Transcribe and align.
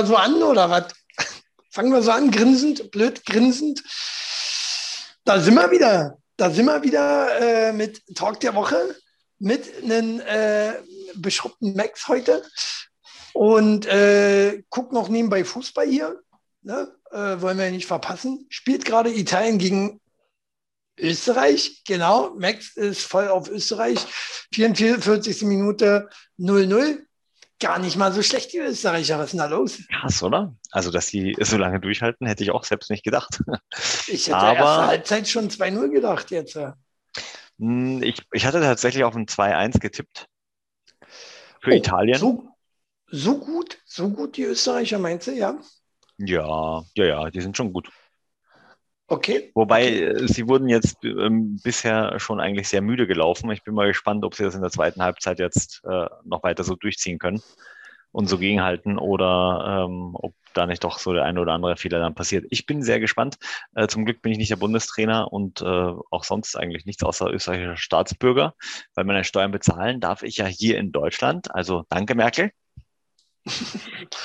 wir 0.00 0.06
so 0.06 0.16
an 0.16 0.42
oder 0.42 0.70
was? 0.70 0.84
Fangen 1.70 1.92
wir 1.92 2.02
so 2.02 2.10
an, 2.10 2.30
grinsend, 2.30 2.90
blöd 2.90 3.24
grinsend. 3.26 3.82
Da 5.24 5.38
sind 5.40 5.54
wir 5.54 5.70
wieder. 5.70 6.18
Da 6.36 6.50
sind 6.50 6.66
wir 6.66 6.82
wieder 6.82 7.38
äh, 7.38 7.72
mit 7.72 8.02
Talk 8.14 8.40
der 8.40 8.54
Woche, 8.54 8.96
mit 9.38 9.82
einem 9.82 10.20
äh, 10.20 10.72
beschrubbten 11.14 11.76
Max 11.76 12.08
heute 12.08 12.42
und 13.34 13.84
äh, 13.86 14.62
guckt 14.70 14.92
noch 14.92 15.08
nebenbei 15.08 15.44
Fußball 15.44 15.86
hier. 15.86 16.20
Ne? 16.62 16.90
Äh, 17.10 17.40
wollen 17.42 17.58
wir 17.58 17.66
ja 17.66 17.70
nicht 17.70 17.86
verpassen. 17.86 18.46
Spielt 18.48 18.86
gerade 18.86 19.14
Italien 19.14 19.58
gegen 19.58 20.00
Österreich, 20.98 21.82
genau. 21.86 22.34
Max 22.36 22.74
ist 22.76 23.02
voll 23.02 23.28
auf 23.28 23.50
Österreich. 23.50 23.98
44. 24.54 25.42
Minute 25.42 26.08
0-0 26.38 27.00
gar 27.60 27.78
nicht 27.78 27.96
mal 27.96 28.12
so 28.12 28.22
schlecht, 28.22 28.52
die 28.52 28.58
Österreicher. 28.58 29.18
Was 29.18 29.26
ist 29.26 29.32
denn 29.32 29.38
da 29.38 29.46
los? 29.46 29.78
Krass, 29.88 30.22
oder? 30.22 30.56
Also, 30.70 30.90
dass 30.90 31.06
sie 31.06 31.36
so 31.40 31.56
lange 31.56 31.80
durchhalten, 31.80 32.26
hätte 32.26 32.42
ich 32.42 32.50
auch 32.50 32.64
selbst 32.64 32.90
nicht 32.90 33.04
gedacht. 33.04 33.42
Ich 34.08 34.26
hätte 34.26 34.36
Aber, 34.36 34.56
erste 34.56 34.86
Halbzeit 34.86 35.28
schon 35.28 35.48
2-0 35.48 35.90
gedacht 35.90 36.30
jetzt. 36.32 36.58
Hm, 37.58 38.02
ich, 38.02 38.22
ich 38.32 38.44
hatte 38.44 38.60
tatsächlich 38.60 39.04
auf 39.04 39.14
ein 39.14 39.26
2-1 39.26 39.78
getippt. 39.78 40.26
Für 41.60 41.70
oh, 41.70 41.74
Italien. 41.74 42.18
So, 42.18 42.48
so 43.06 43.38
gut, 43.38 43.78
so 43.84 44.08
gut 44.10 44.36
die 44.36 44.44
Österreicher, 44.44 44.98
meinst 44.98 45.28
du, 45.28 45.32
ja? 45.32 45.58
Ja, 46.18 46.82
ja, 46.94 47.04
ja, 47.04 47.30
die 47.30 47.40
sind 47.40 47.56
schon 47.56 47.72
gut. 47.72 47.88
Okay. 49.10 49.50
Wobei 49.54 49.86
okay. 49.86 50.04
Äh, 50.04 50.28
sie 50.28 50.46
wurden 50.46 50.68
jetzt 50.68 51.04
ähm, 51.04 51.58
bisher 51.64 52.20
schon 52.20 52.38
eigentlich 52.38 52.68
sehr 52.68 52.80
müde 52.80 53.08
gelaufen. 53.08 53.50
Ich 53.50 53.64
bin 53.64 53.74
mal 53.74 53.88
gespannt, 53.88 54.24
ob 54.24 54.36
sie 54.36 54.44
das 54.44 54.54
in 54.54 54.62
der 54.62 54.70
zweiten 54.70 55.02
Halbzeit 55.02 55.40
jetzt 55.40 55.82
äh, 55.84 56.06
noch 56.24 56.44
weiter 56.44 56.62
so 56.62 56.76
durchziehen 56.76 57.18
können 57.18 57.42
und 58.12 58.28
so 58.28 58.38
gegenhalten 58.38 58.98
oder 58.98 59.86
ähm, 59.88 60.10
ob 60.14 60.34
da 60.54 60.66
nicht 60.66 60.84
doch 60.84 61.00
so 61.00 61.12
der 61.12 61.24
eine 61.24 61.40
oder 61.40 61.54
andere 61.54 61.76
Fehler 61.76 61.98
dann 61.98 62.14
passiert. 62.14 62.46
Ich 62.50 62.66
bin 62.66 62.84
sehr 62.84 63.00
gespannt. 63.00 63.36
Äh, 63.74 63.88
zum 63.88 64.04
Glück 64.04 64.22
bin 64.22 64.30
ich 64.30 64.38
nicht 64.38 64.52
der 64.52 64.56
Bundestrainer 64.56 65.32
und 65.32 65.60
äh, 65.60 65.64
auch 65.64 66.22
sonst 66.22 66.56
eigentlich 66.56 66.86
nichts 66.86 67.02
außer 67.02 67.32
österreichischer 67.32 67.76
Staatsbürger, 67.76 68.54
weil 68.94 69.04
meine 69.04 69.24
Steuern 69.24 69.50
bezahlen 69.50 69.98
darf 69.98 70.22
ich 70.22 70.36
ja 70.36 70.46
hier 70.46 70.78
in 70.78 70.92
Deutschland. 70.92 71.52
Also 71.52 71.84
danke, 71.88 72.14
Merkel. 72.14 72.52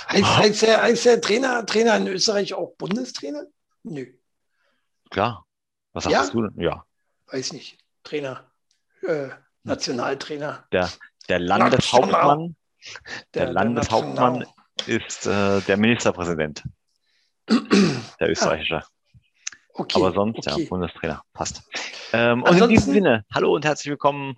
heißt, 0.10 0.38
heißt, 0.38 0.62
der, 0.62 0.82
heißt 0.84 1.06
der 1.06 1.22
Trainer, 1.22 1.66
Trainer 1.66 1.98
in 1.98 2.08
Österreich 2.08 2.54
auch 2.54 2.76
Bundestrainer? 2.78 3.46
Nö. 3.82 4.06
Klar. 5.16 5.46
Was 5.94 6.04
sagst 6.04 6.14
ja? 6.14 6.30
du 6.30 6.42
denn? 6.42 6.62
Ja. 6.62 6.84
Weiß 7.28 7.54
nicht. 7.54 7.78
Trainer. 8.04 8.52
Äh, 9.02 9.30
Nationaltrainer. 9.64 10.68
Der, 10.74 10.92
der 11.30 11.40
Landeshauptmann. 11.40 12.58
Der, 13.34 13.46
der 13.46 13.54
Landeshauptmann 13.54 14.46
ist 14.88 15.26
äh, 15.26 15.62
der 15.62 15.78
Ministerpräsident. 15.78 16.64
der 17.48 18.30
österreichische. 18.30 18.84
Okay, 19.74 20.02
Aber 20.02 20.12
sonst, 20.12 20.46
okay. 20.46 20.64
ja, 20.64 20.68
Bundestrainer. 20.68 21.24
Passt. 21.32 21.64
Ähm, 22.12 22.44
und 22.44 22.58
in 22.62 22.68
diesem 22.68 22.94
Sinne, 22.94 23.26
hallo 23.34 23.56
und 23.56 23.64
herzlich 23.64 23.92
willkommen. 23.92 24.36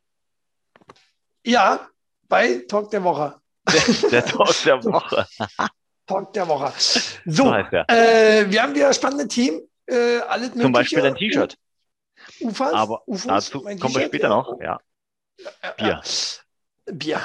Ja, 1.44 1.90
bei 2.28 2.64
Talk 2.68 2.92
der 2.92 3.04
Woche. 3.04 3.34
Der, 3.68 4.10
der 4.12 4.26
Talk 4.26 4.56
der 4.64 4.84
Woche. 4.84 5.28
Talk 6.06 6.34
der 6.34 6.48
Woche. 6.48 6.72
So, 6.78 7.46
so 7.46 7.52
äh, 7.52 8.46
wir 8.48 8.62
haben 8.62 8.76
wieder 8.76 8.94
spannende 8.94 9.28
Team 9.28 9.67
äh, 9.88 10.20
alles 10.20 10.52
Zum 10.54 10.72
Beispiel 10.72 11.06
ein 11.06 11.16
T-Shirt. 11.16 11.58
Ufas, 12.42 12.74
Aber 12.74 13.08
Ufos, 13.08 13.28
dazu 13.28 13.62
kommen 13.62 13.96
wir 13.96 14.06
später 14.06 14.30
noch. 14.30 14.60
Ja. 14.62 14.80
Bier. 15.78 16.02
Bier. 16.86 17.22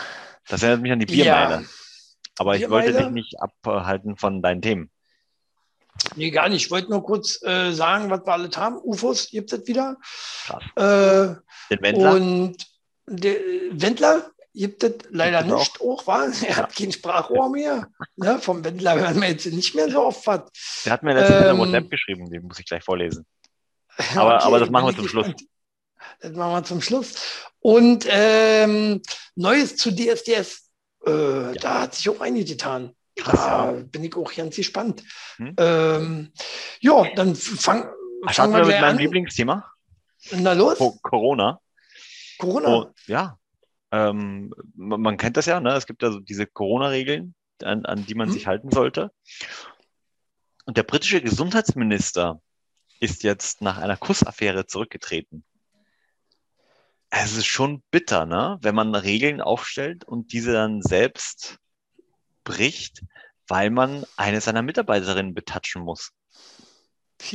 Das 0.49 0.63
erinnert 0.63 0.83
mich 0.83 0.93
an 0.93 1.01
die 1.01 1.07
Biermeile. 1.07 1.67
Aber 2.39 2.57
ich 2.57 2.69
wollte 2.69 2.93
dich 2.93 3.11
nicht 3.11 3.37
abhalten 3.41 4.17
von 4.17 4.43
deinen 4.43 4.63
Themen. 4.63 4.91
Nee, 6.17 6.31
gar 6.31 6.49
nicht. 6.49 6.65
Ich 6.65 6.71
wollte 6.71 6.91
nur 6.91 7.05
kurz 7.05 7.43
äh, 7.43 7.73
sagen, 7.73 8.11
was 8.11 8.25
wir 8.25 8.33
alles 8.33 8.57
haben. 8.57 8.79
UFOs 8.79 9.29
gibt 9.29 9.53
es 9.53 9.67
wieder. 9.67 9.99
Krass. 10.47 10.63
Äh, 10.77 11.37
Den 11.71 11.83
Wendler. 11.83 12.15
Und 12.15 12.67
der 13.07 13.37
Wendler 13.73 14.31
gibt 14.55 14.83
es 14.85 14.95
leider 15.11 15.43
gibt 15.43 15.59
nicht 15.59 15.81
auch, 15.81 16.07
war. 16.07 16.27
Er 16.27 16.49
ja. 16.49 16.57
hat 16.57 16.77
kein 16.77 16.93
Sprachrohr 16.93 17.51
mehr. 17.51 17.89
Ne? 18.17 18.39
Vom 18.39 18.65
Wendler 18.65 18.99
hören 18.99 19.21
wir 19.21 19.29
jetzt 19.29 19.47
nicht 19.47 19.75
mehr 19.75 19.91
so 19.91 20.07
oft 20.07 20.27
was. 20.27 20.43
Der 20.85 20.93
hat 20.93 21.03
mir 21.03 21.15
letztens 21.15 21.47
ähm, 21.47 21.59
WhatsApp 21.59 21.91
geschrieben, 21.91 22.31
den 22.31 22.43
muss 22.43 22.59
ich 22.59 22.67
gleich 22.67 22.85
vorlesen. 22.85 23.27
Aber, 24.15 24.37
okay, 24.37 24.45
aber 24.45 24.59
das 24.61 24.71
machen 24.71 24.87
wir 24.87 24.97
zum 24.97 25.09
Schluss. 25.09 25.29
Das 26.21 26.33
machen 26.33 26.53
wir 26.53 26.65
zum 26.65 26.81
Schluss. 26.81 27.15
Und 27.61 28.07
ähm, 28.09 29.03
Neues 29.35 29.77
zu 29.77 29.93
DSDS. 29.93 30.71
Äh, 31.07 31.11
ja. 31.11 31.53
Da 31.53 31.81
hat 31.83 31.95
sich 31.95 32.09
auch 32.09 32.21
einige 32.21 32.45
getan. 32.45 32.95
Krass, 33.17 33.41
da 33.41 33.73
ja. 33.73 33.81
bin 33.85 34.05
ich 34.05 34.17
auch 34.17 34.33
ganz 34.33 34.57
gespannt. 34.57 35.03
Hm? 35.37 35.55
Ähm, 35.59 36.33
ja, 36.81 37.05
dann 37.15 37.35
fang, 37.35 37.91
fangen 38.29 38.55
wir 38.55 38.65
mit 38.65 38.81
meinem 38.81 38.85
an. 38.85 38.99
Lieblingsthema. 38.99 39.71
Na 40.31 40.53
los. 40.53 40.79
Corona. 41.03 41.61
Corona? 42.39 42.69
Oh, 42.69 42.87
ja, 43.07 43.39
ähm, 43.93 44.55
man 44.75 45.19
kennt 45.19 45.37
das 45.37 45.47
ja, 45.47 45.61
ne? 45.61 45.75
es 45.75 45.87
gibt 45.87 46.03
also 46.03 46.19
diese 46.19 46.47
Corona-Regeln, 46.47 47.35
an, 47.63 47.85
an, 47.85 48.07
die 48.07 48.15
man 48.15 48.29
hm. 48.29 48.33
sich 48.33 48.47
halten 48.47 48.71
sollte. 48.73 49.13
Und 50.65 50.77
der 50.77 50.83
britische 50.83 51.21
Gesundheitsminister 51.21 52.41
ist 53.01 53.23
jetzt 53.23 53.61
nach 53.61 53.79
einer 53.79 53.97
Kussaffäre 53.97 54.67
zurückgetreten. 54.67 55.45
Es 57.11 57.37
ist 57.37 57.47
schon 57.47 57.83
bitter, 57.91 58.25
ne? 58.25 58.59
wenn 58.63 58.75
man 58.75 58.95
Regeln 58.95 59.43
aufstellt 59.43 60.05
und 60.05 60.33
diese 60.33 60.53
dann 60.53 60.81
selbst 60.81 61.59
bricht, 62.45 63.03
weil 63.47 63.71
man 63.71 64.07
eine 64.17 64.41
seiner 64.41 64.63
Mitarbeiterinnen 64.63 65.35
betatschen 65.35 65.83
muss. 65.83 66.13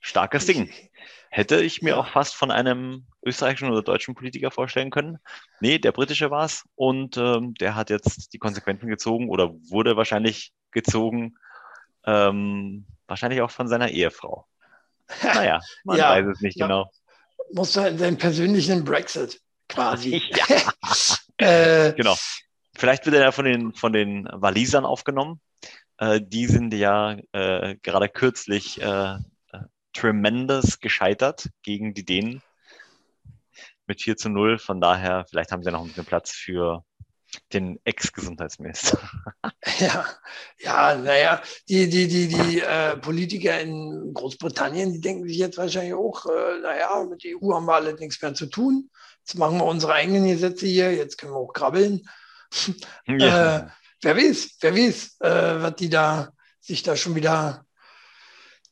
Starkes 0.00 0.46
Ding. 0.46 0.72
Hätte 1.36 1.60
ich 1.60 1.82
mir 1.82 1.98
auch 1.98 2.06
fast 2.06 2.36
von 2.36 2.52
einem 2.52 3.06
österreichischen 3.26 3.68
oder 3.68 3.82
deutschen 3.82 4.14
Politiker 4.14 4.52
vorstellen 4.52 4.92
können. 4.92 5.18
Nee, 5.58 5.80
der 5.80 5.90
britische 5.90 6.30
war 6.30 6.44
es 6.44 6.62
und 6.76 7.16
ähm, 7.16 7.54
der 7.54 7.74
hat 7.74 7.90
jetzt 7.90 8.32
die 8.32 8.38
Konsequenzen 8.38 8.86
gezogen 8.86 9.28
oder 9.28 9.52
wurde 9.68 9.96
wahrscheinlich 9.96 10.52
gezogen, 10.70 11.34
ähm, 12.06 12.86
wahrscheinlich 13.08 13.40
auch 13.40 13.50
von 13.50 13.66
seiner 13.66 13.88
Ehefrau. 13.88 14.46
Naja, 15.24 15.58
man 15.82 15.98
ja, 15.98 16.10
weiß 16.10 16.26
es 16.36 16.40
nicht 16.40 16.56
ja. 16.56 16.68
genau. 16.68 16.92
Muss 17.52 17.76
halt 17.76 17.98
seinen 17.98 18.16
persönlichen 18.16 18.84
Brexit 18.84 19.40
quasi. 19.68 20.22
äh, 21.38 21.94
genau. 21.94 22.14
Vielleicht 22.76 23.06
wird 23.06 23.16
er 23.16 23.22
ja 23.22 23.32
von 23.32 23.44
den, 23.44 23.74
von 23.74 23.92
den 23.92 24.28
Walisern 24.30 24.84
aufgenommen. 24.84 25.40
Äh, 25.98 26.20
die 26.22 26.46
sind 26.46 26.72
ja 26.72 27.16
äh, 27.32 27.74
gerade 27.82 28.08
kürzlich 28.08 28.80
äh, 28.80 29.16
tremendous 29.94 30.80
gescheitert 30.80 31.48
gegen 31.62 31.94
die 31.94 32.04
Dänen 32.04 32.42
mit 33.86 34.02
4 34.02 34.16
zu 34.16 34.28
0. 34.28 34.58
Von 34.58 34.80
daher, 34.80 35.24
vielleicht 35.28 35.52
haben 35.52 35.62
sie 35.62 35.70
noch 35.70 35.82
ein 35.82 35.88
bisschen 35.88 36.04
Platz 36.04 36.30
für 36.32 36.84
den 37.52 37.80
Ex-Gesundheitsminister. 37.84 38.98
Ja, 39.80 40.06
ja, 40.58 40.94
naja, 40.94 41.42
die, 41.68 41.88
die, 41.88 42.06
die, 42.06 42.28
die 42.28 42.60
äh, 42.60 42.96
Politiker 42.98 43.60
in 43.60 44.12
Großbritannien, 44.14 44.92
die 44.92 45.00
denken 45.00 45.26
sich 45.26 45.38
jetzt 45.38 45.58
wahrscheinlich 45.58 45.94
auch, 45.94 46.26
äh, 46.26 46.60
naja, 46.62 47.02
mit 47.08 47.24
der 47.24 47.32
EU 47.42 47.54
haben 47.54 47.66
wir 47.66 47.74
alle 47.74 47.94
nichts 47.94 48.22
mehr 48.22 48.34
zu 48.34 48.46
tun. 48.46 48.90
Jetzt 49.20 49.36
machen 49.36 49.58
wir 49.58 49.64
unsere 49.64 49.94
eigenen 49.94 50.26
Gesetze 50.26 50.66
hier, 50.66 50.94
jetzt 50.94 51.16
können 51.18 51.32
wir 51.32 51.38
auch 51.38 51.52
krabbeln. 51.52 52.08
Ja. 53.06 53.56
Äh, 53.56 53.66
wer 54.02 54.16
weiß, 54.16 54.58
wer 54.60 54.76
weiß, 54.76 55.16
äh, 55.20 55.62
was 55.62 55.74
die 55.74 55.88
da 55.88 56.32
sich 56.60 56.82
da 56.82 56.94
schon 56.94 57.16
wieder 57.16 57.66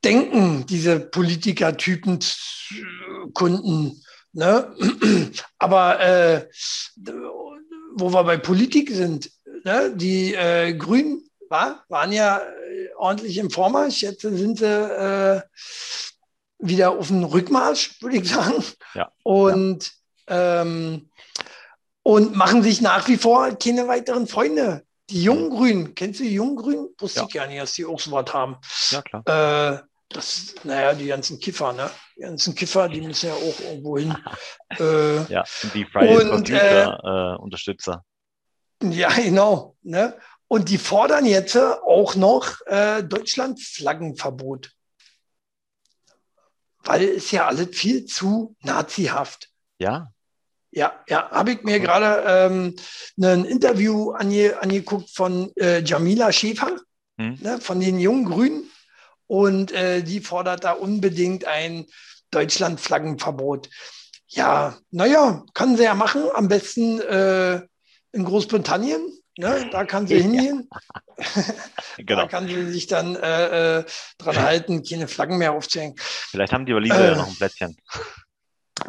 denken, 0.04 0.66
diese 0.66 1.00
Politikertypen, 1.00 2.18
Kunden. 3.34 4.02
Ne? 4.32 4.74
Aber 5.58 6.00
äh, 6.00 6.49
wo 7.94 8.12
wir 8.12 8.25
bei 8.25 8.37
Politik 8.38 8.90
sind, 8.90 9.31
ne? 9.64 9.93
die 9.94 10.34
äh, 10.34 10.75
Grünen 10.75 11.28
war, 11.49 11.84
waren 11.88 12.12
ja 12.12 12.38
äh, 12.38 12.88
ordentlich 12.96 13.38
im 13.38 13.50
Vormarsch. 13.50 14.02
Jetzt 14.02 14.22
sind 14.22 14.58
sie 14.58 14.66
äh, 14.66 15.43
wieder 16.58 16.93
auf 16.93 17.08
dem 17.08 17.25
Rückmarsch, 17.25 18.00
würde 18.00 18.16
ich 18.16 18.28
sagen. 18.28 18.64
Ja. 18.94 19.12
Und, 19.22 19.93
ja. 20.28 20.62
Ähm, 20.62 21.10
und 22.05 22.34
machen 22.34 22.62
sich 22.62 22.81
nach 22.81 23.06
wie 23.08 23.16
vor 23.16 23.55
keine 23.56 23.87
weiteren 23.87 24.26
Freunde. 24.26 24.84
Die 25.10 25.22
jungen 25.22 25.50
Grünen, 25.50 25.94
kennst 25.94 26.20
du 26.20 26.25
die 26.25 26.34
jungen 26.34 26.56
Grünen? 26.56 26.88
Wusste 26.98 27.20
ja. 27.20 27.26
ich 27.26 27.34
gar 27.34 27.46
nicht, 27.46 27.60
dass 27.60 27.75
die 27.75 27.84
auch 27.84 28.00
so 28.00 28.10
was 28.12 28.32
haben. 28.32 28.56
Ja, 28.90 29.02
klar. 29.02 29.22
Äh, 29.26 29.92
das, 30.12 30.55
naja, 30.64 30.94
die 30.94 31.06
ganzen 31.06 31.41
Kiffer, 31.41 31.73
ne? 31.73 31.91
Die 32.17 32.23
ganzen 32.23 32.55
Kiffer, 32.55 32.88
die 32.88 33.00
müssen 33.00 33.26
ja 33.26 33.35
auch 33.35 33.61
irgendwo 33.61 33.99
hin. 33.99 34.14
äh, 34.79 35.25
ja, 35.32 35.44
die 35.75 35.85
Fridays 35.85 36.29
for 36.29 36.38
Future 36.38 37.37
äh, 37.38 37.43
Unterstützer. 37.43 38.05
Ja, 38.82 39.11
genau. 39.11 39.76
Ne? 39.82 40.17
Und 40.49 40.69
die 40.69 40.79
fordern 40.79 41.25
jetzt 41.25 41.56
auch 41.56 42.14
noch 42.14 42.61
äh, 42.67 43.03
Deutschland-Flaggenverbot. 43.03 44.73
Weil 46.85 47.05
es 47.05 47.31
ja 47.31 47.47
alles 47.47 47.76
viel 47.76 48.05
zu 48.06 48.56
nazihaft. 48.61 49.49
Ja. 49.79 50.12
Ja, 50.75 51.05
ja, 51.06 51.31
habe 51.31 51.53
ich 51.53 51.62
mir 51.62 51.81
gerade 51.81 52.25
ähm, 52.26 52.76
ein 53.20 53.44
Interview 53.44 54.12
ange, 54.12 54.58
angeguckt 54.61 55.11
von 55.11 55.53
äh, 55.56 55.82
Jamila 55.82 56.32
Schäfer 56.32 56.76
hm. 57.19 57.38
ne, 57.41 57.61
von 57.61 57.79
den 57.79 58.00
jungen 58.00 58.25
Grünen. 58.25 58.70
Und 59.32 59.73
äh, 59.73 60.02
die 60.02 60.20
fordert 60.20 60.62
da 60.62 60.73
unbedingt 60.73 61.46
ein 61.46 61.87
Deutschland-Flaggenverbot. 62.32 63.70
Ja, 64.26 64.76
naja, 64.90 65.43
kann 65.55 65.75
sie 65.79 65.84
ja 65.84 65.94
machen. 65.94 66.25
Am 66.34 66.49
besten 66.49 67.00
äh, 67.00 67.62
in 68.12 68.26
Großbritannien. 68.26 69.00
Ne? 69.38 69.70
Da 69.73 69.87
kann 69.87 70.06
sie 70.06 70.20
hingehen. 70.20 70.69
genau. 71.96 72.20
Da 72.20 72.29
kann 72.29 72.46
sie 72.46 72.70
sich 72.73 72.88
dann 72.88 73.17
äh, 73.17 73.79
äh, 73.79 73.84
dran 74.19 74.37
halten, 74.43 74.84
keine 74.84 75.08
Flaggen 75.08 75.38
mehr 75.38 75.52
aufzuhängen. 75.52 75.94
Vielleicht 75.96 76.52
haben 76.52 76.67
die 76.67 76.75
Waliser 76.75 77.00
äh, 77.00 77.08
ja 77.12 77.17
noch 77.17 77.29
ein 77.29 77.34
Plätzchen. 77.34 77.75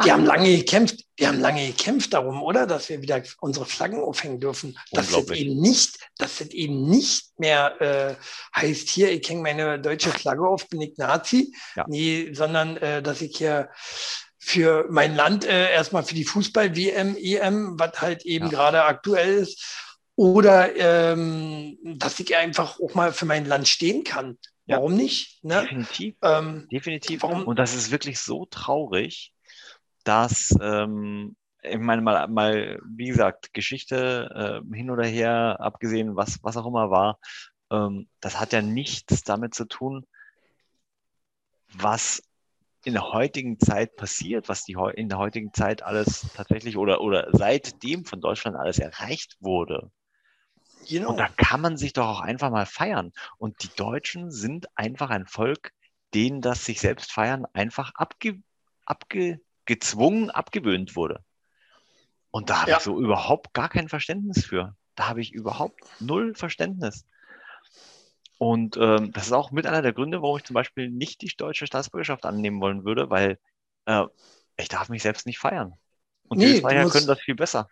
Die 0.04 0.12
haben 0.12 0.26
lange 0.26 0.56
gekämpft, 0.58 1.04
wir 1.18 1.28
haben 1.28 1.40
lange 1.40 1.68
gekämpft 1.68 2.14
darum, 2.14 2.42
oder? 2.42 2.66
Dass 2.66 2.90
wir 2.90 3.02
wieder 3.02 3.22
unsere 3.42 3.66
Flaggen 3.66 4.00
aufhängen 4.00 4.40
dürfen. 4.40 4.78
Dass 4.92 5.12
das 5.12 5.30
eben 5.30 5.60
nicht, 5.60 6.00
dass 6.18 6.38
das 6.38 6.50
eben 6.50 6.88
nicht 6.90 7.38
mehr 7.38 7.82
äh, 7.82 8.16
heißt, 8.56 8.90
hier, 8.90 9.12
ich 9.12 9.28
hänge 9.30 9.42
meine 9.42 9.80
deutsche 9.80 10.10
Flagge 10.10 10.48
auf, 10.48 10.68
bin 10.70 10.82
ich 10.82 10.98
Nazi. 10.98 11.54
Ja. 11.76 11.86
Nee, 11.88 12.34
sondern 12.34 12.78
äh, 12.78 13.04
dass 13.04 13.22
ich 13.22 13.38
hier 13.38 13.70
für 14.40 14.88
mein 14.90 15.16
Land 15.16 15.46
äh, 15.46 15.72
erstmal 15.72 16.04
für 16.04 16.16
die 16.16 16.26
Fußball-WM, 16.26 17.16
EM, 17.16 17.80
was 17.80 18.02
halt 18.02 18.26
eben 18.26 18.46
ja. 18.46 18.52
gerade 18.52 18.84
aktuell 18.84 19.36
ist, 19.36 19.64
oder 20.16 20.76
ähm, 20.76 21.78
dass 21.84 22.20
ich 22.20 22.36
einfach 22.36 22.80
auch 22.80 22.94
mal 22.94 23.14
für 23.14 23.26
mein 23.26 23.46
Land 23.46 23.68
stehen 23.68 24.04
kann. 24.04 24.38
Ja. 24.66 24.78
Warum 24.78 24.96
nicht? 24.96 25.44
Ne? 25.44 25.62
Definitiv. 25.62 26.16
Ähm, 26.22 26.68
Definitiv. 26.72 27.24
Warum? 27.24 27.46
Und 27.46 27.60
das 27.60 27.74
ist 27.74 27.92
wirklich 27.92 28.20
so 28.20 28.46
traurig, 28.46 29.33
dass, 30.04 30.56
ähm, 30.62 31.36
ich 31.62 31.78
meine, 31.78 32.02
mal, 32.02 32.28
mal, 32.28 32.80
wie 32.86 33.08
gesagt, 33.08 33.54
Geschichte 33.54 34.62
äh, 34.72 34.76
hin 34.76 34.90
oder 34.90 35.06
her, 35.06 35.58
abgesehen, 35.60 36.16
was, 36.16 36.44
was 36.44 36.58
auch 36.58 36.66
immer 36.66 36.90
war, 36.90 37.20
ähm, 37.72 38.08
das 38.20 38.40
hat 38.40 38.54
ja 38.54 38.62
nichts 38.62 39.24
damit 39.24 39.54
zu 39.54 39.66
tun, 39.66 40.06
was 41.74 42.22
in 42.86 42.94
der 42.94 43.12
heutigen 43.12 43.60
Zeit 43.60 43.96
passiert, 43.96 44.50
was 44.50 44.64
die 44.64 44.76
in 44.96 45.08
der 45.08 45.18
heutigen 45.18 45.54
Zeit 45.54 45.84
alles 45.84 46.28
tatsächlich 46.36 46.78
oder, 46.78 47.02
oder 47.02 47.30
seitdem 47.32 48.06
von 48.06 48.20
Deutschland 48.20 48.58
alles 48.58 48.78
erreicht 48.78 49.38
wurde. 49.40 49.90
Genau. 50.88 51.12
Und 51.12 51.18
da 51.18 51.30
kann 51.30 51.62
man 51.62 51.78
sich 51.78 51.94
doch 51.94 52.08
auch 52.08 52.22
einfach 52.22 52.52
mal 52.52 52.66
feiern. 52.66 53.14
Und 53.38 53.64
die 53.64 53.70
Deutschen 53.76 54.32
sind 54.32 54.68
einfach 54.76 55.10
ein 55.12 55.28
Volk, 55.28 55.72
denen 56.14 56.42
das 56.42 56.66
sich 56.66 56.82
selbst 56.82 57.12
feiern 57.12 57.46
einfach 57.54 57.94
abge, 57.96 58.42
abge, 58.86 59.40
gezwungen 59.66 60.30
abgewöhnt 60.30 60.96
wurde. 60.96 61.24
Und 62.32 62.50
da 62.50 62.62
habe 62.62 62.72
ja. 62.72 62.78
ich 62.78 62.84
so 62.84 63.00
überhaupt 63.00 63.54
gar 63.54 63.70
kein 63.70 63.90
Verständnis 63.90 64.46
für. 64.46 64.76
Da 64.96 65.08
habe 65.08 65.22
ich 65.22 65.34
überhaupt 65.34 65.82
null 66.00 66.36
Verständnis. 66.36 67.06
Und 68.38 68.76
ähm, 68.78 69.12
das 69.14 69.28
ist 69.28 69.32
auch 69.32 69.52
mit 69.52 69.68
einer 69.68 69.82
der 69.82 69.94
Gründe, 69.94 70.22
warum 70.22 70.38
ich 70.38 70.44
zum 70.44 70.54
Beispiel 70.56 70.90
nicht 70.90 71.22
die 71.22 71.32
deutsche 71.38 71.68
Staatsbürgerschaft 71.68 72.26
annehmen 72.26 72.60
wollen 72.60 72.84
würde, 72.84 73.10
weil 73.10 73.40
äh, 73.86 74.04
ich 74.58 74.68
darf 74.68 74.90
mich 74.90 75.04
selbst 75.04 75.26
nicht 75.26 75.40
feiern. 75.40 75.74
Und 76.28 76.40
nee, 76.40 76.56
die 76.56 76.62
Feier 76.62 76.90
können 76.90 77.08
das 77.08 77.20
viel 77.22 77.36
besser. 77.36 77.70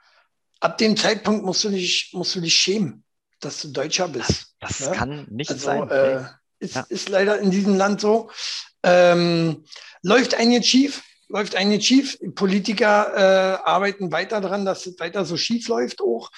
Ab 0.59 0.77
dem 0.77 0.95
Zeitpunkt 0.95 1.43
musst 1.43 1.63
du 1.63 1.69
dich, 1.69 2.11
musst 2.13 2.35
du 2.35 2.41
dich 2.41 2.55
schämen, 2.55 3.03
dass 3.39 3.61
du 3.61 3.69
Deutscher 3.69 4.07
bist. 4.07 4.55
Das, 4.59 4.77
das 4.77 4.87
ja? 4.87 4.93
kann 4.93 5.25
nicht 5.29 5.51
also, 5.51 5.65
sein. 5.65 5.89
Äh, 5.89 6.25
ist, 6.59 6.75
ja. 6.75 6.85
ist 6.87 7.09
leider 7.09 7.39
in 7.39 7.49
diesem 7.49 7.75
Land 7.75 8.01
so. 8.01 8.29
Ähm, 8.83 9.65
läuft 10.03 10.35
ein 10.35 10.51
jetzt 10.51 10.67
schief, 10.67 11.03
läuft 11.31 11.55
eigentlich 11.55 11.85
schief. 11.85 12.17
Politiker 12.35 13.13
äh, 13.15 13.63
arbeiten 13.63 14.11
weiter 14.11 14.41
daran, 14.41 14.65
dass 14.65 14.85
es 14.85 14.99
weiter 14.99 15.25
so 15.25 15.37
schief 15.37 15.67
läuft 15.67 16.01
auch. 16.01 16.31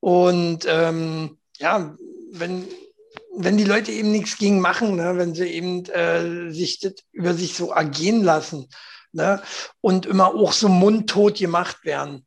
Und 0.00 0.66
ähm, 0.68 1.38
ja, 1.58 1.96
wenn, 2.32 2.66
wenn 3.36 3.56
die 3.56 3.64
Leute 3.64 3.92
eben 3.92 4.10
nichts 4.10 4.38
gegen 4.38 4.60
machen, 4.60 4.96
ne, 4.96 5.16
wenn 5.16 5.34
sie 5.34 5.46
eben 5.46 5.84
äh, 5.86 6.50
sich 6.50 6.80
das 6.80 6.94
über 7.12 7.34
sich 7.34 7.54
so 7.54 7.70
ergehen 7.70 8.22
lassen 8.22 8.68
ne, 9.12 9.42
und 9.80 10.06
immer 10.06 10.34
auch 10.34 10.52
so 10.52 10.68
mundtot 10.68 11.38
gemacht 11.38 11.84
werden. 11.84 12.26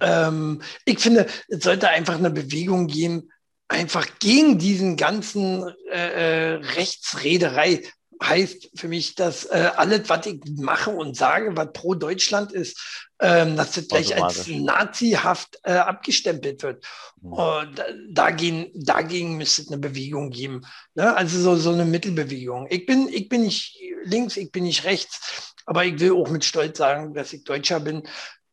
Ähm, 0.00 0.62
ich 0.84 0.98
finde, 0.98 1.26
es 1.48 1.64
sollte 1.64 1.88
einfach 1.88 2.16
eine 2.16 2.30
Bewegung 2.30 2.86
geben, 2.86 3.30
einfach 3.68 4.06
gegen 4.18 4.58
diesen 4.58 4.96
ganzen 4.96 5.72
äh, 5.90 6.52
äh 6.52 6.54
Rechtsrederei, 6.54 7.82
heißt 8.22 8.70
für 8.74 8.88
mich, 8.88 9.14
dass 9.14 9.44
äh, 9.46 9.70
alles, 9.76 10.08
was 10.08 10.26
ich 10.26 10.40
mache 10.56 10.90
und 10.90 11.16
sage, 11.16 11.56
was 11.56 11.72
pro 11.72 11.94
Deutschland 11.94 12.52
ist, 12.52 13.06
ähm, 13.20 13.56
dass 13.56 13.72
das 13.72 13.88
gleich 13.88 14.20
als 14.20 14.46
nazihaft 14.48 15.58
äh, 15.62 15.72
abgestempelt 15.72 16.62
wird. 16.62 16.84
Mhm. 17.20 17.32
Und 17.32 17.84
dagegen, 18.10 18.70
dagegen 18.74 19.36
müsste 19.36 19.62
es 19.62 19.68
eine 19.68 19.78
Bewegung 19.78 20.30
geben. 20.30 20.62
Ne? 20.94 21.14
Also 21.16 21.38
so, 21.38 21.56
so 21.56 21.72
eine 21.72 21.84
Mittelbewegung. 21.84 22.66
Ich 22.70 22.86
bin, 22.86 23.08
ich 23.08 23.28
bin 23.28 23.42
nicht 23.42 23.78
links, 24.04 24.36
ich 24.36 24.50
bin 24.52 24.64
nicht 24.64 24.84
rechts, 24.84 25.54
aber 25.66 25.84
ich 25.84 25.98
will 26.00 26.12
auch 26.12 26.28
mit 26.28 26.44
Stolz 26.44 26.78
sagen, 26.78 27.14
dass 27.14 27.32
ich 27.32 27.44
Deutscher 27.44 27.80
bin. 27.80 28.02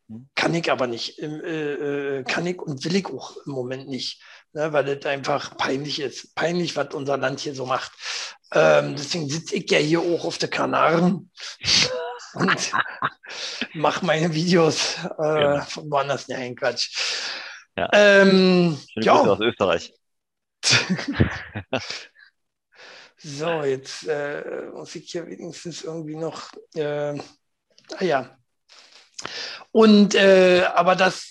Mhm. 0.08 0.30
Kann 0.36 0.54
ich 0.54 0.72
aber 0.72 0.88
nicht. 0.88 1.20
Äh, 1.20 2.20
äh, 2.20 2.24
kann 2.24 2.46
ich 2.48 2.62
und 2.62 2.84
will 2.86 2.96
ich 2.96 3.06
auch 3.08 3.36
im 3.46 3.54
Moment 3.54 3.88
nicht 3.88 4.22
ne, 4.54 4.74
weil 4.74 4.88
es 4.90 5.06
einfach 5.06 5.58
peinlich 5.58 6.00
ist. 6.00 6.36
Peinlich, 6.36 6.76
was 6.76 6.94
unser 6.94 7.18
Land 7.18 7.40
hier 7.40 7.56
so 7.56 7.66
macht. 7.66 7.92
Ähm, 8.54 8.96
deswegen 8.96 9.30
sitze 9.30 9.56
ich 9.56 9.72
ja 9.72 9.78
hier 9.80 10.02
auch 10.02 10.26
auf 10.26 10.38
der 10.38 10.50
Kanaren 10.50 11.32
und 12.34 12.72
mache 13.74 14.06
meine 14.06 14.34
Videos 14.34 14.98
äh, 15.04 15.08
genau. 15.18 15.62
von 15.62 15.90
woanders. 15.92 16.28
Nein, 16.28 16.56
Quatsch. 16.56 16.90
Ja, 17.78 17.90
ähm, 17.94 18.78
ja. 18.96 19.14
aus 19.14 19.40
Österreich. 19.40 19.94
so, 23.18 23.64
jetzt 23.64 24.08
äh, 24.08 24.70
muss 24.74 24.96
ich 24.96 25.12
hier 25.12 25.26
wenigstens 25.28 25.84
irgendwie 25.84 26.18
noch. 26.18 26.52
Äh, 26.76 27.18
ah 27.98 28.04
ja. 28.04 28.38
Und 29.72 30.16
äh, 30.16 30.66
aber 30.76 30.96
das 30.96 31.31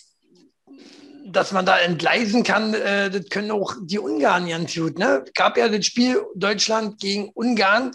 dass 1.32 1.52
man 1.52 1.66
da 1.66 1.78
entgleisen 1.78 2.42
kann, 2.42 2.74
äh, 2.74 3.10
das 3.10 3.28
können 3.28 3.50
auch 3.50 3.74
die 3.82 3.98
Ungarn 3.98 4.48
ganz 4.48 4.74
gut. 4.74 4.98
Ne? 4.98 5.24
Gab 5.34 5.56
ja 5.56 5.68
das 5.68 5.86
Spiel 5.86 6.22
Deutschland 6.34 7.00
gegen 7.00 7.30
Ungarn. 7.30 7.92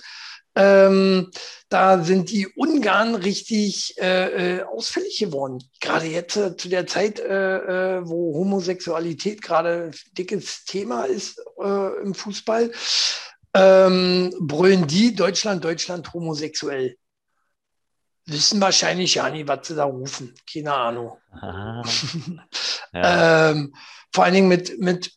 Ähm, 0.57 1.31
da 1.67 2.01
sind 2.01 2.31
die 2.31 2.47
Ungarn 2.47 3.15
richtig 3.15 3.95
äh, 3.99 4.59
äh 4.59 4.63
ausfällig 4.63 5.19
geworden. 5.19 5.61
Gerade 5.81 6.05
jetzt 6.05 6.37
äh, 6.37 6.55
zu 6.55 6.69
der 6.69 6.87
Zeit, 6.87 7.19
äh, 7.19 7.97
äh 7.97 8.01
wo 8.07 8.35
Homosexualität 8.35 9.41
gerade 9.41 9.91
dickes 10.17 10.63
Thema 10.63 11.03
ist 11.03 11.43
äh, 11.61 12.01
im 12.01 12.13
Fußball, 12.13 12.71
ähm, 13.53 14.33
brüllen 14.39 14.87
die 14.87 15.13
Deutschland, 15.13 15.65
Deutschland 15.65 16.13
homosexuell 16.13 16.95
wissen 18.25 18.61
wahrscheinlich 18.61 19.15
ja 19.15 19.29
nicht, 19.29 19.47
was 19.47 19.67
sie 19.67 19.75
da 19.75 19.85
rufen. 19.85 20.33
Keine 20.51 20.73
Ahnung. 20.73 21.17
Ja. 22.93 23.49
ähm, 23.51 23.75
vor 24.13 24.23
allen 24.23 24.35
Dingen 24.35 24.47
mit, 24.47 24.79
mit, 24.79 25.11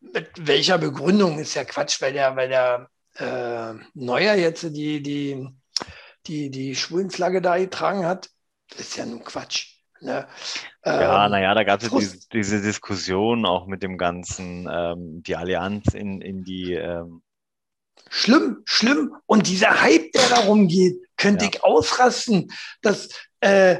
mit 0.00 0.30
welcher 0.38 0.78
Begründung 0.78 1.38
ist 1.38 1.52
ja 1.52 1.64
Quatsch, 1.64 2.00
weil 2.00 2.14
der, 2.14 2.34
weil 2.34 2.48
der 2.48 2.88
äh, 3.16 3.74
Neuer 3.92 4.36
jetzt 4.36 4.62
die, 4.62 5.02
die, 5.02 5.46
die, 6.26 6.50
die 6.50 6.74
Schwulenflagge 6.74 7.42
da 7.42 7.58
getragen 7.58 8.06
hat. 8.06 8.30
Das 8.70 8.80
ist 8.80 8.96
ja 8.96 9.04
nur 9.04 9.22
Quatsch. 9.22 9.80
Ne? 10.00 10.26
Ja, 10.84 11.26
ähm, 11.26 11.32
naja, 11.32 11.54
da 11.54 11.62
gab 11.64 11.82
es 11.82 11.90
diese, 11.90 12.28
diese, 12.32 12.62
Diskussion 12.62 13.44
auch 13.44 13.66
mit 13.66 13.82
dem 13.82 13.98
ganzen, 13.98 14.66
ähm, 14.72 15.22
die 15.22 15.36
Allianz 15.36 15.92
in, 15.92 16.22
in 16.22 16.42
die 16.42 16.72
ähm, 16.72 17.20
Schlimm, 18.10 18.62
schlimm. 18.64 19.14
Und 19.26 19.46
dieser 19.46 19.80
Hype, 19.80 20.12
der 20.12 20.28
darum 20.28 20.68
geht, 20.68 21.00
könnte 21.16 21.44
ja. 21.44 21.50
ich 21.52 21.64
ausrasten. 21.64 22.52
Dass, 22.82 23.08
äh, 23.40 23.78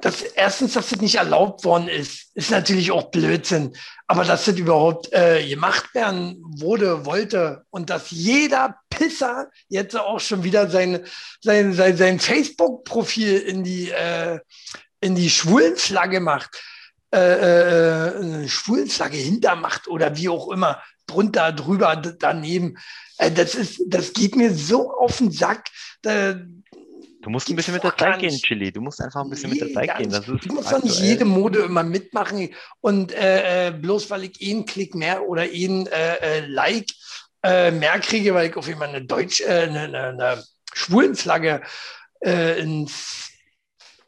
dass 0.00 0.20
erstens, 0.20 0.74
dass 0.74 0.90
das 0.90 1.00
nicht 1.00 1.14
erlaubt 1.14 1.64
worden 1.64 1.88
ist, 1.88 2.30
ist 2.34 2.50
natürlich 2.50 2.92
auch 2.92 3.10
Blödsinn. 3.10 3.74
Aber 4.06 4.24
dass 4.24 4.44
das 4.44 4.58
überhaupt 4.58 5.12
äh, 5.12 5.48
gemacht 5.48 5.94
werden 5.94 6.42
wurde, 6.58 7.06
wollte 7.06 7.64
und 7.70 7.88
dass 7.88 8.10
jeder 8.10 8.76
Pisser 8.90 9.48
jetzt 9.68 9.96
auch 9.96 10.20
schon 10.20 10.44
wieder 10.44 10.68
sein, 10.68 11.04
sein, 11.40 11.72
sein, 11.72 11.96
sein 11.96 12.20
Facebook-Profil 12.20 13.38
in 13.38 13.64
die, 13.64 13.90
äh, 13.90 14.38
in 15.00 15.14
die 15.14 15.30
Schwulenflagge 15.30 16.20
macht, 16.20 16.50
äh, 17.14 17.18
äh, 17.18 18.16
eine 18.18 18.48
Schwulenflagge 18.48 19.16
hintermacht 19.16 19.88
oder 19.88 20.16
wie 20.16 20.28
auch 20.28 20.50
immer, 20.50 20.82
drunter, 21.06 21.52
drüber, 21.52 21.96
daneben. 21.96 22.76
Äh, 23.18 23.30
das, 23.30 23.54
ist, 23.54 23.82
das 23.86 24.12
geht 24.12 24.36
mir 24.36 24.52
so 24.54 24.90
auf 24.92 25.18
den 25.18 25.30
Sack. 25.30 25.68
Da, 26.02 26.36
Du 27.26 27.30
musst 27.30 27.48
ein 27.48 27.56
bisschen 27.56 27.74
mit 27.74 27.82
der 27.82 27.96
Zeit 27.96 28.20
gehen, 28.20 28.38
Chili. 28.38 28.70
Du 28.70 28.80
musst 28.80 29.00
einfach 29.00 29.22
ein 29.22 29.28
bisschen 29.30 29.50
nee, 29.50 29.58
mit 29.58 29.74
der 29.74 29.74
Zeit 29.74 29.98
gehen. 29.98 30.10
Das 30.10 30.28
ist 30.28 30.44
du 30.44 30.54
musst 30.54 30.70
doch 30.70 30.80
nicht 30.80 31.00
jede 31.00 31.24
Mode 31.24 31.58
immer 31.58 31.82
mitmachen. 31.82 32.54
Und 32.80 33.12
äh, 33.12 33.66
äh, 33.66 33.70
bloß 33.72 34.10
weil 34.10 34.22
ich 34.22 34.48
einen 34.48 34.64
Klick 34.64 34.94
mehr 34.94 35.26
oder 35.26 35.42
einen 35.42 35.88
äh, 35.88 36.14
äh, 36.18 36.46
Like 36.46 36.86
äh, 37.42 37.72
mehr 37.72 37.98
kriege, 37.98 38.32
weil 38.32 38.50
ich 38.50 38.56
auf 38.56 38.68
jemanden 38.68 38.94
eine 38.94 39.06
Deutsch, 39.06 39.42
eine, 39.44 39.80
eine, 39.80 40.02
eine 40.04 40.44
Schwulenflagge 40.72 41.62
ins 42.20 43.28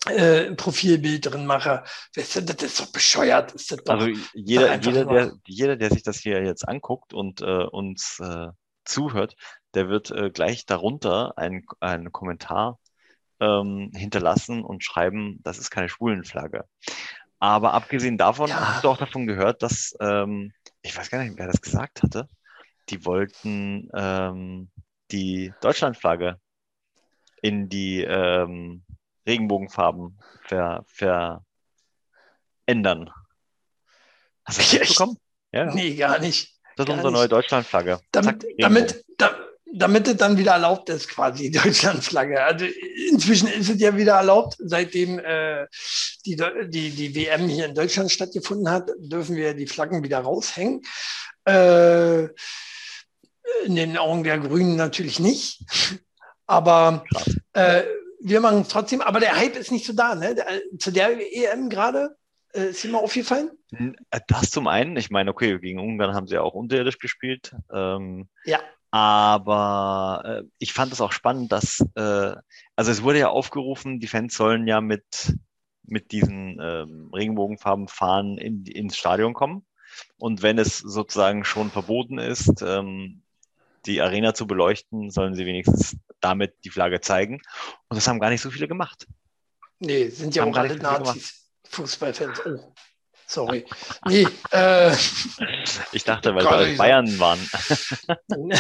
äh, 0.07 0.55
Profilbild 0.55 1.27
drin 1.27 1.45
mache. 1.45 1.83
Das 2.15 2.37
ist 2.37 2.81
doch 2.81 2.93
bescheuert. 2.93 3.53
Ist 3.53 3.73
doch, 3.73 3.79
also 3.87 4.07
jeder, 4.33 4.81
jeder, 4.81 5.05
der, 5.05 5.33
jeder, 5.45 5.77
der 5.77 5.91
sich 5.91 6.05
das 6.05 6.19
hier 6.19 6.43
jetzt 6.45 6.69
anguckt 6.69 7.13
und 7.13 7.41
äh, 7.41 7.65
uns 7.65 8.21
äh, 8.21 8.47
zuhört, 8.89 9.37
der 9.75 9.89
wird 9.89 10.11
äh, 10.11 10.31
gleich 10.31 10.67
darunter 10.67 11.37
einen, 11.37 11.65
einen 11.81 12.13
Kommentar 12.13 12.79
ähm, 13.41 13.91
hinterlassen 13.95 14.65
und 14.65 14.85
schreiben, 14.85 15.41
das 15.43 15.59
ist 15.59 15.71
keine 15.71 15.89
Schwulenflagge. 15.89 16.65
Aber 17.39 17.75
abgesehen 17.75 18.19
davon, 18.19 18.49
ja. 18.49 18.69
hast 18.69 18.85
du 18.85 18.89
auch 18.89 18.97
davon 18.97 19.27
gehört, 19.27 19.63
dass, 19.63 19.95
ähm, 20.01 20.53
ich 20.83 20.97
weiß 20.97 21.11
gar 21.11 21.23
nicht, 21.23 21.39
wer 21.39 21.47
das 21.47 21.61
gesagt 21.61 22.03
hatte, 22.03 22.29
die 22.89 23.05
wollten 23.05 23.89
ähm, 23.95 24.71
die 25.13 25.53
Deutschlandflagge 25.61 26.41
in 27.43 27.69
die 27.69 28.03
ähm, 28.03 28.85
Regenbogenfarben 29.27 30.19
ver, 30.43 30.85
verändern. 32.67 33.11
Hast 34.45 34.59
du 34.59 34.63
das 34.63 34.73
mitbekommen? 34.73 35.19
Ja. 35.53 35.73
Nee, 35.73 35.95
gar 35.95 36.19
nicht. 36.19 36.58
Das 36.79 36.87
ist 36.87 36.93
unsere 36.93 37.13
neue 37.13 37.29
Deutschlandflagge. 37.29 37.99
Damit, 38.13 38.47
damit, 38.59 39.05
da, 39.17 39.31
damit 39.73 40.07
es 40.07 40.17
dann 40.17 40.39
wieder 40.39 40.53
erlaubt 40.53 40.89
ist, 40.91 41.09
quasi 41.09 41.51
die 41.51 41.59
Deutschlandflagge. 41.59 42.43
Also 42.43 42.67
inzwischen 43.11 43.49
ist 43.49 43.69
es 43.69 43.81
ja 43.81 43.97
wieder 43.97 44.15
erlaubt, 44.15 44.57
seitdem 44.61 45.19
äh, 45.19 45.67
die, 46.25 46.37
die, 46.69 46.91
die 46.91 47.15
WM 47.15 47.49
hier 47.49 47.67
in 47.67 47.75
Deutschland 47.75 48.13
stattgefunden 48.13 48.71
hat, 48.71 48.91
dürfen 48.99 49.37
wir 49.37 49.55
die 49.55 49.67
Flaggen 49.67 50.05
wieder 50.05 50.21
raushängen. 50.21 50.83
Äh, 51.45 52.29
in 53.65 53.75
den 53.75 53.97
Augen 53.97 54.25
der 54.25 54.39
Grünen 54.39 54.77
natürlich 54.77 55.19
nicht. 55.19 55.61
Aber 56.47 57.05
äh, 57.55 57.83
wir 58.21 58.41
machen 58.41 58.63
es 58.63 58.69
trotzdem. 58.69 59.01
Aber 59.01 59.21
der 59.21 59.37
Hype 59.37 59.57
ist 59.57 59.73
nicht 59.73 59.87
so 59.87 59.93
da. 59.93 60.15
Ne? 60.15 60.37
Zu 60.79 60.91
der 60.91 61.19
EM 61.33 61.69
gerade 61.69 62.17
äh, 62.55 62.71
ist 62.71 62.85
immer 62.85 63.01
aufgefallen? 63.01 63.51
Äh, 63.73 64.21
das 64.29 64.51
zum 64.51 64.67
einen. 64.67 64.97
Ich 64.97 65.11
meine, 65.11 65.31
okay, 65.31 65.59
gegen 65.59 65.81
Ungarn 65.81 66.15
haben 66.15 66.27
sie 66.27 66.35
ja 66.35 66.43
auch 66.43 66.55
unterirdisch 66.55 66.99
gespielt. 66.99 67.55
Ähm, 67.73 68.29
ja. 68.45 68.61
Aber 68.91 70.23
äh, 70.25 70.43
ich 70.59 70.73
fand 70.73 70.93
es 70.93 71.01
auch 71.01 71.13
spannend, 71.13 71.53
dass, 71.53 71.81
äh, 71.95 72.35
also 72.75 72.91
es 72.91 73.03
wurde 73.03 73.19
ja 73.19 73.29
aufgerufen, 73.29 74.01
die 74.01 74.07
Fans 74.07 74.35
sollen 74.35 74.67
ja 74.67 74.81
mit, 74.81 75.37
mit 75.83 76.13
diesen 76.13 76.59
ähm, 76.61 77.11
Regenbogenfarben 77.15 77.89
fahren 77.89 78.39
in, 78.39 78.65
ins 78.65 78.97
Stadion 78.97 79.35
kommen. 79.35 79.67
Und 80.17 80.43
wenn 80.43 80.59
es 80.59 80.79
sozusagen 80.79 81.45
schon 81.45 81.71
verboten 81.71 82.19
ist, 82.19 82.63
ähm, 82.63 83.23
die 83.87 84.01
Arena 84.01 84.35
zu 84.35 84.47
beleuchten, 84.47 85.11
sollen 85.11 85.35
sie 85.35 85.47
wenigstens 85.47 85.97
damit 86.21 86.55
die 86.65 86.71
Flagge 86.71 87.01
zeigen. 87.01 87.41
Und 87.89 87.97
das 87.97 88.09
haben 88.09 88.21
gar 88.21 88.31
nicht 88.31 88.41
so 88.41 88.51
viele 88.51 88.69
gemacht. 88.69 89.07
Nee, 89.81 90.09
sind 90.09 90.35
ja 90.35 90.45
auch 90.45 90.57
alle 90.57 90.77
Nazis, 90.77 91.48
Fußballfans. 91.71 92.41
Oh. 92.47 92.73
Sorry. 93.31 93.67
Nee, 94.07 94.27
äh, 94.53 94.91
ich 95.93 96.03
dachte, 96.05 96.35
weil 96.35 96.71
es 96.71 96.79
Bayern 96.79 97.19
waren. 97.19 97.39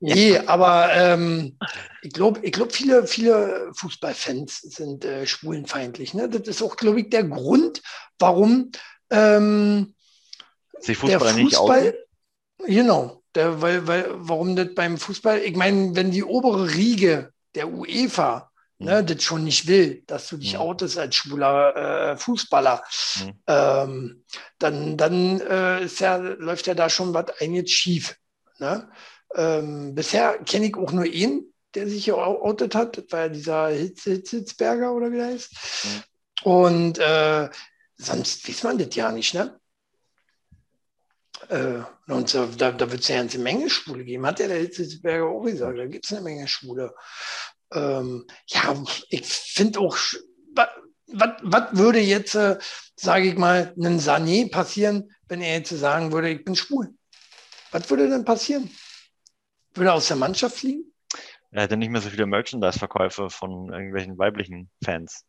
nee, 0.00 0.38
aber 0.38 0.94
ähm, 0.94 1.58
ich 2.00 2.12
glaube, 2.12 2.38
ich 2.44 2.52
glaub, 2.52 2.72
viele, 2.72 3.08
viele 3.08 3.72
Fußballfans 3.74 4.60
sind 4.60 5.04
äh, 5.04 5.26
schwulenfeindlich. 5.26 6.14
Ne? 6.14 6.28
Das 6.28 6.46
ist 6.46 6.62
auch, 6.62 6.76
glaube 6.76 7.00
ich, 7.00 7.10
der 7.10 7.24
Grund, 7.24 7.82
warum 8.20 8.70
ähm, 9.10 9.96
sich 10.78 10.96
Fußball, 10.96 11.34
nicht 11.34 11.56
outen? 11.56 11.94
Genau, 12.64 13.20
der, 13.34 13.60
weil, 13.60 13.88
weil, 13.88 14.06
warum 14.14 14.54
das 14.54 14.74
beim 14.76 14.96
Fußball, 14.96 15.40
ich 15.40 15.56
meine, 15.56 15.96
wenn 15.96 16.12
die 16.12 16.22
obere 16.22 16.72
Riege 16.72 17.32
der 17.56 17.68
UEFA 17.68 18.52
ne, 18.84 19.02
mhm. 19.02 19.06
das 19.06 19.22
schon 19.22 19.44
nicht 19.44 19.66
will, 19.66 20.02
dass 20.06 20.28
du 20.28 20.36
dich 20.36 20.54
mhm. 20.54 20.60
outest 20.60 20.98
als 20.98 21.16
schwuler 21.16 21.76
äh, 22.12 22.16
Fußballer, 22.16 22.82
mhm. 23.20 23.32
ähm, 23.46 24.24
dann, 24.58 24.96
dann 24.96 25.40
äh, 25.40 25.86
ja, 25.86 26.16
läuft 26.16 26.66
ja 26.66 26.74
da 26.74 26.88
schon 26.88 27.14
was 27.14 27.26
einiges 27.40 27.70
schief. 27.70 28.16
Ne? 28.58 28.88
Ähm, 29.34 29.94
bisher 29.94 30.38
kenne 30.44 30.66
ich 30.66 30.76
auch 30.76 30.92
nur 30.92 31.06
ihn, 31.06 31.52
der 31.74 31.88
sich 31.88 32.04
hier 32.04 32.16
outet 32.16 32.74
hat. 32.74 32.98
Das 32.98 33.04
war 33.10 33.20
ja 33.20 33.28
dieser 33.28 33.68
Hitz, 33.68 34.04
Hitzberger 34.04 34.92
oder 34.92 35.10
wie 35.10 35.16
der 35.16 35.26
heißt. 35.26 35.52
Mhm. 35.84 36.02
Und 36.50 36.98
äh, 36.98 37.48
sonst 37.96 38.48
weiß 38.48 38.62
man 38.64 38.78
das 38.78 38.94
ja 38.94 39.10
nicht, 39.10 39.34
ne? 39.34 39.58
Äh, 41.48 41.82
und 42.06 42.28
so, 42.28 42.46
da, 42.46 42.72
da 42.72 42.90
wird 42.90 43.02
es 43.02 43.08
ja 43.08 43.16
eine 43.16 43.24
ganze 43.24 43.38
Menge 43.38 43.68
Schwule 43.68 44.04
geben. 44.04 44.26
Hat 44.26 44.40
ja 44.40 44.48
der 44.48 44.58
Hitzelsberger 44.58 45.26
auch 45.26 45.42
gesagt, 45.42 45.78
da 45.78 45.86
gibt 45.86 46.04
es 46.04 46.12
eine 46.12 46.22
Menge 46.22 46.48
Schwule 46.48 46.94
ähm, 47.74 48.26
ja, 48.46 48.82
ich 49.08 49.26
finde 49.26 49.80
auch, 49.80 49.96
was 51.06 51.64
würde 51.72 52.00
jetzt, 52.00 52.34
äh, 52.34 52.58
sage 52.96 53.28
ich 53.28 53.36
mal, 53.36 53.72
einem 53.76 53.98
Sané 53.98 54.50
passieren, 54.50 55.12
wenn 55.28 55.40
er 55.40 55.58
jetzt 55.58 55.70
sagen 55.70 56.12
würde, 56.12 56.30
ich 56.30 56.44
bin 56.44 56.56
schwul? 56.56 56.94
Was 57.70 57.88
würde 57.90 58.08
denn 58.08 58.24
passieren? 58.24 58.70
Würde 59.74 59.90
er 59.90 59.94
aus 59.94 60.08
der 60.08 60.16
Mannschaft 60.16 60.56
fliegen? 60.56 60.92
Er 61.50 61.62
hätte 61.62 61.76
nicht 61.76 61.90
mehr 61.90 62.00
so 62.00 62.10
viele 62.10 62.26
Merchandise-Verkäufe 62.26 63.30
von 63.30 63.72
irgendwelchen 63.72 64.18
weiblichen 64.18 64.70
Fans. 64.84 65.24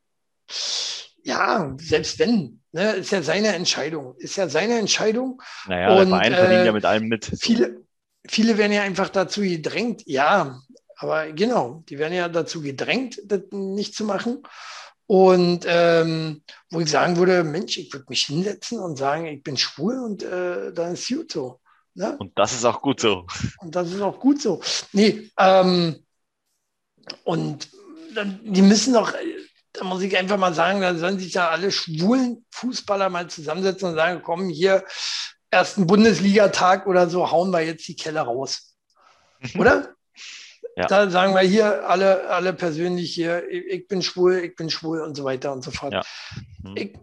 Ja, 1.24 1.76
selbst 1.80 2.20
wenn, 2.20 2.62
ne, 2.72 2.94
ist 2.94 3.12
ja 3.12 3.22
seine 3.22 3.50
Entscheidung. 3.56 4.16
Ist 4.18 4.36
ja 4.36 4.48
seine 4.48 4.78
Entscheidung. 4.78 5.42
Naja, 5.68 5.90
und, 5.90 5.98
der 5.98 6.08
Verein 6.08 6.34
äh, 6.34 6.36
verdient 6.36 6.66
ja 6.66 6.72
mit 6.72 6.86
allem 6.86 7.08
mit. 7.08 7.32
Viele, 7.40 7.86
viele 8.28 8.58
werden 8.58 8.72
ja 8.72 8.84
einfach 8.84 9.10
dazu 9.10 9.42
gedrängt, 9.42 10.04
ja, 10.06 10.60
aber 10.98 11.32
genau, 11.32 11.84
die 11.90 11.98
werden 11.98 12.14
ja 12.14 12.30
dazu 12.30 12.62
gedrängt, 12.62 13.22
das 13.26 13.42
nicht 13.52 13.96
zu 13.96 14.06
machen. 14.06 14.44
Und 15.08 15.66
ähm, 15.68 16.42
wo 16.72 16.80
ich 16.80 16.90
sagen 16.90 17.18
würde, 17.18 17.44
Mensch, 17.44 17.78
ich 17.78 17.94
würde 17.94 18.08
mich 18.10 18.26
hinsetzen 18.26 18.80
und 18.80 18.98
sagen, 18.98 19.26
ich 19.28 19.44
bin 19.44 19.56
schwul 19.56 20.00
und 20.00 20.24
äh, 20.24 20.74
dann 20.74 20.94
ist 20.94 21.08
gut 21.08 21.32
so. 21.32 21.60
Ne? 21.94 22.18
Und 22.18 22.38
das 22.38 22.54
ist 22.54 22.66
auch 22.66 22.82
gut 22.82 23.00
so. 23.00 23.26
Und 23.60 23.76
das 23.76 23.92
ist 23.92 24.02
auch 24.02 24.20
gut 24.20 24.42
so. 24.42 24.62
Nee, 24.94 25.30
ähm, 25.38 26.04
und 27.24 27.70
dann, 28.16 28.40
die 28.44 28.62
müssen 28.64 28.94
doch, 28.94 29.14
da 29.74 29.84
muss 29.84 30.02
ich 30.02 30.18
einfach 30.18 30.38
mal 30.38 30.54
sagen, 30.54 30.82
da 30.82 30.96
sollen 30.96 31.20
sich 31.20 31.36
ja 31.36 31.50
alle 31.50 31.72
schwulen 31.72 32.46
Fußballer 32.52 33.10
mal 33.10 33.28
zusammensetzen 33.30 33.90
und 33.90 33.96
sagen, 33.96 34.22
komm, 34.24 34.50
hier, 34.50 34.84
ersten 35.52 35.86
Bundesligatag 35.86 36.88
oder 36.88 37.10
so, 37.10 37.30
hauen 37.32 37.52
wir 37.52 37.62
jetzt 37.62 37.88
die 37.88 37.96
Kelle 37.96 38.22
raus. 38.22 38.76
Oder? 39.58 39.95
Ja. 40.76 40.88
Da 40.88 41.10
sagen 41.10 41.34
wir 41.34 41.42
hier 41.42 41.88
alle, 41.90 42.28
alle 42.30 42.54
persönlich 42.54 43.14
hier, 43.14 43.50
ich, 43.50 43.66
ich, 43.66 43.88
bin 43.88 44.02
schwul, 44.02 44.40
ich 44.44 44.56
bin 44.56 44.70
schwul 44.70 45.02
und 45.02 45.16
so 45.16 45.24
weiter 45.24 45.54
und 45.54 45.64
so 45.64 45.72
fort. 45.72 45.94
Ja. 45.94 46.04
Mhm. 46.64 46.76
Ich, 46.76 46.94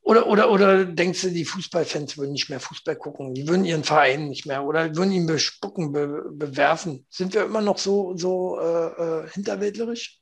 oder, 0.00 0.26
oder, 0.26 0.50
oder 0.50 0.84
denkst 0.84 1.22
du, 1.22 1.30
die 1.30 1.44
Fußballfans 1.44 2.16
würden 2.16 2.32
nicht 2.32 2.48
mehr 2.48 2.60
Fußball 2.60 2.96
gucken? 2.96 3.34
Die 3.34 3.46
würden 3.46 3.64
ihren 3.64 3.84
Verein 3.84 4.28
nicht 4.28 4.46
mehr 4.46 4.64
oder 4.64 4.94
würden 4.96 5.12
ihn 5.12 5.26
bespucken, 5.26 5.92
be, 5.92 6.30
bewerfen? 6.30 7.06
Sind 7.10 7.34
wir 7.34 7.44
immer 7.44 7.60
noch 7.60 7.78
so, 7.78 8.16
so 8.16 8.58
äh, 8.58 9.24
äh 9.24 9.28
hinterwäldlerisch? 9.30 10.20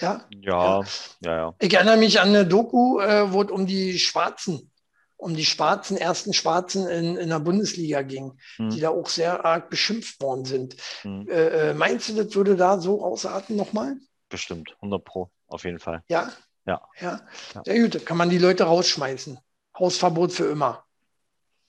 Ja? 0.00 0.26
ja? 0.30 0.84
Ja, 1.20 1.36
ja, 1.36 1.54
Ich 1.60 1.72
erinnere 1.72 1.96
mich 1.96 2.20
an 2.20 2.28
eine 2.28 2.46
Doku, 2.46 3.00
äh, 3.00 3.32
wo 3.32 3.42
es 3.42 3.50
um 3.50 3.66
die 3.66 3.98
Schwarzen 3.98 4.72
um 5.16 5.34
die 5.34 5.44
Schwarzen, 5.44 5.96
ersten 5.96 6.32
Schwarzen 6.32 6.88
in, 6.88 7.16
in 7.16 7.28
der 7.28 7.40
Bundesliga 7.40 8.02
ging, 8.02 8.38
hm. 8.56 8.70
die 8.70 8.80
da 8.80 8.90
auch 8.90 9.08
sehr 9.08 9.44
arg 9.44 9.70
beschimpft 9.70 10.20
worden 10.20 10.44
sind. 10.44 10.76
Hm. 11.02 11.28
Äh, 11.28 11.70
äh 11.70 11.74
meinst 11.74 12.08
du, 12.08 12.14
das 12.14 12.34
würde 12.34 12.56
da 12.56 12.78
so 12.78 13.02
ausarten 13.02 13.56
nochmal? 13.56 13.96
Bestimmt, 14.28 14.74
100 14.76 15.04
Pro, 15.04 15.30
auf 15.46 15.64
jeden 15.64 15.78
Fall. 15.78 16.02
Ja? 16.08 16.32
Ja. 16.66 16.82
Ja, 17.00 17.20
sehr 17.64 17.80
gut, 17.80 17.94
da 17.94 17.98
kann 17.98 18.16
man 18.16 18.30
die 18.30 18.38
Leute 18.38 18.64
rausschmeißen. 18.64 19.38
Hausverbot 19.78 20.32
für 20.32 20.46
immer. 20.46 20.84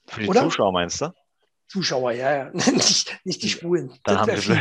Für 0.08 0.22
die 0.22 0.28
Oder? 0.28 0.42
Zuschauer 0.42 0.72
meinst 0.72 1.02
du? 1.02 1.12
Zuschauer, 1.68 2.12
ja, 2.12 2.36
ja. 2.36 2.52
nicht, 2.54 3.20
nicht 3.24 3.44
die 3.44 3.50
Schwulen. 3.50 3.98
Dann 4.04 4.20
haben, 4.20 4.38
sie, 4.38 4.60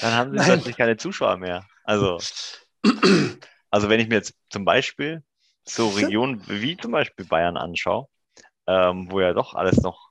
dann 0.00 0.12
haben 0.12 0.38
sie 0.38 0.44
plötzlich 0.44 0.76
keine 0.76 0.96
Zuschauer 0.96 1.36
mehr. 1.36 1.66
Also, 1.84 2.18
also 3.70 3.88
wenn 3.88 4.00
ich 4.00 4.08
mir 4.08 4.16
jetzt 4.16 4.34
zum 4.48 4.64
Beispiel 4.64 5.22
so 5.66 5.88
Regionen 5.88 6.42
wie 6.46 6.76
zum 6.76 6.92
Beispiel 6.92 7.24
Bayern 7.26 7.56
anschaue, 7.56 8.06
ähm, 8.66 9.10
wo 9.10 9.20
ja 9.20 9.32
doch 9.32 9.54
alles 9.54 9.78
noch 9.78 10.10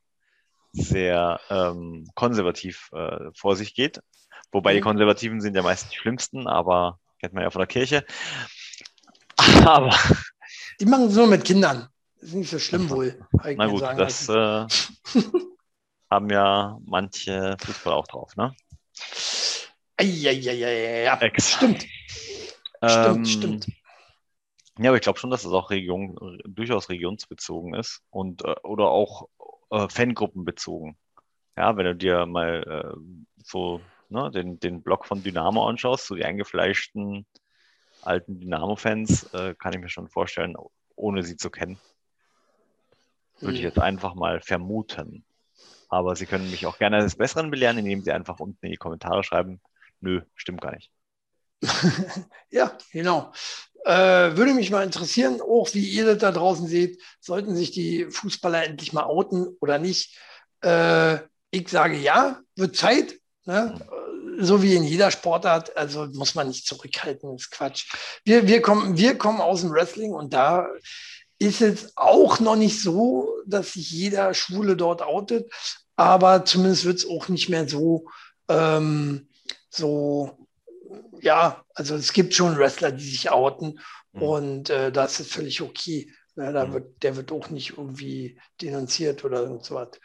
sehr 0.71 1.39
ähm, 1.49 2.09
konservativ 2.15 2.89
äh, 2.93 3.29
vor 3.35 3.55
sich 3.55 3.75
geht. 3.75 4.01
Wobei 4.51 4.73
mhm. 4.73 4.77
die 4.77 4.81
Konservativen 4.81 5.41
sind 5.41 5.55
ja 5.55 5.61
meist 5.61 5.91
die 5.91 5.97
schlimmsten, 5.97 6.47
aber 6.47 6.99
kennt 7.19 7.33
man 7.33 7.43
ja 7.43 7.51
von 7.51 7.59
der 7.59 7.67
Kirche. 7.67 8.05
Aber. 9.65 9.95
Die 10.79 10.85
machen 10.85 11.07
es 11.07 11.15
nur 11.15 11.27
mit 11.27 11.45
Kindern. 11.45 11.87
Das 12.19 12.29
ist 12.29 12.35
nicht 12.35 12.49
so 12.49 12.59
schlimm 12.59 12.89
wohl. 12.89 13.19
Na 13.55 13.67
gut, 13.67 13.81
sagen, 13.81 13.97
das 13.97 14.29
äh, 14.29 14.65
haben 16.09 16.29
ja 16.29 16.77
manche 16.85 17.57
Fußballer 17.59 17.95
auch 17.95 18.07
drauf, 18.07 18.35
ne? 18.35 18.55
Eieieiei, 19.97 21.03
ja, 21.03 21.19
stimmt. 21.37 21.85
Ähm, 22.81 23.25
stimmt, 23.25 23.27
stimmt. 23.27 23.82
Ja, 24.79 24.89
aber 24.89 24.97
ich 24.97 25.03
glaube 25.03 25.19
schon, 25.19 25.29
dass 25.29 25.45
es 25.45 25.51
auch 25.51 25.69
Region, 25.69 26.39
durchaus 26.45 26.89
regionsbezogen 26.89 27.75
ist 27.75 28.01
und 28.09 28.43
äh, 28.43 28.55
oder 28.63 28.89
auch 28.89 29.29
äh, 29.69 29.87
Fangruppenbezogen. 29.87 30.97
Ja, 31.55 31.77
wenn 31.77 31.85
du 31.85 31.95
dir 31.95 32.25
mal 32.25 32.63
äh, 32.63 33.43
so 33.43 33.81
ne, 34.09 34.31
den, 34.31 34.59
den 34.59 34.81
Blog 34.81 35.05
von 35.05 35.21
Dynamo 35.21 35.67
anschaust, 35.67 36.07
so 36.07 36.15
die 36.15 36.25
eingefleischten 36.25 37.27
alten 38.01 38.39
Dynamo-Fans, 38.39 39.33
äh, 39.33 39.55
kann 39.55 39.73
ich 39.73 39.79
mir 39.79 39.89
schon 39.89 40.09
vorstellen, 40.09 40.55
ohne 40.95 41.23
sie 41.23 41.37
zu 41.37 41.49
kennen. 41.49 41.79
Würde 43.39 43.55
ich 43.55 43.61
hm. 43.61 43.69
jetzt 43.69 43.79
einfach 43.79 44.15
mal 44.15 44.41
vermuten. 44.41 45.23
Aber 45.89 46.15
Sie 46.15 46.25
können 46.25 46.49
mich 46.49 46.65
auch 46.65 46.79
gerne 46.79 47.01
des 47.01 47.15
Besseren 47.15 47.51
belehren, 47.51 47.77
indem 47.77 48.01
Sie 48.01 48.11
einfach 48.11 48.39
unten 48.39 48.65
in 48.65 48.71
die 48.71 48.77
Kommentare 48.77 49.23
schreiben, 49.23 49.61
nö, 49.99 50.21
stimmt 50.35 50.61
gar 50.61 50.71
nicht. 50.71 50.91
ja, 52.49 52.75
genau. 52.91 53.31
Äh, 53.85 54.37
würde 54.37 54.53
mich 54.53 54.71
mal 54.71 54.83
interessieren, 54.83 55.41
auch 55.41 55.73
wie 55.73 55.87
ihr 55.87 56.05
das 56.05 56.19
da 56.19 56.31
draußen 56.31 56.67
seht, 56.67 57.01
sollten 57.19 57.55
sich 57.55 57.71
die 57.71 58.05
Fußballer 58.09 58.65
endlich 58.65 58.93
mal 58.93 59.03
outen 59.03 59.57
oder 59.59 59.77
nicht? 59.77 60.17
Äh, 60.61 61.17
ich 61.51 61.67
sage 61.69 61.97
ja, 61.97 62.39
wird 62.55 62.75
Zeit. 62.75 63.15
Ne? 63.45 63.79
Mhm. 63.79 64.43
So 64.43 64.63
wie 64.63 64.75
in 64.75 64.83
jeder 64.83 65.11
Sportart, 65.11 65.75
also 65.75 66.07
muss 66.13 66.33
man 66.33 66.47
nicht 66.47 66.65
zurückhalten, 66.65 67.35
ist 67.35 67.51
Quatsch. 67.51 67.91
Wir, 68.23 68.47
wir, 68.47 68.61
kommen, 68.61 68.97
wir 68.97 69.17
kommen 69.17 69.41
aus 69.41 69.61
dem 69.61 69.71
Wrestling 69.71 70.13
und 70.13 70.33
da 70.33 70.67
ist 71.39 71.61
es 71.61 71.91
auch 71.97 72.39
noch 72.39 72.55
nicht 72.55 72.81
so, 72.81 73.29
dass 73.45 73.73
sich 73.73 73.91
jeder 73.91 74.33
Schwule 74.33 74.77
dort 74.77 75.01
outet, 75.01 75.51
aber 75.97 76.45
zumindest 76.45 76.85
wird 76.85 76.97
es 76.99 77.09
auch 77.09 77.27
nicht 77.27 77.49
mehr 77.49 77.67
so, 77.67 78.07
ähm, 78.47 79.27
so 79.69 80.42
ja, 81.23 81.63
also 81.73 81.95
es 81.95 82.13
gibt 82.13 82.33
schon 82.33 82.57
Wrestler, 82.57 82.91
die 82.91 83.03
sich 83.03 83.31
outen 83.31 83.79
mhm. 84.11 84.21
und 84.21 84.69
äh, 84.69 84.91
das 84.91 85.19
ist 85.19 85.31
völlig 85.31 85.61
okay. 85.61 86.11
Ja, 86.35 86.51
da 86.51 86.65
mhm. 86.65 86.73
wird, 86.73 87.03
der 87.03 87.15
wird 87.15 87.31
auch 87.31 87.49
nicht 87.49 87.77
irgendwie 87.77 88.39
denunziert 88.61 89.23
oder 89.23 89.47
so 89.61 89.75
was. 89.75 89.99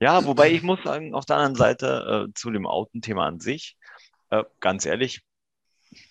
Ja, 0.00 0.24
wobei 0.24 0.50
ich 0.50 0.62
muss 0.62 0.82
sagen, 0.84 1.14
auf 1.14 1.24
der 1.24 1.36
anderen 1.36 1.56
Seite 1.56 2.26
äh, 2.28 2.32
zu 2.34 2.50
dem 2.50 2.66
Outen-Thema 2.66 3.26
an 3.26 3.40
sich, 3.40 3.76
äh, 4.30 4.44
ganz 4.60 4.84
ehrlich, 4.84 5.22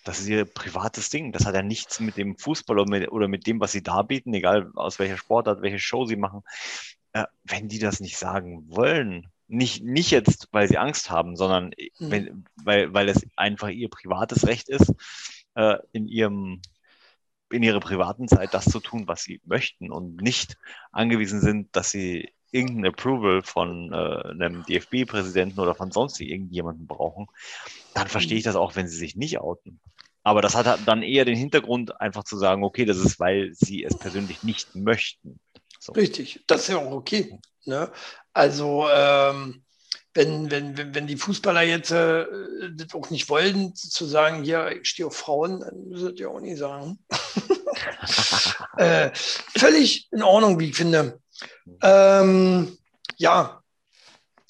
das 0.04 0.20
ist 0.20 0.28
ihr 0.28 0.44
privates 0.44 1.10
Ding. 1.10 1.32
Das 1.32 1.44
hat 1.44 1.54
ja 1.54 1.62
nichts 1.62 2.00
mit 2.00 2.16
dem 2.16 2.36
Fußball 2.38 2.78
oder 2.78 2.90
mit, 2.90 3.10
oder 3.10 3.28
mit 3.28 3.46
dem, 3.46 3.60
was 3.60 3.72
sie 3.72 3.82
darbieten, 3.82 4.34
egal 4.34 4.70
aus 4.74 4.98
welcher 4.98 5.16
Sportart, 5.16 5.62
welche 5.62 5.78
Show 5.78 6.04
sie 6.06 6.16
machen. 6.16 6.42
Äh, 7.12 7.24
wenn 7.44 7.68
die 7.68 7.78
das 7.78 8.00
nicht 8.00 8.16
sagen 8.16 8.64
wollen, 8.68 9.31
nicht, 9.52 9.84
nicht 9.84 10.10
jetzt, 10.10 10.48
weil 10.50 10.66
sie 10.66 10.78
Angst 10.78 11.10
haben, 11.10 11.36
sondern 11.36 11.66
mhm. 11.98 12.10
wenn, 12.10 12.44
weil, 12.56 12.92
weil 12.94 13.08
es 13.08 13.26
einfach 13.36 13.68
ihr 13.68 13.88
privates 13.88 14.46
Recht 14.46 14.68
ist, 14.68 14.92
äh, 15.54 15.76
in 15.92 16.08
ihrem 16.08 16.60
in 17.50 17.62
ihrer 17.62 17.80
privaten 17.80 18.28
Zeit 18.28 18.54
das 18.54 18.64
zu 18.64 18.80
tun, 18.80 19.06
was 19.06 19.24
sie 19.24 19.42
möchten 19.44 19.92
und 19.92 20.22
nicht 20.22 20.56
angewiesen 20.90 21.42
sind, 21.42 21.76
dass 21.76 21.90
sie 21.90 22.32
irgendein 22.50 22.92
Approval 22.92 23.42
von 23.42 23.92
äh, 23.92 24.28
einem 24.30 24.64
DFB-Präsidenten 24.64 25.60
oder 25.60 25.74
von 25.74 25.90
sonst 25.90 26.18
irgendjemandem 26.20 26.86
brauchen, 26.86 27.26
dann 27.92 28.08
verstehe 28.08 28.38
ich 28.38 28.44
mhm. 28.44 28.48
das 28.48 28.56
auch, 28.56 28.74
wenn 28.74 28.88
sie 28.88 28.96
sich 28.96 29.16
nicht 29.16 29.38
outen. 29.38 29.80
Aber 30.22 30.40
das 30.40 30.54
hat 30.54 30.78
dann 30.86 31.02
eher 31.02 31.26
den 31.26 31.36
Hintergrund, 31.36 32.00
einfach 32.00 32.24
zu 32.24 32.38
sagen, 32.38 32.64
okay, 32.64 32.86
das 32.86 32.96
ist, 32.96 33.20
weil 33.20 33.52
sie 33.52 33.84
es 33.84 33.98
persönlich 33.98 34.42
nicht 34.42 34.74
möchten. 34.74 35.38
So. 35.78 35.92
Richtig, 35.92 36.44
das 36.46 36.62
ist 36.62 36.68
ja 36.68 36.78
auch 36.78 36.92
okay. 36.92 37.38
Ne? 37.64 37.90
Also 38.32 38.88
ähm, 38.90 39.62
wenn, 40.14 40.50
wenn, 40.50 40.94
wenn 40.94 41.06
die 41.06 41.16
Fußballer 41.16 41.62
jetzt 41.62 41.90
äh, 41.90 42.26
das 42.74 42.94
auch 42.94 43.10
nicht 43.10 43.28
wollen, 43.28 43.74
zu 43.74 44.04
sagen, 44.04 44.42
hier, 44.42 44.70
ich 44.72 44.88
stehe 44.88 45.06
auf 45.06 45.16
Frauen, 45.16 45.60
dann 45.60 45.88
müssen 45.88 46.16
ja 46.16 46.28
auch 46.28 46.40
nicht 46.40 46.58
sagen. 46.58 46.98
äh, 48.76 49.10
völlig 49.14 50.08
in 50.12 50.22
Ordnung, 50.22 50.58
wie 50.58 50.70
ich 50.70 50.76
finde. 50.76 51.20
Ähm, 51.82 52.76
ja, 53.16 53.62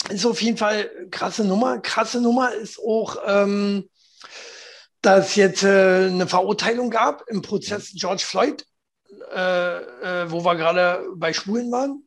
ist 0.09 0.27
auf 0.27 0.43
jeden 0.43 0.57
Fall 0.57 0.91
krasse 1.11 1.45
Nummer. 1.45 1.79
Krasse 1.81 2.21
Nummer 2.21 2.53
ist 2.53 2.81
auch, 2.81 3.17
ähm, 3.25 3.89
dass 5.01 5.37
jetzt 5.37 5.63
äh, 5.63 6.07
eine 6.07 6.27
Verurteilung 6.27 6.91
gab 6.91 7.29
im 7.29 7.43
Prozess 7.43 7.93
George 7.95 8.25
Floyd 8.25 8.65
äh, 9.35 9.77
äh, 10.23 10.31
wo 10.31 10.45
wir 10.45 10.57
gerade 10.57 11.07
bei 11.17 11.33
Schwulen 11.33 11.71
waren. 11.71 12.07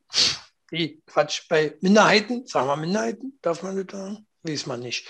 Nee, 0.76 1.02
Quatsch, 1.06 1.48
bei 1.48 1.74
Minderheiten, 1.80 2.46
sagen 2.48 2.68
wir 2.68 2.76
Minderheiten, 2.76 3.40
darf 3.42 3.64
man 3.64 3.78
das 3.78 3.98
sagen? 3.98 4.28
Weiß 4.44 4.66
man 4.66 4.82
nicht. 4.82 5.08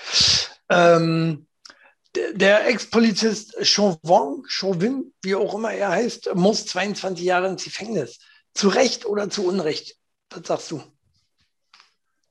Ähm, 0.70 1.48
der, 2.14 2.34
der 2.34 2.68
Ex-Polizist 2.68 3.66
Chauvin, 3.66 4.44
Chauvin, 4.48 5.12
wie 5.24 5.34
auch 5.34 5.56
immer 5.56 5.74
er 5.74 5.90
heißt, 5.90 6.36
muss 6.36 6.68
22 6.68 7.26
Jahre 7.26 7.48
ins 7.48 7.64
Gefängnis. 7.64 8.20
Zu 8.54 8.68
Recht 8.68 9.08
oder 9.08 9.28
zu 9.32 9.48
Unrecht? 9.48 9.98
Was 10.30 10.46
sagst 10.46 10.70
du? 10.70 10.84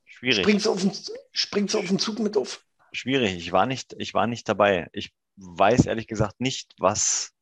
Schwierig. 0.05 0.45
Springst 0.45 0.65
du 0.65 0.71
auf 0.71 0.79
den, 0.79 0.93
springst 1.33 1.73
du 1.73 1.79
auf 1.79 1.87
den 1.87 1.99
Zug 1.99 2.19
mit 2.19 2.37
auf? 2.37 2.63
Schwierig. 2.93 3.35
Ich 3.35 3.51
war 3.51 3.65
nicht, 3.65 3.93
ich 3.97 4.13
war 4.13 4.27
nicht 4.27 4.47
dabei. 4.47 4.87
Ich 4.93 5.11
weiß 5.35 5.87
ehrlich 5.87 6.07
gesagt 6.07 6.39
nicht, 6.39 6.73
was 6.79 7.33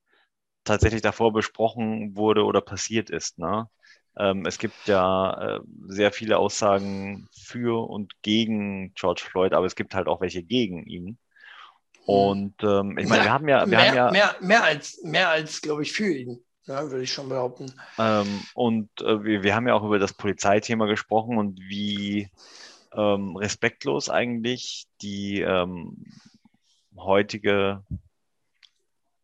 tatsächlich 0.63 1.03
davor 1.03 1.33
besprochen 1.33 2.15
wurde 2.15 2.45
oder 2.45 2.61
passiert 2.61 3.11
ist. 3.11 3.37
Ne? 3.37 3.69
Ähm, 4.17 4.45
es 4.45 4.59
gibt 4.59 4.87
ja 4.87 5.57
äh, 5.57 5.59
sehr 5.87 6.11
viele 6.11 6.37
Aussagen 6.37 7.27
für 7.31 7.89
und 7.89 8.21
gegen 8.21 8.93
George 8.93 9.23
Floyd, 9.25 9.53
aber 9.53 9.65
es 9.65 9.75
gibt 9.75 9.95
halt 9.95 10.07
auch 10.07 10.21
welche 10.21 10.43
gegen 10.43 10.85
ihn. 10.85 11.17
Und 12.05 12.55
ähm, 12.63 12.97
ich 12.97 13.07
meine, 13.07 13.23
wir 13.23 13.31
haben 13.33 13.47
ja, 13.47 13.61
wir 13.61 13.67
mehr, 13.67 13.87
haben 13.87 13.95
ja 13.95 14.11
mehr, 14.11 14.35
mehr 14.41 14.63
als 14.63 15.01
mehr 15.03 15.29
als 15.29 15.61
glaube 15.61 15.83
ich 15.83 15.93
für 15.93 16.13
ihn, 16.13 16.43
ja, 16.65 16.83
würde 16.83 17.03
ich 17.03 17.13
schon 17.13 17.29
behaupten. 17.29 17.73
Ähm, 17.97 18.41
und 18.53 18.89
äh, 19.01 19.23
wir, 19.23 19.43
wir 19.43 19.55
haben 19.55 19.67
ja 19.67 19.73
auch 19.73 19.83
über 19.83 19.99
das 19.99 20.13
Polizeithema 20.13 20.85
gesprochen 20.85 21.37
und 21.37 21.59
wie 21.61 22.29
ähm, 22.93 23.35
respektlos 23.37 24.09
eigentlich 24.09 24.85
die 25.01 25.41
ähm, 25.41 26.05
heutige 26.95 27.83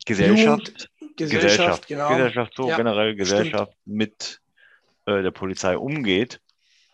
Gesellschaft 0.05 0.89
Gesellschaft, 1.17 1.17
Gesellschaft, 1.17 1.87
genau. 1.87 2.09
Gesellschaft 2.09 2.53
so 2.55 2.69
ja, 2.69 2.77
generell 2.77 3.15
Gesellschaft 3.15 3.73
stimmt. 3.73 3.97
mit 3.97 4.41
äh, 5.09 5.23
der 5.23 5.31
Polizei 5.31 5.77
umgeht. 5.77 6.39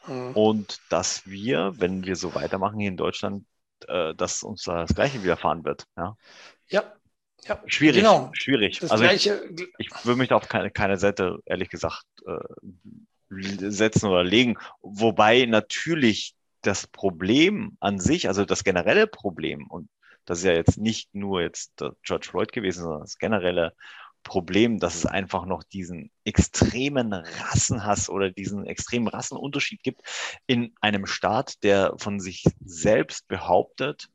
Mhm. 0.07 0.31
Und 0.33 0.79
dass 0.89 1.25
wir, 1.25 1.73
wenn 1.77 2.05
wir 2.05 2.15
so 2.15 2.35
weitermachen 2.35 2.79
hier 2.79 2.89
in 2.89 2.97
Deutschland, 2.97 3.45
äh, 3.87 4.13
dass 4.15 4.43
uns 4.43 4.63
da 4.63 4.81
das 4.81 4.95
Gleiche 4.95 5.23
widerfahren 5.23 5.65
wird. 5.65 5.85
Ja. 5.97 6.15
ja. 6.69 6.83
Ja, 7.47 7.61
schwierig, 7.67 7.97
genau. 7.97 8.31
schwierig. 8.33 8.79
Das 8.79 8.89
also 8.89 9.03
gleiche, 9.03 9.39
ich, 9.55 9.67
ich 9.77 10.05
würde 10.05 10.17
mich 10.17 10.29
da 10.29 10.35
auf 10.35 10.49
keine, 10.49 10.71
keine 10.71 10.97
Seite, 10.97 11.37
ehrlich 11.45 11.69
gesagt, 11.69 12.03
äh, 12.25 13.69
setzen 13.69 14.09
oder 14.09 14.23
legen. 14.23 14.57
Wobei 14.81 15.45
natürlich 15.45 16.33
das 16.61 16.87
Problem 16.87 17.77
an 17.79 17.99
sich, 17.99 18.27
also 18.27 18.45
das 18.45 18.63
generelle 18.63 19.05
Problem, 19.05 19.67
und 19.67 19.89
das 20.25 20.39
ist 20.39 20.45
ja 20.45 20.53
jetzt 20.53 20.79
nicht 20.79 21.13
nur 21.13 21.43
jetzt 21.43 21.73
George 22.01 22.27
Floyd 22.27 22.51
gewesen, 22.51 22.81
sondern 22.81 23.01
das 23.01 23.19
generelle 23.19 23.73
Problem, 24.25 24.79
dass 24.79 24.95
es 24.95 25.05
einfach 25.05 25.45
noch 25.45 25.63
diesen 25.63 26.11
extremen 26.25 27.13
Rassenhass 27.13 28.09
oder 28.09 28.31
diesen 28.31 28.65
extremen 28.65 29.07
Rassenunterschied 29.07 29.83
gibt 29.83 30.01
in 30.47 30.73
einem 30.81 31.05
Staat, 31.05 31.63
der 31.63 31.93
von 31.97 32.19
sich 32.19 32.43
selbst 32.59 33.27
behauptet, 33.29 34.09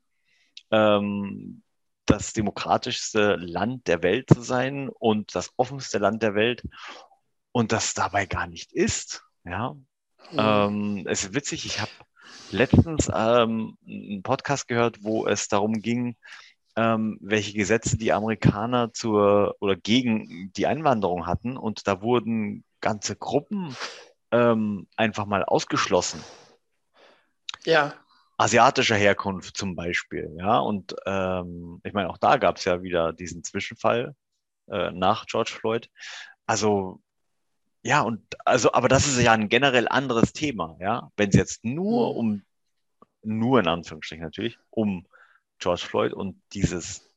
ähm, 0.69 1.63
das 2.05 2.33
demokratischste 2.33 3.37
Land 3.37 3.87
der 3.87 4.03
Welt 4.03 4.29
zu 4.29 4.41
sein 4.41 4.89
und 4.89 5.33
das 5.33 5.51
offenste 5.55 5.97
Land 5.97 6.21
der 6.21 6.35
Welt 6.35 6.63
und 7.53 7.71
das 7.71 7.93
dabei 7.93 8.25
gar 8.25 8.47
nicht 8.47 8.73
ist. 8.73 9.23
Ja, 9.45 9.73
mhm. 10.31 10.37
ähm, 10.37 11.07
es 11.07 11.23
ist 11.23 11.33
witzig. 11.33 11.65
Ich 11.65 11.79
habe 11.79 11.91
letztens 12.51 13.09
ähm, 13.13 13.77
einen 13.87 14.23
Podcast 14.23 14.67
gehört, 14.67 15.03
wo 15.03 15.25
es 15.25 15.47
darum 15.47 15.79
ging, 15.79 16.17
ähm, 16.75 17.17
welche 17.21 17.53
Gesetze 17.53 17.97
die 17.97 18.13
Amerikaner 18.13 18.93
zur 18.93 19.55
oder 19.59 19.75
gegen 19.75 20.51
die 20.53 20.67
Einwanderung 20.67 21.27
hatten. 21.27 21.57
Und 21.57 21.87
da 21.87 22.01
wurden 22.01 22.63
ganze 22.79 23.15
Gruppen 23.15 23.75
ähm, 24.31 24.87
einfach 24.95 25.25
mal 25.25 25.43
ausgeschlossen. 25.43 26.23
Ja. 27.65 27.93
Asiatischer 28.37 28.95
Herkunft 28.95 29.55
zum 29.55 29.75
Beispiel, 29.75 30.35
ja. 30.37 30.57
Und 30.57 30.95
ähm, 31.05 31.79
ich 31.83 31.93
meine, 31.93 32.09
auch 32.09 32.17
da 32.17 32.37
gab 32.37 32.57
es 32.57 32.65
ja 32.65 32.81
wieder 32.81 33.13
diesen 33.13 33.43
Zwischenfall 33.43 34.15
äh, 34.67 34.91
nach 34.91 35.25
George 35.27 35.51
Floyd. 35.51 35.89
Also 36.47 37.01
ja, 37.83 38.01
und 38.01 38.21
also, 38.45 38.73
aber 38.73 38.87
das 38.87 39.07
ist 39.07 39.19
ja 39.21 39.31
ein 39.33 39.49
generell 39.49 39.87
anderes 39.87 40.33
Thema, 40.33 40.77
ja. 40.79 41.11
Wenn 41.17 41.29
es 41.29 41.35
jetzt 41.35 41.65
nur 41.65 42.15
um, 42.15 42.43
nur 43.23 43.59
in 43.59 43.67
Anführungsstrichen 43.67 44.23
natürlich, 44.23 44.57
um 44.69 45.05
George 45.61 45.83
Floyd 45.87 46.13
und 46.13 46.41
dieses, 46.53 47.07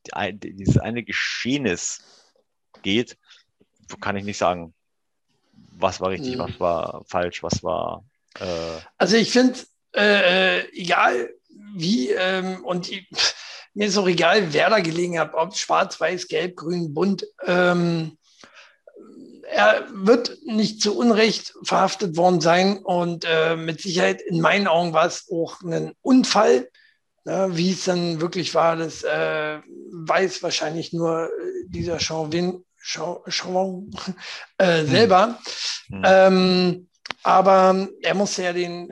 dieses 0.41 0.77
eine 0.77 1.03
Geschehnis 1.03 1.99
geht, 2.83 3.17
kann 3.99 4.15
ich 4.15 4.23
nicht 4.23 4.37
sagen, 4.37 4.73
was 5.77 5.99
war 5.99 6.09
richtig, 6.09 6.35
mhm. 6.35 6.39
was 6.39 6.59
war 6.59 7.03
falsch, 7.07 7.43
was 7.43 7.63
war. 7.63 8.05
Äh 8.39 8.79
also 8.97 9.17
ich 9.17 9.31
finde, 9.31 9.59
äh, 9.93 10.59
äh, 10.59 10.69
egal 10.73 11.33
wie, 11.75 12.11
ähm, 12.11 12.63
und 12.63 12.89
ich, 12.89 13.07
mir 13.73 13.87
ist 13.87 13.97
auch 13.97 14.07
egal, 14.07 14.53
wer 14.53 14.69
da 14.69 14.79
gelegen 14.79 15.19
hat, 15.19 15.33
ob 15.33 15.55
schwarz, 15.55 15.99
weiß, 15.99 16.27
gelb, 16.27 16.55
grün, 16.55 16.93
bunt. 16.93 17.27
Ähm, 17.45 18.17
er 19.49 19.87
wird 19.91 20.37
nicht 20.45 20.81
zu 20.81 20.97
Unrecht 20.97 21.53
verhaftet 21.63 22.17
worden 22.17 22.41
sein 22.41 22.77
und 22.77 23.25
äh, 23.25 23.55
mit 23.55 23.81
Sicherheit 23.81 24.21
in 24.21 24.41
meinen 24.41 24.67
Augen 24.67 24.93
war 24.93 25.05
es 25.05 25.27
auch 25.31 25.61
ein 25.61 25.93
Unfall 26.01 26.69
Ne, 27.25 27.49
wie 27.53 27.71
es 27.71 27.85
dann 27.85 28.21
wirklich 28.21 28.53
war, 28.53 28.75
das 28.75 29.01
äh, 29.01 29.59
weiß 29.91 30.43
wahrscheinlich 30.43 30.93
nur 30.93 31.31
dieser 31.67 31.99
Chauvin, 31.99 32.63
Chauvin 32.77 33.91
äh, 34.59 34.81
hm. 34.81 34.87
selber. 34.87 35.39
Hm. 35.87 36.03
Ähm, 36.05 36.87
aber 37.23 37.87
er 38.03 38.13
musste 38.13 38.43
ja 38.43 38.53
den, 38.53 38.91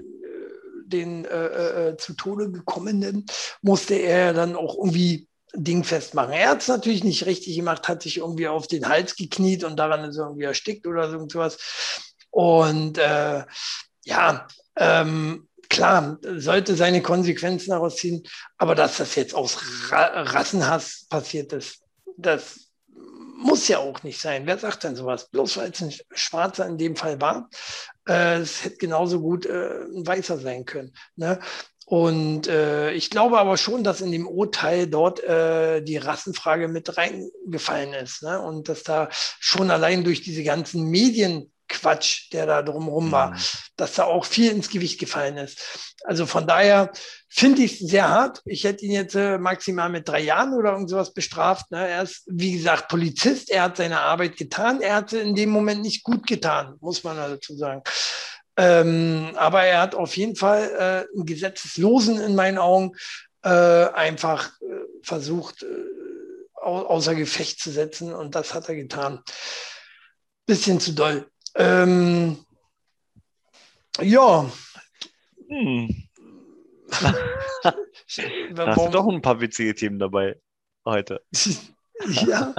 den 0.87 1.25
äh, 1.25 1.89
äh, 1.89 1.97
zu 1.97 2.13
Tode 2.13 2.49
gekommenen, 2.49 3.27
musste 3.61 3.93
er 3.93 4.33
dann 4.33 4.55
auch 4.55 4.75
irgendwie 4.77 5.27
dingfest 5.55 6.15
machen. 6.15 6.33
Er 6.33 6.49
hat 6.49 6.61
es 6.61 6.67
natürlich 6.67 7.03
nicht 7.03 7.27
richtig 7.27 7.55
gemacht, 7.55 7.87
hat 7.87 8.01
sich 8.01 8.17
irgendwie 8.17 8.47
auf 8.47 8.65
den 8.65 8.89
Hals 8.89 9.15
gekniet 9.15 9.63
und 9.63 9.77
daran 9.77 10.09
ist 10.09 10.17
er 10.17 10.25
irgendwie 10.25 10.45
erstickt 10.45 10.87
oder 10.87 11.07
so 11.07 11.17
irgendwas. 11.17 12.15
Und 12.31 12.97
äh, 12.97 13.43
ja, 14.05 14.47
ähm, 14.75 15.47
klar, 15.73 16.17
sollte 16.21 16.75
seine 16.75 17.01
Konsequenzen 17.01 17.71
daraus 17.71 17.97
ziehen, 17.97 18.23
aber 18.57 18.75
dass 18.75 18.97
das 18.97 19.15
jetzt 19.15 19.33
aus 19.33 19.57
Ra 19.91 20.21
Rassenhass 20.21 21.07
passiert 21.09 21.51
ist, 21.53 21.79
das 22.15 22.71
muss 23.35 23.67
ja 23.67 23.79
auch 23.79 24.03
nicht 24.03 24.21
sein. 24.21 24.45
Wer 24.45 24.57
sagt 24.57 24.83
denn 24.83 24.95
sowas? 24.95 25.29
Bloß 25.29 25.57
weil 25.57 25.71
es 25.71 25.81
ein 25.81 25.93
Schwarzer 26.13 26.65
in 26.65 26.77
dem 26.77 26.95
Fall 26.95 27.19
war. 27.19 27.49
Äh, 28.07 28.37
es 28.37 28.63
hätte 28.63 28.77
genauso 28.77 29.19
gut 29.19 29.45
äh, 29.45 29.81
ein 29.83 30.07
Weißer 30.07 30.37
sein 30.37 30.63
können. 30.65 30.93
Ne? 31.15 31.39
Und 31.85 32.47
äh, 32.47 32.91
ich 32.91 33.09
glaube 33.09 33.39
aber 33.39 33.57
schon, 33.57 33.83
dass 33.83 33.99
in 33.99 34.11
dem 34.11 34.27
Urteil 34.27 34.87
dort 34.87 35.21
äh, 35.23 35.81
die 35.81 35.97
Rassenfrage 35.97 36.69
mit 36.69 36.97
reingefallen 36.97 37.93
ist. 37.93 38.23
Ne? 38.23 38.39
Und 38.39 38.69
dass 38.69 38.83
da 38.83 39.09
schon 39.11 39.69
allein 39.71 40.03
durch 40.03 40.21
diese 40.21 40.43
ganzen 40.43 40.85
Medien 40.85 41.51
Quatsch, 41.73 42.31
der 42.31 42.45
da 42.45 42.61
drumherum 42.61 43.11
war, 43.11 43.31
mhm. 43.31 43.37
dass 43.75 43.95
da 43.95 44.05
auch 44.05 44.25
viel 44.25 44.51
ins 44.51 44.69
Gewicht 44.69 44.99
gefallen 44.99 45.37
ist. 45.37 45.93
Also 46.03 46.25
von 46.25 46.47
daher 46.47 46.91
finde 47.29 47.63
ich 47.63 47.81
es 47.81 47.89
sehr 47.89 48.07
hart. 48.07 48.41
Ich 48.45 48.63
hätte 48.63 48.85
ihn 48.85 48.91
jetzt 48.91 49.15
äh, 49.15 49.37
maximal 49.37 49.89
mit 49.89 50.07
drei 50.07 50.21
Jahren 50.21 50.53
oder 50.53 50.73
irgend 50.73 50.89
sowas 50.89 51.13
bestraft. 51.13 51.71
Ne? 51.71 51.87
Er 51.87 52.03
ist, 52.03 52.23
wie 52.27 52.53
gesagt, 52.53 52.87
Polizist. 52.87 53.49
Er 53.49 53.63
hat 53.63 53.77
seine 53.77 53.99
Arbeit 53.99 54.37
getan. 54.37 54.81
Er 54.81 54.95
hat 54.95 55.09
sie 55.09 55.19
in 55.19 55.35
dem 55.35 55.49
Moment 55.49 55.81
nicht 55.81 56.03
gut 56.03 56.27
getan, 56.27 56.75
muss 56.79 57.03
man 57.03 57.17
dazu 57.17 57.55
sagen. 57.55 57.81
Ähm, 58.55 59.31
aber 59.35 59.63
er 59.63 59.81
hat 59.81 59.95
auf 59.95 60.15
jeden 60.15 60.35
Fall 60.35 60.69
äh, 61.09 61.15
einen 61.15 61.25
Gesetzeslosen 61.25 62.21
in 62.21 62.35
meinen 62.35 62.59
Augen 62.59 62.91
äh, 63.43 63.49
einfach 63.49 64.51
äh, 64.61 64.65
versucht, 65.01 65.63
äh, 65.63 65.67
au 66.55 66.85
außer 66.85 67.15
Gefecht 67.15 67.59
zu 67.59 67.71
setzen. 67.71 68.13
Und 68.13 68.35
das 68.35 68.53
hat 68.53 68.69
er 68.69 68.75
getan. 68.75 69.21
Bisschen 70.45 70.79
zu 70.79 70.93
doll. 70.93 71.29
Ähm, 71.55 72.37
ja. 74.01 74.51
Hm. 75.47 76.07
da 78.53 78.67
hast 78.67 78.85
du 78.85 78.89
doch 78.89 79.07
ein 79.07 79.21
paar 79.21 79.39
witzige 79.39 79.75
Themen 79.75 79.99
dabei 79.99 80.39
heute. 80.85 81.23
ja. 82.07 82.53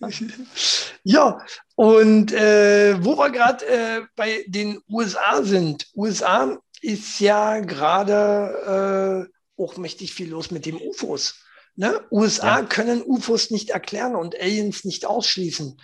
ja, 1.04 1.46
und 1.76 2.32
äh, 2.32 3.04
wo 3.04 3.16
wir 3.16 3.30
gerade 3.30 3.66
äh, 3.66 4.02
bei 4.16 4.44
den 4.46 4.80
USA 4.88 5.42
sind. 5.42 5.88
USA 5.94 6.58
ist 6.82 7.20
ja 7.20 7.60
gerade 7.60 9.28
äh, 9.28 9.62
auch 9.62 9.76
mächtig 9.76 10.14
viel 10.14 10.30
los 10.30 10.50
mit 10.50 10.66
den 10.66 10.76
UFOs. 10.76 11.44
Ne? 11.76 12.00
USA 12.10 12.60
ja. 12.60 12.66
können 12.66 13.02
UFOs 13.02 13.50
nicht 13.50 13.70
erklären 13.70 14.16
und 14.16 14.38
Aliens 14.38 14.84
nicht 14.84 15.06
ausschließen. 15.06 15.80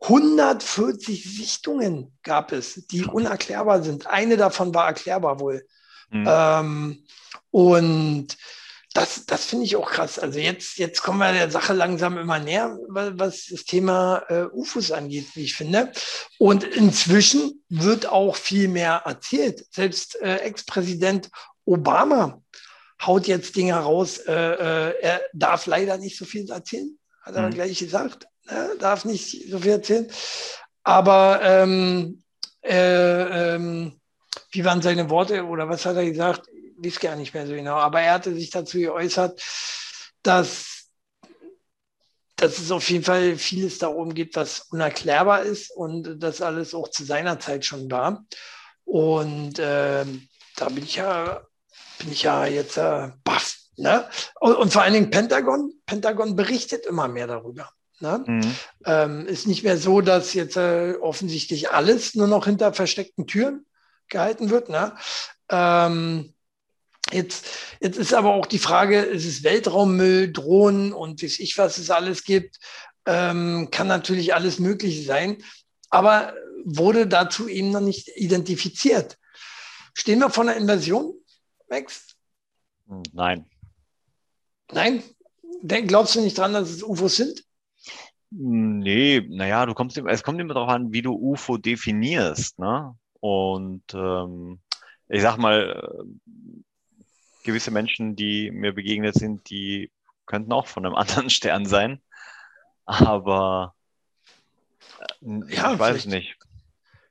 140 0.00 1.24
Sichtungen 1.24 2.16
gab 2.22 2.52
es, 2.52 2.86
die 2.86 3.04
unerklärbar 3.04 3.82
sind. 3.82 4.06
Eine 4.06 4.36
davon 4.36 4.74
war 4.74 4.86
erklärbar 4.86 5.40
wohl. 5.40 5.66
Mhm. 6.10 6.26
Ähm, 6.28 7.04
und 7.50 8.36
das, 8.94 9.26
das 9.26 9.44
finde 9.44 9.64
ich 9.64 9.76
auch 9.76 9.90
krass. 9.90 10.18
Also 10.18 10.38
jetzt, 10.38 10.78
jetzt 10.78 11.02
kommen 11.02 11.18
wir 11.18 11.32
der 11.32 11.50
Sache 11.50 11.72
langsam 11.72 12.16
immer 12.16 12.38
näher, 12.38 12.78
was 12.88 13.46
das 13.46 13.64
Thema 13.64 14.22
äh, 14.28 14.44
UFOs 14.52 14.90
angeht, 14.90 15.26
wie 15.34 15.44
ich 15.44 15.54
finde. 15.54 15.92
Und 16.38 16.64
inzwischen 16.64 17.62
wird 17.68 18.06
auch 18.06 18.36
viel 18.36 18.68
mehr 18.68 19.02
erzählt. 19.04 19.66
Selbst 19.70 20.20
äh, 20.22 20.36
Ex-Präsident 20.38 21.30
Obama 21.64 22.42
haut 23.04 23.26
jetzt 23.26 23.54
Dinge 23.56 23.74
raus. 23.74 24.18
Äh, 24.18 24.32
äh 24.32 24.94
er 25.02 25.20
darf 25.32 25.66
leider 25.66 25.98
nicht 25.98 26.16
so 26.16 26.24
viel 26.24 26.50
erzählen, 26.50 26.98
hat 27.22 27.34
er 27.34 27.42
mhm. 27.42 27.54
gleich 27.54 27.78
gesagt 27.78 28.26
ne, 28.50 28.70
darf 28.78 29.04
nicht 29.04 29.50
so 29.50 29.58
viel 29.58 29.72
erzählen. 29.72 30.10
Aber 30.82 31.40
ähm, 31.42 32.22
äh, 32.62 33.54
ähm, 33.54 34.00
wie 34.50 34.64
waren 34.64 34.82
seine 34.82 35.10
Worte 35.10 35.44
oder 35.44 35.68
was 35.68 35.86
hat 35.86 35.96
er 35.96 36.04
gesagt? 36.04 36.48
Ich 36.80 36.86
weiß 36.86 37.00
gar 37.00 37.16
nicht 37.16 37.34
mehr 37.34 37.46
so 37.46 37.54
genau. 37.54 37.76
Aber 37.76 38.00
er 38.00 38.14
hatte 38.14 38.34
sich 38.34 38.50
dazu 38.50 38.78
geäußert, 38.78 39.42
dass, 40.22 40.86
dass 42.36 42.58
es 42.58 42.70
auf 42.70 42.88
jeden 42.90 43.04
Fall 43.04 43.36
vieles 43.36 43.78
darum 43.78 44.14
geht, 44.14 44.36
was 44.36 44.60
unerklärbar 44.70 45.42
ist 45.42 45.70
und 45.70 46.22
das 46.22 46.40
alles 46.40 46.74
auch 46.74 46.88
zu 46.88 47.04
seiner 47.04 47.38
Zeit 47.40 47.64
schon 47.64 47.90
war. 47.90 48.24
Und 48.84 49.58
äh, 49.58 50.04
da 50.56 50.68
bin 50.68 50.84
ich 50.84 50.96
ja, 50.96 51.42
bin 51.98 52.12
ich 52.12 52.22
ja 52.22 52.46
jetzt 52.46 52.78
äh, 52.78 53.10
baff. 53.24 53.56
Ne? 53.76 54.08
Und, 54.40 54.56
und 54.56 54.72
vor 54.72 54.82
allen 54.82 54.94
Dingen 54.94 55.10
Pentagon, 55.10 55.72
Pentagon 55.86 56.34
berichtet 56.34 56.86
immer 56.86 57.06
mehr 57.06 57.26
darüber. 57.26 57.70
Ne? 58.00 58.24
Mhm. 58.26 58.54
Ähm, 58.84 59.26
ist 59.26 59.46
nicht 59.46 59.64
mehr 59.64 59.76
so, 59.76 60.00
dass 60.00 60.34
jetzt 60.34 60.56
äh, 60.56 60.94
offensichtlich 61.00 61.70
alles 61.70 62.14
nur 62.14 62.28
noch 62.28 62.44
hinter 62.44 62.72
versteckten 62.72 63.26
Türen 63.26 63.66
gehalten 64.08 64.50
wird. 64.50 64.68
Ne? 64.68 64.96
Ähm, 65.50 66.34
jetzt, 67.10 67.46
jetzt 67.80 67.98
ist 67.98 68.14
aber 68.14 68.34
auch 68.34 68.46
die 68.46 68.60
Frage, 68.60 69.00
ist 69.00 69.26
es 69.26 69.42
Weltraummüll, 69.42 70.32
Drohnen 70.32 70.92
und 70.92 71.22
weiß 71.22 71.40
ich, 71.40 71.58
was 71.58 71.78
es 71.78 71.90
alles 71.90 72.24
gibt. 72.24 72.58
Ähm, 73.04 73.68
kann 73.70 73.88
natürlich 73.88 74.34
alles 74.34 74.58
Mögliche 74.58 75.02
sein, 75.02 75.42
aber 75.90 76.34
wurde 76.64 77.06
dazu 77.06 77.48
eben 77.48 77.70
noch 77.70 77.80
nicht 77.80 78.08
identifiziert. 78.16 79.18
Stehen 79.94 80.20
wir 80.20 80.30
vor 80.30 80.44
einer 80.44 80.56
Invasion, 80.56 81.14
Max? 81.68 82.14
Nein. 83.12 83.46
Nein? 84.70 85.02
Glaubst 85.62 86.14
du 86.14 86.20
nicht 86.20 86.38
dran, 86.38 86.52
dass 86.52 86.70
es 86.70 86.82
UFOs 86.82 87.16
sind? 87.16 87.44
Nee, 88.30 89.26
naja, 89.28 89.64
du 89.64 89.74
kommst, 89.74 89.96
es 89.96 90.22
kommt 90.22 90.40
immer 90.40 90.54
darauf 90.54 90.68
an, 90.68 90.92
wie 90.92 91.02
du 91.02 91.14
UFO 91.14 91.56
definierst, 91.56 92.58
ne? 92.58 92.94
Und 93.20 93.82
ähm, 93.94 94.60
ich 95.08 95.22
sag 95.22 95.38
mal, 95.38 95.82
äh, 95.82 96.32
gewisse 97.44 97.70
Menschen, 97.70 98.16
die 98.16 98.50
mir 98.50 98.74
begegnet 98.74 99.14
sind, 99.14 99.48
die 99.48 99.90
könnten 100.26 100.52
auch 100.52 100.66
von 100.66 100.84
einem 100.84 100.94
anderen 100.96 101.30
Stern 101.30 101.66
sein. 101.66 102.00
Aber 102.84 103.74
äh, 105.22 105.54
ja, 105.54 105.72
ich 105.72 105.78
weiß 105.78 106.06
nicht. 106.06 106.36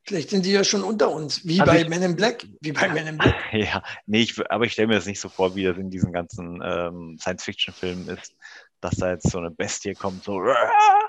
Vielleicht 0.04 0.30
sind 0.30 0.46
die 0.46 0.52
ja 0.52 0.64
schon 0.64 0.84
unter 0.84 1.12
uns, 1.12 1.46
wie 1.46 1.60
also 1.60 1.74
bei 1.74 1.82
ich, 1.82 1.90
Men 1.90 2.02
in 2.02 2.16
Black. 2.16 2.46
Wie 2.62 2.72
bei 2.72 2.88
Men 2.88 3.08
in 3.08 3.18
Black. 3.18 3.36
Ja, 3.52 3.84
nee, 4.06 4.22
ich, 4.22 4.40
aber 4.50 4.66
ich 4.66 4.72
stelle 4.72 4.88
mir 4.88 4.96
das 4.96 5.06
nicht 5.06 5.20
so 5.20 5.28
vor, 5.28 5.56
wie 5.56 5.64
das 5.64 5.78
in 5.78 5.90
diesen 5.90 6.14
ganzen 6.14 6.62
ähm, 6.64 7.18
Science-Fiction-Filmen 7.20 8.08
ist, 8.08 8.34
dass 8.80 8.96
da 8.96 9.12
jetzt 9.12 9.30
so 9.30 9.40
eine 9.40 9.52
Bestie 9.52 9.94
kommt, 9.96 10.24
so 10.24 10.40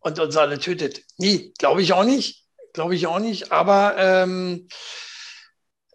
und 0.00 0.18
uns 0.18 0.36
alle 0.36 0.58
tötet. 0.58 1.02
Nee, 1.16 1.52
glaube 1.58 1.82
ich 1.82 1.92
auch 1.92 2.04
nicht. 2.04 2.44
Glaube 2.72 2.94
ich 2.94 3.06
auch 3.06 3.20
nicht. 3.20 3.52
Aber 3.52 3.96
ähm, 3.96 4.68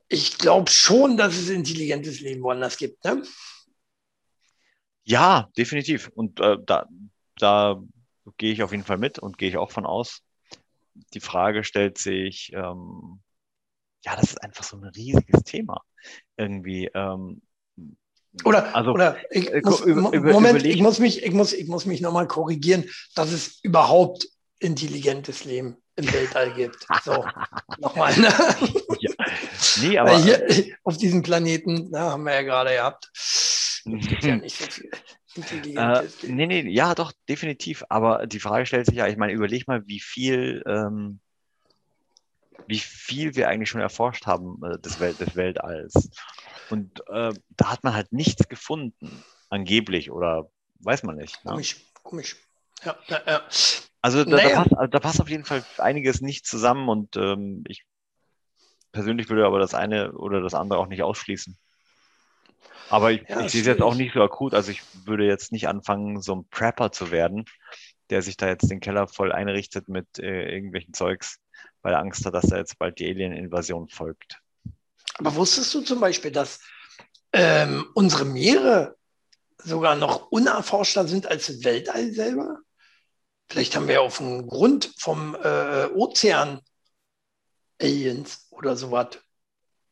ich 0.07 0.37
glaube 0.37 0.71
schon, 0.71 1.17
dass 1.17 1.37
es 1.37 1.49
intelligentes 1.49 2.19
Leben 2.19 2.41
woanders 2.41 2.77
gibt. 2.77 3.03
Ne? 3.05 3.23
Ja, 5.03 5.49
definitiv. 5.57 6.09
Und 6.09 6.39
äh, 6.39 6.57
da, 6.65 6.87
da 7.37 7.81
gehe 8.37 8.51
ich 8.51 8.63
auf 8.63 8.71
jeden 8.71 8.83
Fall 8.83 8.97
mit 8.97 9.19
und 9.19 9.37
gehe 9.37 9.49
ich 9.49 9.57
auch 9.57 9.71
von 9.71 9.85
aus. 9.85 10.21
Die 11.13 11.19
Frage 11.19 11.63
stellt 11.63 11.97
sich, 11.97 12.51
ähm, 12.53 13.21
ja, 14.03 14.15
das 14.15 14.31
ist 14.31 14.43
einfach 14.43 14.63
so 14.63 14.77
ein 14.77 14.83
riesiges 14.83 15.43
Thema. 15.43 15.83
Irgendwie, 16.37 16.89
ähm, 16.93 17.41
oder, 18.43 18.75
also, 18.75 18.91
oder 18.91 19.17
ich 19.31 19.51
äh, 19.51 19.61
muss, 19.63 19.81
über, 19.81 20.11
über, 20.13 20.31
Moment, 20.31 20.63
ich 20.65 20.81
muss 20.81 20.99
mich, 20.99 21.23
ich 21.23 21.31
muss, 21.31 21.53
ich 21.53 21.67
muss 21.67 21.85
mich 21.85 22.01
nochmal 22.01 22.27
korrigieren, 22.27 22.85
dass 23.15 23.31
es 23.31 23.59
überhaupt 23.63 24.27
intelligentes 24.59 25.45
Leben 25.45 25.77
im 25.95 26.11
Weltall 26.11 26.53
gibt. 26.53 26.85
So, 27.03 27.25
nochmal. 27.79 28.17
Ne? 28.17 28.29
Ja. 28.99 29.11
Nee, 29.81 29.97
aber 29.97 30.17
hier 30.17 30.45
auf 30.83 30.97
diesem 30.97 31.21
Planeten, 31.21 31.89
na, 31.91 32.11
haben 32.11 32.23
wir 32.23 32.33
ja 32.33 32.41
gerade 32.41 32.71
gehabt, 32.71 33.09
ja 33.85 34.35
nicht 34.35 34.57
so 34.57 34.65
viel. 34.65 35.77
Äh, 35.77 36.03
nee, 36.23 36.47
nee, 36.47 36.69
ja, 36.69 36.95
doch, 36.95 37.11
definitiv. 37.27 37.83
Aber 37.89 38.27
die 38.27 38.39
Frage 38.39 38.65
stellt 38.65 38.87
sich 38.87 38.95
ja, 38.95 39.07
ich 39.07 39.17
meine, 39.17 39.33
überleg 39.33 39.67
mal, 39.67 39.87
wie 39.87 39.99
viel, 39.99 40.63
ähm, 40.67 41.19
wie 42.67 42.79
viel 42.79 43.35
wir 43.35 43.49
eigentlich 43.49 43.69
schon 43.69 43.81
erforscht 43.81 44.25
haben 44.25 44.61
äh, 44.63 44.79
des, 44.79 44.99
Welt, 44.99 45.19
des 45.19 45.35
Weltalls. 45.35 46.09
Und 46.69 47.01
äh, 47.07 47.33
da 47.49 47.71
hat 47.71 47.83
man 47.83 47.93
halt 47.93 48.11
nichts 48.11 48.47
gefunden, 48.47 49.23
angeblich, 49.49 50.11
oder 50.11 50.49
weiß 50.79 51.03
man 51.03 51.15
nicht. 51.15 51.43
Ne? 51.45 51.51
Komisch, 51.51 51.77
komisch. 52.03 52.35
Ja, 52.83 52.97
ja, 53.07 53.21
ja. 53.25 53.41
Also 54.01 54.23
da, 54.23 54.37
naja. 54.37 54.49
da, 54.49 54.55
passt, 54.55 54.73
also 54.73 54.87
da, 54.87 54.99
passt, 54.99 55.21
auf 55.21 55.29
jeden 55.29 55.43
Fall 55.43 55.63
einiges 55.77 56.21
nicht 56.21 56.45
zusammen 56.45 56.87
und 56.87 57.17
ähm, 57.17 57.63
ich 57.67 57.83
persönlich 58.91 59.29
würde 59.29 59.45
aber 59.45 59.59
das 59.59 59.73
eine 59.73 60.13
oder 60.13 60.41
das 60.41 60.53
andere 60.53 60.79
auch 60.79 60.87
nicht 60.87 61.03
ausschließen. 61.03 61.57
Aber 62.89 63.11
ich, 63.11 63.27
ja, 63.27 63.41
ich 63.41 63.51
sehe 63.51 63.61
es 63.61 63.67
jetzt 63.67 63.81
auch 63.81 63.95
nicht 63.95 64.13
so 64.13 64.21
akut. 64.21 64.53
Also 64.53 64.71
ich 64.71 64.81
würde 65.05 65.25
jetzt 65.25 65.51
nicht 65.51 65.67
anfangen, 65.67 66.21
so 66.21 66.35
ein 66.35 66.47
Prepper 66.49 66.91
zu 66.91 67.11
werden, 67.11 67.45
der 68.09 68.21
sich 68.21 68.35
da 68.37 68.47
jetzt 68.47 68.69
den 68.71 68.79
Keller 68.79 69.07
voll 69.07 69.31
einrichtet 69.31 69.87
mit 69.89 70.17
äh, 70.17 70.51
irgendwelchen 70.51 70.93
Zeugs, 70.93 71.39
weil 71.81 71.93
er 71.93 71.99
Angst 71.99 72.25
hat, 72.25 72.33
dass 72.33 72.47
da 72.47 72.57
jetzt 72.57 72.77
bald 72.77 72.99
die 72.99 73.07
Alien-Invasion 73.07 73.89
folgt. 73.89 74.39
Aber 75.15 75.35
wusstest 75.35 75.73
du 75.73 75.81
zum 75.81 75.99
Beispiel, 75.99 76.31
dass 76.31 76.59
ähm, 77.33 77.87
unsere 77.93 78.25
Meere 78.25 78.95
sogar 79.57 79.95
noch 79.95 80.31
unerforschter 80.31 81.07
sind 81.07 81.27
als 81.27 81.47
das 81.47 81.63
Weltall 81.63 82.11
selber? 82.11 82.59
Vielleicht 83.49 83.75
haben 83.75 83.87
wir 83.87 84.01
auf 84.01 84.17
dem 84.17 84.47
Grund 84.47 84.93
vom 84.97 85.35
äh, 85.35 85.85
Ozean 85.87 86.61
Aliens 87.81 88.47
oder 88.51 88.75
sowas. 88.75 89.17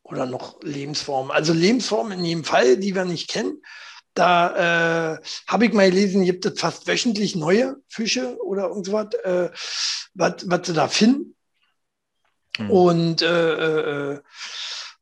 Oder 0.02 0.24
noch 0.24 0.62
Lebensformen. 0.62 1.30
Also 1.30 1.52
Lebensformen 1.52 2.18
in 2.18 2.24
jedem 2.24 2.44
Fall, 2.44 2.78
die 2.78 2.94
wir 2.94 3.04
nicht 3.04 3.28
kennen. 3.28 3.62
Da 4.14 5.14
äh, 5.14 5.20
habe 5.46 5.66
ich 5.66 5.72
mal 5.74 5.90
gelesen, 5.90 6.24
gibt 6.24 6.46
es 6.46 6.58
fast 6.58 6.86
wöchentlich 6.86 7.36
neue 7.36 7.76
Fische 7.88 8.38
oder 8.42 8.68
irgendwas, 8.68 9.14
äh, 9.24 9.50
was 10.14 10.66
sie 10.66 10.72
da 10.72 10.88
finden. 10.88 11.36
Hm. 12.58 12.70
Und 12.70 13.22
äh, 13.22 14.12
äh, 14.12 14.20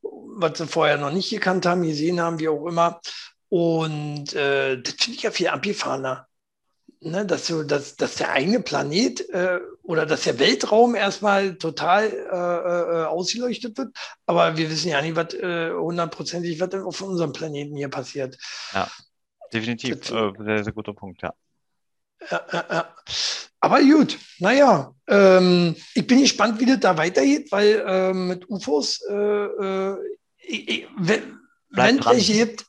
was 0.01 0.57
sie 0.57 0.67
vorher 0.67 0.97
noch 0.97 1.11
nicht 1.11 1.29
gekannt 1.29 1.65
haben, 1.65 1.83
gesehen 1.83 2.21
haben, 2.21 2.39
wie 2.39 2.47
auch 2.47 2.65
immer. 2.65 3.01
Und 3.49 4.33
äh, 4.33 4.81
das 4.81 4.93
finde 4.93 5.17
ich 5.17 5.23
ja 5.23 5.31
viel 5.31 5.47
abgefahrener 5.47 6.27
ne, 7.01 7.25
dass, 7.25 7.47
so, 7.47 7.63
dass, 7.63 7.95
dass 7.95 8.15
der 8.15 8.31
eigene 8.31 8.59
Planet 8.59 9.27
äh, 9.29 9.59
oder 9.83 10.05
dass 10.05 10.23
der 10.23 10.39
Weltraum 10.39 10.95
erstmal 10.95 11.55
total 11.55 12.05
äh, 12.05 13.01
äh, 13.01 13.05
ausgeleuchtet 13.05 13.77
wird, 13.77 13.95
aber 14.25 14.57
wir 14.57 14.69
wissen 14.69 14.89
ja 14.89 15.01
nicht, 15.01 15.15
was 15.15 15.33
äh, 15.33 15.71
hundertprozentig 15.71 16.59
was 16.59 16.73
auf 16.73 17.01
unserem 17.01 17.33
Planeten 17.33 17.75
hier 17.75 17.89
passiert. 17.89 18.37
Ja, 18.73 18.89
definitiv. 19.53 19.99
Das, 19.99 20.11
äh, 20.11 20.31
sehr, 20.43 20.63
sehr 20.63 20.73
guter 20.73 20.93
Punkt, 20.93 21.21
ja. 21.21 21.33
Aber 23.59 23.81
gut, 23.81 24.17
naja, 24.39 24.93
ähm, 25.07 25.75
ich 25.93 26.05
bin 26.05 26.21
gespannt, 26.21 26.59
wie 26.59 26.65
das 26.65 26.79
da 26.79 26.97
weitergeht, 26.97 27.51
weil 27.51 27.83
äh, 27.85 28.13
mit 28.13 28.49
UFOs, 28.49 29.01
äh, 29.09 29.13
äh, 29.13 29.97
ich, 30.37 30.87
wenn 31.69 31.99
es 31.99 32.05
welche 32.05 32.33
gibt, 32.33 32.65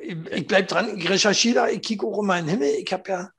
ich, 0.00 0.16
ich 0.32 0.46
bleibe 0.46 0.66
dran, 0.66 0.98
ich 0.98 1.08
recherchiere 1.08 1.54
da, 1.54 1.68
ich 1.68 1.82
kicke 1.82 2.06
auch 2.06 2.20
in 2.20 2.26
meinen 2.26 2.48
Himmel. 2.48 2.68
Ich 2.68 2.92
habe 2.92 3.10
ja. 3.10 3.30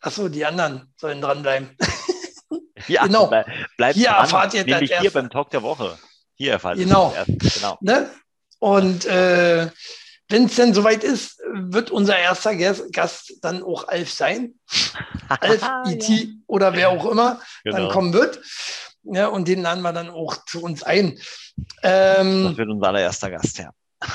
Achso, 0.00 0.28
die 0.28 0.44
anderen 0.44 0.92
sollen 0.96 1.20
dranbleiben. 1.20 1.76
Ja, 2.88 3.06
genau. 3.06 3.30
Bleib, 3.76 3.94
hier 3.94 4.08
dran, 4.08 4.20
erfahrt 4.20 4.54
ihr 4.54 4.64
das. 4.64 4.80
Hier 5.00 5.10
beim 5.10 5.28
Talk 5.28 5.50
der 5.50 5.62
Woche. 5.62 5.98
Hier 6.34 6.52
erfahrt 6.52 6.78
genau. 6.78 7.14
ihr 7.14 7.36
das. 7.36 7.54
Genau. 7.54 7.78
Ne? 7.82 8.10
Und 8.58 9.04
äh, 9.04 9.68
wenn 10.30 10.44
es 10.44 10.54
denn 10.54 10.72
soweit 10.74 11.04
ist, 11.04 11.40
wird 11.52 11.90
unser 11.90 12.16
erster 12.16 12.54
Gast 12.56 13.34
dann 13.42 13.62
auch 13.62 13.88
Alf 13.88 14.12
sein. 14.12 14.54
Alf, 15.28 15.68
E.T. 15.86 16.14
ja. 16.14 16.26
oder 16.46 16.72
wer 16.74 16.90
auch 16.90 17.04
immer 17.06 17.40
genau. 17.64 17.76
dann 17.76 17.90
kommen 17.90 18.12
wird. 18.12 18.40
Ja, 19.02 19.28
und 19.28 19.48
den 19.48 19.62
laden 19.62 19.82
wir 19.82 19.92
dann 19.92 20.10
auch 20.10 20.44
zu 20.44 20.62
uns 20.62 20.82
ein. 20.82 21.18
Ähm, 21.82 22.44
das 22.44 22.56
wird 22.56 22.68
unser 22.68 22.88
allererster 22.88 23.30
Gast, 23.30 23.58
ja. 23.58 23.70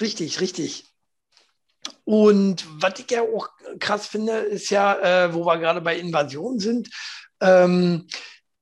Richtig, 0.00 0.40
richtig. 0.40 0.86
Und 2.04 2.66
was 2.82 2.98
ich 2.98 3.10
ja 3.10 3.22
auch 3.22 3.48
krass 3.78 4.06
finde, 4.06 4.32
ist 4.32 4.70
ja, 4.70 5.26
äh, 5.26 5.34
wo 5.34 5.46
wir 5.46 5.58
gerade 5.58 5.80
bei 5.80 5.96
Invasion 5.96 6.58
sind, 6.58 6.90
ähm, 7.40 8.08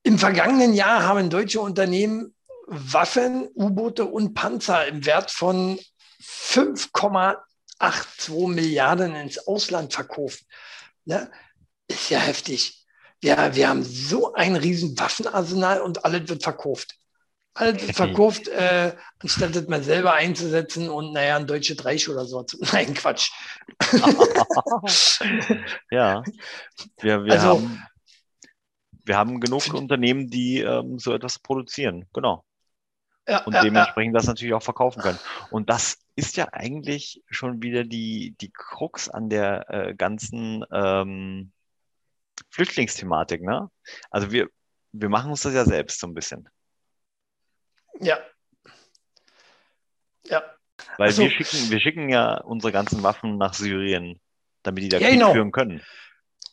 im 0.03 0.19
vergangenen 0.19 0.73
Jahr 0.73 1.03
haben 1.03 1.29
deutsche 1.29 1.61
Unternehmen 1.61 2.35
Waffen, 2.67 3.49
U-Boote 3.55 4.05
und 4.05 4.33
Panzer 4.33 4.87
im 4.87 5.05
Wert 5.05 5.31
von 5.31 5.79
5,82 6.21 8.47
Milliarden 8.47 9.15
ins 9.15 9.47
Ausland 9.47 9.93
verkauft. 9.93 10.43
Ne? 11.05 11.31
Ist 11.87 12.09
ja 12.09 12.19
heftig. 12.19 12.85
Ja, 13.23 13.55
wir 13.55 13.69
haben 13.69 13.83
so 13.83 14.33
ein 14.33 14.55
riesen 14.55 14.97
Waffenarsenal 14.97 15.81
und 15.81 16.05
alles 16.05 16.27
wird 16.29 16.43
verkauft 16.43 16.95
alles 17.53 17.91
verkauft, 17.91 18.47
äh, 18.47 18.95
anstatt 19.19 19.55
das 19.55 19.67
mal 19.67 19.83
selber 19.83 20.13
einzusetzen 20.13 20.89
und 20.89 21.13
naja, 21.13 21.37
ein 21.37 21.47
deutsche 21.47 21.83
Reich 21.83 22.07
oder 22.07 22.25
so. 22.25 22.45
Nein, 22.71 22.93
Quatsch. 22.93 23.31
ja, 25.91 26.23
wir, 27.01 27.25
wir, 27.25 27.33
also, 27.33 27.47
haben, 27.47 27.83
wir 29.05 29.17
haben 29.17 29.39
genug 29.39 29.73
Unternehmen, 29.73 30.29
die 30.29 30.59
ähm, 30.59 30.97
so 30.97 31.13
etwas 31.13 31.39
produzieren, 31.39 32.05
genau. 32.13 32.45
Ja, 33.31 33.45
und 33.45 33.53
ja, 33.53 33.61
dementsprechend 33.61 34.13
ja. 34.13 34.19
das 34.19 34.27
natürlich 34.27 34.53
auch 34.53 34.61
verkaufen 34.61 35.01
können. 35.01 35.19
Und 35.51 35.69
das 35.69 35.99
ist 36.17 36.35
ja 36.35 36.49
eigentlich 36.51 37.23
schon 37.29 37.61
wieder 37.63 37.85
die, 37.85 38.35
die 38.41 38.51
Krux 38.51 39.07
an 39.07 39.29
der 39.29 39.69
äh, 39.69 39.95
ganzen 39.95 40.65
ähm, 40.69 41.53
Flüchtlingsthematik. 42.49 43.41
Ne? 43.41 43.69
Also 44.09 44.33
wir, 44.33 44.49
wir 44.91 45.07
machen 45.07 45.31
uns 45.31 45.43
das 45.43 45.53
ja 45.53 45.63
selbst 45.63 46.01
so 46.01 46.07
ein 46.07 46.13
bisschen. 46.13 46.49
Ja. 48.01 48.19
Ja. 50.25 50.43
Weil 50.97 51.07
also, 51.07 51.21
wir, 51.21 51.31
schicken, 51.31 51.69
wir 51.69 51.79
schicken 51.79 52.09
ja 52.09 52.41
unsere 52.41 52.73
ganzen 52.73 53.01
Waffen 53.01 53.37
nach 53.37 53.53
Syrien, 53.53 54.19
damit 54.63 54.83
die 54.83 54.89
da 54.89 54.97
ja, 54.97 55.07
Krieg 55.07 55.19
genau. 55.19 55.31
führen 55.31 55.53
können. 55.53 55.81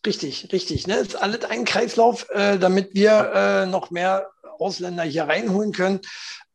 Richtig, 0.07 0.53
richtig. 0.53 0.87
Ne? 0.87 0.95
Ist 0.95 1.17
alles 1.17 1.45
ein 1.45 1.65
Kreislauf, 1.65 2.29
äh, 2.31 2.57
damit 2.57 2.95
wir 2.95 3.33
äh, 3.35 3.67
noch 3.67 3.91
mehr 3.91 4.31
Ausländer 4.61 5.03
hier 5.03 5.25
reinholen 5.25 5.73
können. 5.73 6.01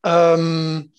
Ähm, 0.04 0.92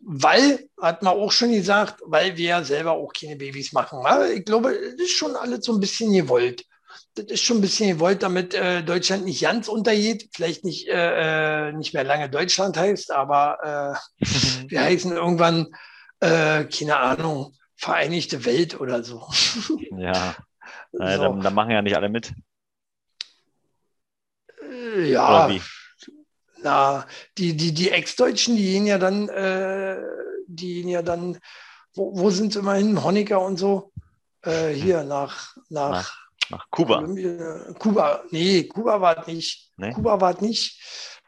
weil, 0.00 0.68
hat 0.80 1.02
man 1.02 1.14
auch 1.14 1.32
schon 1.32 1.52
gesagt, 1.52 2.00
weil 2.04 2.36
wir 2.36 2.48
ja 2.48 2.64
selber 2.64 2.92
auch 2.92 3.12
keine 3.12 3.36
Babys 3.36 3.72
machen. 3.72 4.00
Ich 4.34 4.44
glaube, 4.44 4.72
das 4.72 5.06
ist 5.06 5.16
schon 5.16 5.36
alles 5.36 5.64
so 5.64 5.74
ein 5.74 5.80
bisschen 5.80 6.12
gewollt 6.12 6.64
das 7.18 7.26
ist 7.26 7.42
schon 7.42 7.58
ein 7.58 7.62
bisschen 7.62 7.90
gewollt, 7.90 8.22
damit 8.22 8.54
äh, 8.54 8.82
Deutschland 8.82 9.24
nicht 9.24 9.42
ganz 9.42 9.68
untergeht. 9.68 10.28
Vielleicht 10.34 10.64
nicht, 10.64 10.88
äh, 10.88 11.68
äh 11.68 11.72
nicht 11.72 11.94
mehr 11.94 12.04
lange 12.04 12.30
Deutschland 12.30 12.76
heißt, 12.76 13.12
aber 13.12 13.98
äh, 14.20 14.24
wir 14.68 14.82
heißen 14.82 15.12
irgendwann, 15.12 15.66
äh, 16.20 16.64
keine 16.64 16.96
Ahnung, 16.98 17.54
Vereinigte 17.76 18.44
Welt 18.44 18.80
oder 18.80 19.04
so. 19.04 19.28
ja, 19.96 20.34
so. 20.92 21.02
äh, 21.02 21.16
da, 21.16 21.28
da, 21.28 21.50
machen 21.50 21.70
ja 21.70 21.82
nicht 21.82 21.96
alle 21.96 22.08
mit. 22.08 22.32
Ja, 25.04 25.48
na, 26.62 27.06
die, 27.36 27.56
die, 27.56 27.72
die 27.72 27.90
Ex-Deutschen, 27.90 28.56
die 28.56 28.64
gehen 28.64 28.86
ja 28.86 28.98
dann, 28.98 29.28
äh, 29.28 29.96
die 30.46 30.74
gehen 30.74 30.88
ja 30.88 31.02
dann, 31.02 31.38
wo, 31.94 32.16
wo 32.18 32.30
sind 32.30 32.52
sie 32.52 32.58
immerhin? 32.60 33.02
Honecker 33.02 33.40
und 33.40 33.58
so. 33.58 33.92
Äh, 34.42 34.68
hier 34.70 35.04
nach, 35.04 35.56
nach 35.68 36.28
nach 36.50 36.70
Kuba. 36.70 37.06
Kuba, 37.78 38.22
nee, 38.30 38.64
Kuba 38.64 39.00
war 39.00 39.26
nicht. 39.26 39.70
Nee? 39.76 39.92
Kuba 39.92 40.20
war 40.20 40.40
nicht. 40.40 40.80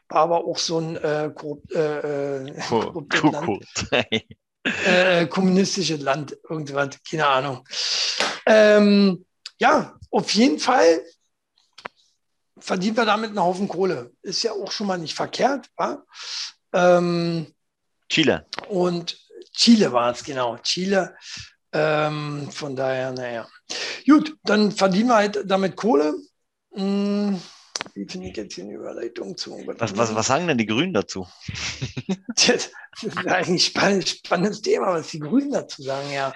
War 0.09 0.21
aber 0.23 0.45
auch 0.45 0.57
so 0.57 0.79
ein 0.79 0.97
äh, 0.97 1.31
korrupt, 1.33 1.71
äh, 1.73 2.39
äh 2.39 2.51
Land. 3.31 3.65
äh, 4.85 5.27
kommunistisches 5.27 6.01
Land, 6.01 6.37
irgendwas, 6.49 6.89
keine 7.09 7.27
Ahnung. 7.27 7.67
Ähm, 8.45 9.25
ja, 9.57 9.95
auf 10.09 10.31
jeden 10.33 10.59
Fall 10.59 11.01
verdienen 12.61 12.97
wir 12.97 13.05
damit 13.05 13.29
einen 13.29 13.41
Haufen 13.41 13.67
Kohle. 13.67 14.11
Ist 14.21 14.43
ja 14.43 14.51
auch 14.51 14.71
schon 14.71 14.87
mal 14.87 14.97
nicht 14.97 15.15
verkehrt. 15.15 15.69
Wa? 15.75 16.03
Ähm, 16.73 17.47
Chile. 18.09 18.45
Und 18.69 19.17
Chile 19.53 19.91
war 19.91 20.11
es, 20.11 20.23
genau. 20.23 20.57
Chile. 20.57 21.15
Ähm, 21.73 22.49
von 22.51 22.75
daher, 22.75 23.11
naja. 23.11 23.47
Gut, 24.05 24.37
dann 24.43 24.71
verdienen 24.71 25.09
wir 25.09 25.15
halt 25.15 25.43
damit 25.45 25.75
Kohle. 25.75 26.13
Hm, 26.73 27.41
wie 27.93 28.07
finde 28.07 28.27
ich 28.27 28.37
jetzt 28.37 28.55
hier 28.55 28.63
eine 28.63 28.73
Überleitung 28.73 29.35
zu? 29.37 29.61
Was, 29.77 29.97
was, 29.97 30.15
was 30.15 30.27
sagen 30.27 30.47
denn 30.47 30.57
die 30.57 30.65
Grünen 30.65 30.93
dazu? 30.93 31.27
das 32.35 32.69
ist 33.01 33.17
eigentlich 33.27 33.75
ein 33.75 34.05
spannendes 34.05 34.61
Thema, 34.61 34.93
was 34.93 35.09
die 35.09 35.19
Grünen 35.19 35.51
dazu 35.51 35.81
sagen, 35.81 36.11
ja. 36.11 36.33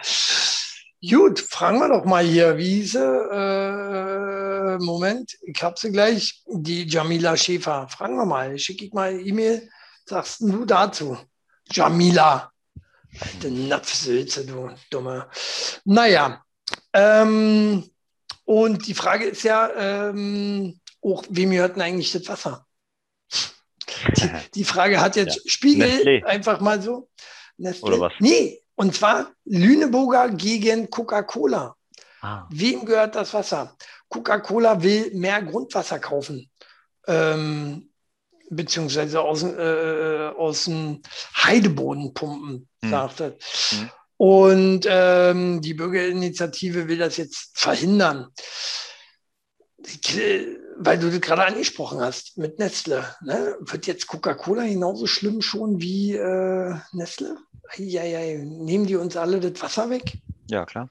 Gut, 1.10 1.40
fragen 1.40 1.80
wir 1.80 1.90
doch 1.90 2.06
mal 2.06 2.24
hier, 2.24 2.58
wie? 2.58 2.82
Äh, 2.96 4.78
Moment, 4.78 5.38
ich 5.42 5.62
habe 5.62 5.80
sie 5.80 5.92
gleich. 5.92 6.42
Die 6.48 6.88
Jamila 6.88 7.36
Schäfer. 7.36 7.88
Fragen 7.90 8.16
wir 8.16 8.26
mal. 8.26 8.58
Schicke 8.58 8.86
ich 8.86 8.94
mal 8.94 9.20
E-Mail. 9.20 9.70
Sagst 10.06 10.42
du 10.42 10.66
dazu? 10.66 11.18
Jamila. 11.72 12.52
Alte 13.20 13.52
Napfsülze, 13.52 14.46
du 14.46 14.70
Dumme. 14.90 15.28
Naja, 15.86 16.44
ähm, 16.94 17.90
und 18.46 18.88
die 18.88 18.94
Frage 18.94 19.26
ist 19.26 19.44
ja 19.44 19.70
ähm, 20.10 20.80
auch, 21.02 21.24
wem 21.30 21.52
gehört 21.52 21.76
denn 21.76 21.82
eigentlich 21.84 22.12
das 22.12 22.28
Wasser? 22.28 22.66
Die, 24.18 24.30
die 24.56 24.64
Frage 24.64 25.02
hat 25.02 25.16
jetzt 25.16 25.38
ja. 25.38 25.42
Spiegel 25.46 25.88
Nestlé. 25.88 26.24
einfach 26.26 26.60
mal 26.60 26.82
so. 26.82 27.10
Nestlé. 27.58 27.84
Oder 27.84 28.00
was? 28.00 28.14
Nee, 28.20 28.62
und 28.76 28.96
zwar 28.96 29.32
Lüneburger 29.46 30.30
gegen 30.30 30.90
Coca-Cola. 30.90 31.76
Ah. 32.22 32.48
Wem 32.50 32.86
gehört 32.86 33.16
das 33.16 33.34
Wasser? 33.34 33.76
Coca-Cola 34.10 34.82
will 34.82 35.12
mehr 35.14 35.42
Grundwasser 35.42 36.00
kaufen. 36.00 36.50
Ähm, 37.08 37.90
beziehungsweise 38.50 39.22
aus, 39.22 39.44
äh, 39.44 40.32
aus 40.38 40.66
dem 40.66 41.02
Heideboden 41.44 42.14
pumpen, 42.14 42.68
hm. 42.82 42.90
sagt 42.90 43.20
er. 43.22 43.36
Hm. 43.70 43.90
Und 44.18 44.86
ähm, 44.88 45.62
die 45.62 45.74
Bürgerinitiative 45.74 46.88
will 46.88 47.00
das 47.00 47.18
jetzt 47.18 47.52
verhindern. 47.54 48.28
Weil 50.78 51.00
du 51.00 51.10
das 51.10 51.22
gerade 51.22 51.46
angesprochen 51.46 52.02
hast 52.02 52.38
mit 52.38 52.60
Nestle. 52.60 53.06
Ne? 53.22 53.56
Wird 53.60 53.88
jetzt 53.88 54.08
Coca-Cola 54.08 54.66
genauso 54.66 55.08
schlimm 55.08 55.42
schon 55.42 55.80
wie 55.80 56.14
äh, 56.14 56.76
Nestle? 56.92 57.38
Eieiei. 57.70 58.44
Nehmen 58.44 58.86
die 58.86 58.96
uns 58.96 59.16
alle 59.18 59.40
das 59.40 59.62
Wasser 59.62 59.90
weg? 59.90 60.18
Ja, 60.50 60.66
klar. 60.66 60.90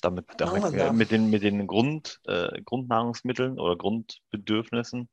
Damit, 0.00 0.26
damit 0.36 0.72
ja, 0.74 0.92
mit 0.92 1.10
den, 1.10 1.28
mit 1.28 1.42
den 1.42 1.66
Grund, 1.66 2.20
äh, 2.26 2.62
Grundnahrungsmitteln 2.62 3.58
oder 3.58 3.76
Grundbedürfnissen 3.76 5.08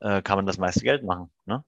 äh, 0.00 0.22
kann 0.22 0.36
man 0.36 0.46
das 0.46 0.56
meiste 0.56 0.80
Geld 0.80 1.04
machen. 1.04 1.30
Ne? 1.44 1.62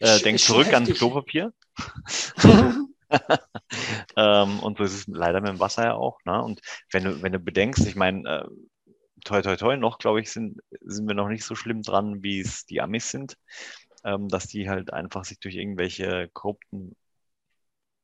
Äh, 0.00 0.18
denk 0.18 0.40
zurück 0.40 0.72
an 0.72 0.84
Klopapier. 0.84 1.52
ähm, 4.16 4.60
und 4.60 4.78
so 4.78 4.84
ist 4.84 4.94
es 4.94 5.06
leider 5.06 5.40
mit 5.40 5.50
dem 5.50 5.60
Wasser 5.60 5.84
ja 5.84 5.94
auch. 5.94 6.18
Ne? 6.24 6.42
Und 6.42 6.60
wenn 6.90 7.04
du, 7.04 7.22
wenn 7.22 7.32
du 7.32 7.38
bedenkst, 7.38 7.86
ich 7.86 7.96
meine, 7.96 8.28
äh, 8.28 8.48
toi 9.24 9.42
toi 9.42 9.56
toi, 9.56 9.76
noch, 9.76 9.98
glaube 9.98 10.20
ich, 10.20 10.30
sind, 10.30 10.60
sind 10.80 11.06
wir 11.06 11.14
noch 11.14 11.28
nicht 11.28 11.44
so 11.44 11.54
schlimm 11.54 11.82
dran, 11.82 12.22
wie 12.22 12.40
es 12.40 12.66
die 12.66 12.80
Amis 12.80 13.10
sind, 13.10 13.36
ähm, 14.04 14.28
dass 14.28 14.46
die 14.46 14.68
halt 14.68 14.92
einfach 14.92 15.24
sich 15.24 15.38
durch 15.38 15.56
irgendwelche 15.56 16.28
korrupten 16.32 16.96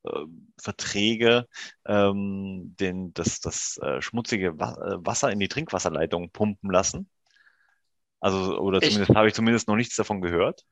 äh, 0.04 0.24
Verträge 0.60 1.46
ähm, 1.86 2.74
den, 2.78 3.12
das, 3.14 3.40
das 3.40 3.78
äh, 3.82 4.00
schmutzige 4.00 4.58
Wa 4.58 4.72
äh, 4.74 5.06
Wasser 5.06 5.30
in 5.30 5.40
die 5.40 5.48
Trinkwasserleitung 5.48 6.30
pumpen 6.30 6.70
lassen. 6.70 7.08
Also, 8.20 8.58
oder 8.58 8.78
Echt? 8.78 8.92
zumindest 8.92 9.16
habe 9.16 9.28
ich 9.28 9.34
zumindest 9.34 9.68
noch 9.68 9.76
nichts 9.76 9.96
davon 9.96 10.20
gehört. 10.20 10.64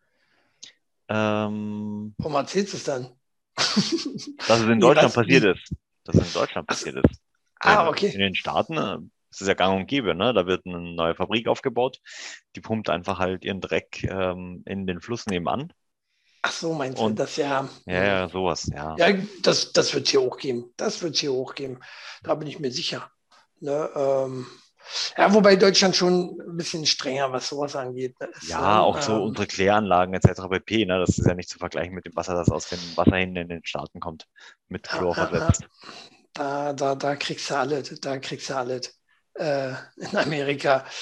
Ähm, 1.08 2.14
Warum 2.18 2.34
erzählst 2.34 2.72
du 2.72 2.76
es 2.78 2.84
dann? 2.84 3.10
dass 3.56 4.60
es 4.60 4.68
in 4.68 4.80
Deutschland 4.80 5.14
passiert 5.14 5.44
ist. 5.44 5.74
Dass 6.04 6.16
es 6.16 6.26
in 6.26 6.40
Deutschland 6.40 6.66
passiert 6.66 6.96
ist. 6.96 7.20
Ah, 7.60 7.88
okay. 7.88 8.08
In 8.12 8.20
den 8.20 8.34
Staaten 8.34 9.10
das 9.36 9.42
ist 9.42 9.48
ja 9.48 9.54
gang 9.54 9.76
und 9.76 9.86
gäbe, 9.86 10.14
ne? 10.14 10.32
Da 10.32 10.46
wird 10.46 10.64
eine 10.64 10.80
neue 10.80 11.14
Fabrik 11.14 11.46
aufgebaut, 11.46 11.98
die 12.54 12.62
pumpt 12.62 12.88
einfach 12.88 13.18
halt 13.18 13.44
ihren 13.44 13.60
Dreck 13.60 14.02
ähm, 14.04 14.62
in 14.64 14.86
den 14.86 15.02
Fluss 15.02 15.26
nebenan. 15.26 15.74
Ach 16.40 16.52
so, 16.52 16.72
meinst 16.72 16.98
und, 16.98 17.18
du 17.18 17.22
das 17.24 17.36
ja? 17.36 17.68
Ja, 17.84 18.04
ja, 18.04 18.28
sowas, 18.30 18.70
ja. 18.72 18.96
Ja, 18.96 19.12
das, 19.42 19.72
das 19.72 19.92
wird 19.92 20.06
es 20.06 20.10
hier 20.10 20.22
hochgeben. 20.22 20.72
Das 20.78 21.02
wird 21.02 21.14
es 21.14 21.20
hier 21.20 21.32
hochgeben. 21.32 21.80
Da 22.22 22.34
bin 22.34 22.48
ich 22.48 22.58
mir 22.58 22.72
sicher. 22.72 23.10
Ne, 23.60 23.90
ähm, 23.94 24.46
ja, 25.18 25.34
wobei 25.34 25.56
Deutschland 25.56 25.96
schon 25.96 26.40
ein 26.40 26.56
bisschen 26.56 26.86
strenger, 26.86 27.30
was 27.32 27.48
sowas 27.48 27.76
angeht. 27.76 28.18
Ne? 28.20 28.30
ja, 28.48 28.80
auch 28.80 28.96
ähm, 28.96 29.02
so 29.02 29.22
unsere 29.22 29.46
Kläranlagen 29.46 30.14
etc. 30.14 30.48
pp. 30.48 30.86
Ne? 30.86 30.98
Das 30.98 31.18
ist 31.18 31.26
ja 31.26 31.34
nicht 31.34 31.50
zu 31.50 31.58
vergleichen 31.58 31.94
mit 31.94 32.06
dem 32.06 32.16
Wasser, 32.16 32.34
das 32.34 32.48
aus 32.48 32.70
dem 32.70 32.78
Wasser 32.94 33.16
hin 33.16 33.36
in 33.36 33.48
den 33.48 33.64
Staaten 33.64 34.00
kommt, 34.00 34.26
mit 34.68 34.84
Chlor 34.84 35.14
versetzt. 35.14 35.66
Da, 36.32 36.72
da, 36.72 36.94
da 36.94 37.16
kriegst 37.16 37.50
du 37.50 37.56
alles, 37.56 38.00
da 38.00 38.18
kriegst 38.18 38.50
du 38.50 38.56
alles 38.56 38.96
äh, 39.38 39.72
in 39.96 40.16
Amerika. 40.16 40.84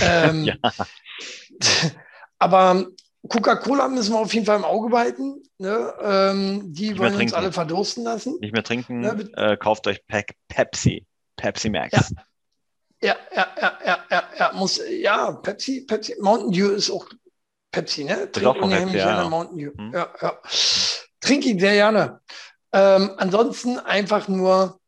Ähm, 0.00 0.44
ja. 0.44 0.54
Aber 2.38 2.86
Coca-Cola 3.28 3.88
müssen 3.88 4.12
wir 4.12 4.20
auf 4.20 4.32
jeden 4.32 4.46
Fall 4.46 4.58
im 4.58 4.64
Auge 4.64 4.90
behalten. 4.90 5.42
Ne? 5.58 5.92
Ähm, 6.00 6.72
die 6.72 6.90
Nicht 6.90 6.98
wollen 7.00 7.16
uns 7.16 7.32
alle 7.32 7.52
verdursten 7.52 8.04
lassen. 8.04 8.38
Nicht 8.40 8.52
mehr 8.52 8.62
trinken. 8.62 9.00
Ne? 9.00 9.28
Äh, 9.34 9.56
kauft 9.56 9.86
euch 9.88 10.06
Pe 10.06 10.24
Pepsi. 10.48 11.04
Pepsi 11.36 11.70
Max. 11.70 11.92
Ja. 11.92 12.24
Ja, 13.00 13.16
ja, 13.34 13.46
ja, 13.60 13.78
ja, 13.84 13.98
ja, 14.10 14.24
ja, 14.38 14.52
muss, 14.54 14.80
ja, 14.88 15.30
Pepsi, 15.30 15.82
Pepsi, 15.86 16.16
Mountain 16.20 16.50
Dew 16.50 16.70
ist 16.70 16.90
auch 16.90 17.06
Pepsi, 17.70 18.02
ne? 18.02 18.28
Unheimlich 18.60 18.96
ja, 18.96 19.14
gerne 19.14 19.30
Mountain 19.30 19.58
Dew. 19.58 19.70
Hm. 19.76 19.92
Ja, 19.92 20.12
ja. 20.20 20.38
Trinke 21.20 21.50
ich 21.50 21.60
sehr 21.60 21.74
gerne. 21.74 22.20
Ähm, 22.72 23.12
ansonsten 23.18 23.78
einfach 23.78 24.26
nur 24.26 24.80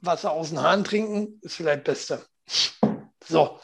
Wasser 0.00 0.32
aus 0.32 0.48
den 0.48 0.60
Hahn 0.60 0.82
trinken, 0.82 1.38
ist 1.42 1.54
vielleicht 1.54 1.86
das 1.86 2.06
Beste. 2.06 2.26
So. 3.28 3.60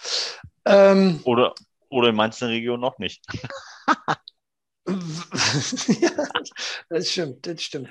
Ähm, 0.64 1.20
oder, 1.24 1.55
oder 1.88 2.09
in 2.09 2.16
manchen 2.16 2.48
Regionen 2.48 2.81
noch 2.81 2.98
nicht. 2.98 3.24
ja, 4.87 6.11
das 6.88 7.11
stimmt, 7.11 7.46
das 7.46 7.62
stimmt. 7.62 7.88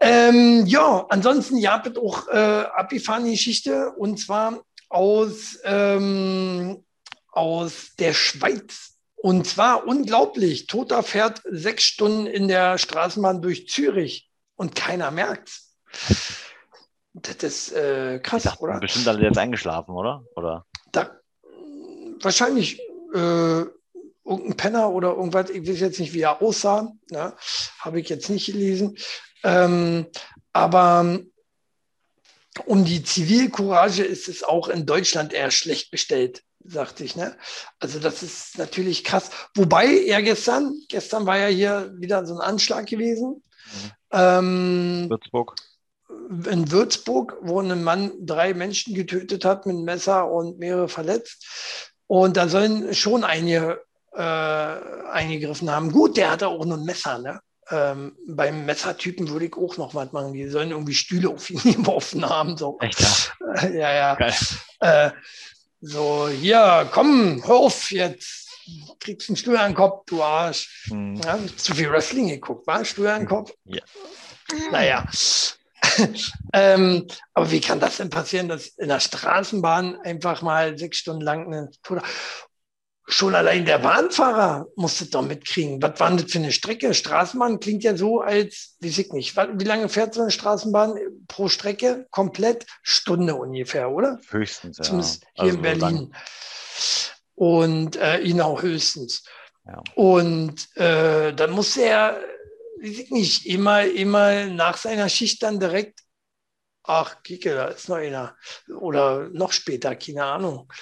Ähm, 0.00 0.66
ja, 0.66 1.06
ansonsten 1.10 1.58
ja, 1.58 1.84
wird 1.84 1.98
auch 1.98 2.26
äh, 2.28 2.66
abgefahrene 2.74 3.30
Geschichte 3.30 3.92
und 3.92 4.18
zwar 4.18 4.64
aus, 4.88 5.58
ähm, 5.64 6.84
aus 7.30 7.94
der 7.98 8.12
Schweiz. 8.12 8.98
Und 9.14 9.46
zwar 9.46 9.86
unglaublich. 9.86 10.66
Toter 10.66 11.04
fährt 11.04 11.40
sechs 11.48 11.84
Stunden 11.84 12.26
in 12.26 12.48
der 12.48 12.78
Straßenbahn 12.78 13.40
durch 13.40 13.68
Zürich 13.68 14.28
und 14.56 14.74
keiner 14.74 15.12
merkt's. 15.12 15.76
Das 17.14 17.36
ist 17.36 17.72
äh, 17.72 18.20
krass, 18.20 18.44
dachte, 18.44 18.62
oder? 18.62 18.80
Bestimmt 18.80 19.06
alle 19.08 19.22
jetzt 19.22 19.38
eingeschlafen, 19.38 19.94
oder? 19.94 20.24
oder? 20.34 20.64
Da, 20.92 21.10
wahrscheinlich 22.20 22.80
äh, 23.14 23.64
irgendein 24.24 24.56
Penner 24.56 24.90
oder 24.90 25.10
irgendwas, 25.10 25.50
ich 25.50 25.68
weiß 25.68 25.80
jetzt 25.80 26.00
nicht, 26.00 26.14
wie 26.14 26.22
er 26.22 26.40
aussah, 26.40 26.92
ne? 27.10 27.34
habe 27.80 28.00
ich 28.00 28.08
jetzt 28.08 28.30
nicht 28.30 28.46
gelesen. 28.46 28.96
Ähm, 29.44 30.06
aber 30.52 31.20
um 32.66 32.84
die 32.84 33.02
Zivilcourage 33.02 34.04
ist 34.04 34.28
es 34.28 34.42
auch 34.42 34.68
in 34.68 34.86
Deutschland 34.86 35.32
eher 35.32 35.50
schlecht 35.50 35.90
bestellt, 35.90 36.42
sagte 36.64 37.04
ich. 37.04 37.16
Ne? 37.16 37.36
Also 37.78 37.98
das 37.98 38.22
ist 38.22 38.56
natürlich 38.58 39.04
krass. 39.04 39.30
Wobei, 39.54 39.86
ja 39.86 40.20
gestern, 40.20 40.74
gestern 40.88 41.26
war 41.26 41.38
ja 41.38 41.48
hier 41.48 41.92
wieder 41.98 42.24
so 42.24 42.34
ein 42.34 42.40
Anschlag 42.40 42.86
gewesen. 42.86 43.42
Mhm. 43.64 43.90
Ähm, 44.12 45.06
Würzburg 45.10 45.56
in 46.50 46.70
Würzburg, 46.70 47.36
wo 47.42 47.60
ein 47.60 47.82
Mann 47.82 48.12
drei 48.20 48.54
Menschen 48.54 48.94
getötet 48.94 49.44
hat 49.44 49.66
mit 49.66 49.76
einem 49.76 49.84
Messer 49.84 50.30
und 50.30 50.58
mehrere 50.58 50.88
verletzt. 50.88 51.92
Und 52.06 52.36
da 52.36 52.48
sollen 52.48 52.94
schon 52.94 53.24
einige 53.24 53.82
äh, 54.14 54.20
eingegriffen 54.20 55.70
haben. 55.70 55.92
Gut, 55.92 56.16
der 56.16 56.30
hatte 56.30 56.48
auch 56.48 56.64
nur 56.64 56.78
ein 56.78 56.84
Messer. 56.84 57.18
Ne? 57.18 57.40
Ähm, 57.70 58.16
beim 58.28 58.66
Messertypen 58.66 59.28
würde 59.28 59.46
ich 59.46 59.56
auch 59.56 59.76
noch 59.76 59.94
was 59.94 60.12
machen. 60.12 60.32
Die 60.32 60.48
sollen 60.48 60.70
irgendwie 60.70 60.94
Stühle 60.94 61.30
auf 61.30 61.48
ihn 61.48 61.60
geworfen 61.62 62.28
haben. 62.28 62.56
So. 62.56 62.78
Echt, 62.80 63.00
ja? 63.00 63.68
Ja, 63.72 64.16
ja. 64.18 64.18
Äh, 64.80 65.10
so, 65.80 66.28
hier, 66.28 66.88
komm, 66.92 67.42
hör 67.44 67.56
auf 67.56 67.90
jetzt. 67.90 68.48
Kriegst 69.00 69.28
einen 69.28 69.36
Stuhl 69.36 69.56
an 69.56 69.72
den 69.72 69.76
Kopf, 69.76 70.04
du 70.06 70.22
Arsch. 70.22 70.86
Hm. 70.88 71.16
Ja, 71.16 71.38
zu 71.56 71.74
viel 71.74 71.90
Wrestling 71.90 72.28
geguckt, 72.28 72.66
war 72.66 72.84
Stuhl 72.84 73.08
an 73.08 73.22
den 73.22 73.28
Kopf? 73.28 73.52
Ja. 73.64 73.82
Naja, 74.70 75.04
ähm, 76.52 77.06
aber 77.34 77.50
wie 77.50 77.60
kann 77.60 77.80
das 77.80 77.96
denn 77.98 78.10
passieren, 78.10 78.48
dass 78.48 78.68
in 78.68 78.88
der 78.88 79.00
Straßenbahn 79.00 79.96
einfach 80.02 80.42
mal 80.42 80.78
sechs 80.78 80.98
Stunden 80.98 81.22
lang 81.22 81.46
eine 81.46 81.70
Tote. 81.82 82.02
Schon 83.08 83.34
allein 83.34 83.64
der 83.64 83.78
Bahnfahrer 83.78 84.66
musste 84.76 85.06
doch 85.06 85.22
mitkriegen. 85.22 85.82
Was 85.82 85.98
war 85.98 86.16
das 86.16 86.30
für 86.30 86.38
eine 86.38 86.52
Strecke? 86.52 86.94
Straßenbahn 86.94 87.58
klingt 87.58 87.82
ja 87.82 87.96
so, 87.96 88.20
als, 88.20 88.76
weiß 88.80 88.98
ich 88.98 89.12
nicht, 89.12 89.36
wie 89.36 89.64
lange 89.64 89.88
fährt 89.88 90.14
so 90.14 90.22
eine 90.22 90.30
Straßenbahn 90.30 90.94
pro 91.26 91.48
Strecke? 91.48 92.06
Komplett 92.10 92.64
Stunde 92.82 93.34
ungefähr, 93.34 93.90
oder? 93.90 94.20
Höchstens, 94.30 94.78
ja. 94.78 94.84
Zumindest 94.84 95.24
hier 95.34 95.44
also 95.44 95.56
in 95.56 95.62
Berlin. 95.62 96.14
Und 97.34 97.96
äh, 97.96 98.18
Inau 98.20 98.62
höchstens. 98.62 99.24
Ja. 99.66 99.82
Und 99.94 100.68
äh, 100.76 101.34
dann 101.34 101.50
musste 101.50 101.82
er 101.82 102.20
nicht, 102.82 103.46
immer, 103.46 103.84
immer 103.84 104.46
nach 104.46 104.76
seiner 104.76 105.08
Schicht 105.08 105.42
dann 105.42 105.60
direkt, 105.60 106.00
ach, 106.82 107.22
Kike, 107.22 107.54
da 107.54 107.66
ist 107.66 107.88
noch 107.88 107.96
einer. 107.96 108.36
Oder 108.68 109.28
noch 109.30 109.52
später, 109.52 109.94
keine 109.94 110.24
Ahnung. 110.24 110.72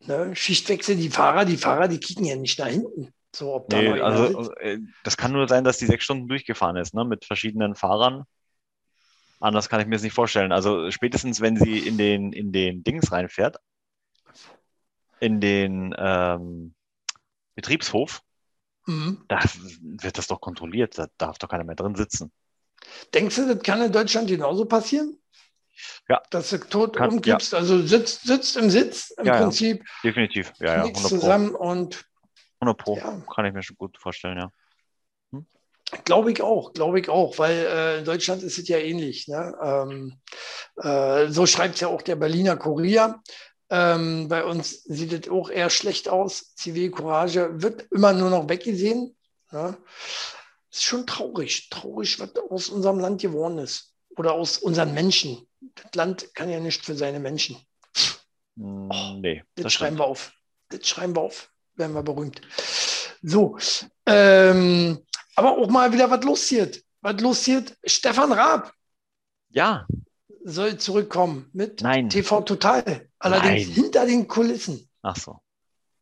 Ne? 0.00 0.34
Schichtwechsel, 0.34 0.96
die 0.96 1.10
Fahrer, 1.10 1.44
die 1.44 1.56
Fahrer, 1.56 1.88
die 1.88 2.00
kicken 2.00 2.24
ja 2.24 2.36
nicht 2.36 2.58
nach 2.58 2.68
hinten. 2.68 3.12
So, 3.34 3.54
ob 3.54 3.72
nee, 3.72 3.98
da 3.98 4.04
also 4.04 4.52
äh, 4.54 4.78
das 5.04 5.16
kann 5.16 5.32
nur 5.32 5.46
sein, 5.48 5.64
dass 5.64 5.78
die 5.78 5.86
sechs 5.86 6.04
Stunden 6.04 6.28
durchgefahren 6.28 6.76
ist, 6.76 6.94
ne? 6.94 7.04
mit 7.04 7.24
verschiedenen 7.24 7.74
Fahrern. 7.74 8.24
Anders 9.38 9.68
kann 9.68 9.80
ich 9.80 9.86
mir 9.86 9.94
das 9.94 10.02
nicht 10.02 10.14
vorstellen. 10.14 10.52
Also 10.52 10.90
spätestens, 10.90 11.40
wenn 11.40 11.56
sie 11.56 11.78
in 11.78 11.96
den, 11.96 12.32
in 12.32 12.52
den 12.52 12.82
Dings 12.82 13.12
reinfährt, 13.12 13.56
in 15.20 15.40
den 15.40 15.94
ähm, 15.96 16.74
Betriebshof, 17.54 18.22
Mhm. 18.86 19.24
Da 19.28 19.40
wird 19.80 20.18
das 20.18 20.26
doch 20.26 20.40
kontrolliert, 20.40 20.98
da 20.98 21.08
darf 21.18 21.38
doch 21.38 21.48
keiner 21.48 21.64
mehr 21.64 21.76
drin 21.76 21.94
sitzen. 21.94 22.32
Denkst 23.14 23.36
du, 23.36 23.54
das 23.54 23.62
kann 23.62 23.82
in 23.82 23.92
Deutschland 23.92 24.28
genauso 24.28 24.64
passieren? 24.64 25.18
Ja. 26.08 26.22
Dass 26.30 26.50
du 26.50 26.58
tot 26.58 26.96
kann, 26.96 27.10
umkippst, 27.10 27.52
ja. 27.52 27.58
also 27.58 27.80
sitzt, 27.80 28.26
sitzt 28.26 28.56
im 28.56 28.70
Sitz 28.70 29.10
im 29.10 29.26
ja, 29.26 29.38
Prinzip. 29.38 29.78
Ja. 29.78 30.10
Definitiv, 30.10 30.52
ja, 30.58 30.76
ja. 30.76 30.82
100 30.84 31.02
zusammen 31.02 31.54
und 31.54 32.04
100 32.60 32.78
Pro, 32.78 32.96
kann 33.34 33.46
ich 33.46 33.52
mir 33.52 33.62
schon 33.62 33.76
gut 33.76 33.96
vorstellen, 33.98 34.38
ja. 34.38 34.52
Hm? 35.32 35.46
Glaube 36.04 36.32
ich 36.32 36.42
auch, 36.42 36.72
glaube 36.72 37.00
ich 37.00 37.08
auch, 37.08 37.38
weil 37.38 37.66
äh, 37.66 37.98
in 37.98 38.04
Deutschland 38.04 38.42
ist 38.42 38.58
es 38.58 38.68
ja 38.68 38.78
ähnlich. 38.78 39.28
Ne? 39.28 39.56
Ähm, 39.62 40.20
äh, 40.76 41.28
so 41.28 41.46
schreibt 41.46 41.76
es 41.76 41.80
ja 41.80 41.88
auch 41.88 42.02
der 42.02 42.16
Berliner 42.16 42.56
Kurier. 42.56 43.22
Ähm, 43.70 44.26
bei 44.28 44.44
uns 44.44 44.82
sieht 44.82 45.12
es 45.12 45.30
auch 45.30 45.48
eher 45.48 45.70
schlecht 45.70 46.08
aus. 46.08 46.54
Zivilcourage 46.56 47.62
wird 47.62 47.86
immer 47.92 48.12
nur 48.12 48.28
noch 48.28 48.48
weggesehen. 48.48 49.16
Ja. 49.52 49.76
Ist 50.70 50.84
schon 50.84 51.06
traurig, 51.06 51.70
traurig, 51.70 52.18
was 52.18 52.30
aus 52.50 52.68
unserem 52.68 52.98
Land 52.98 53.20
geworden 53.20 53.58
ist. 53.58 53.94
Oder 54.16 54.32
aus 54.32 54.58
unseren 54.58 54.92
Menschen. 54.92 55.48
Das 55.76 55.94
Land 55.94 56.34
kann 56.34 56.50
ja 56.50 56.58
nicht 56.58 56.84
für 56.84 56.96
seine 56.96 57.20
Menschen. 57.20 57.56
Mm, 58.56 58.90
oh, 58.90 59.14
nee. 59.20 59.44
Das, 59.54 59.64
das 59.64 59.72
schreiben 59.72 59.98
wir 59.98 60.04
auf. 60.04 60.32
Das 60.68 60.86
schreiben 60.88 61.14
wir 61.14 61.22
auf. 61.22 61.50
Werden 61.76 61.94
wir 61.94 62.02
berühmt. 62.02 62.40
So. 63.22 63.56
Ähm, 64.06 64.98
aber 65.36 65.58
auch 65.58 65.68
mal 65.68 65.92
wieder 65.92 66.10
was 66.10 66.24
losiert. 66.24 66.82
Was 67.02 67.20
losiert? 67.20 67.76
Stefan 67.84 68.32
Raab. 68.32 68.74
Ja. 69.50 69.86
Soll 70.44 70.76
zurückkommen 70.78 71.48
mit 71.52 71.82
Nein. 71.82 72.10
TV 72.10 72.42
Total. 72.42 73.09
Allerdings 73.20 73.66
Nein. 73.66 73.74
hinter 73.74 74.06
den 74.06 74.26
Kulissen. 74.26 74.88
Ach 75.02 75.16
so. 75.16 75.40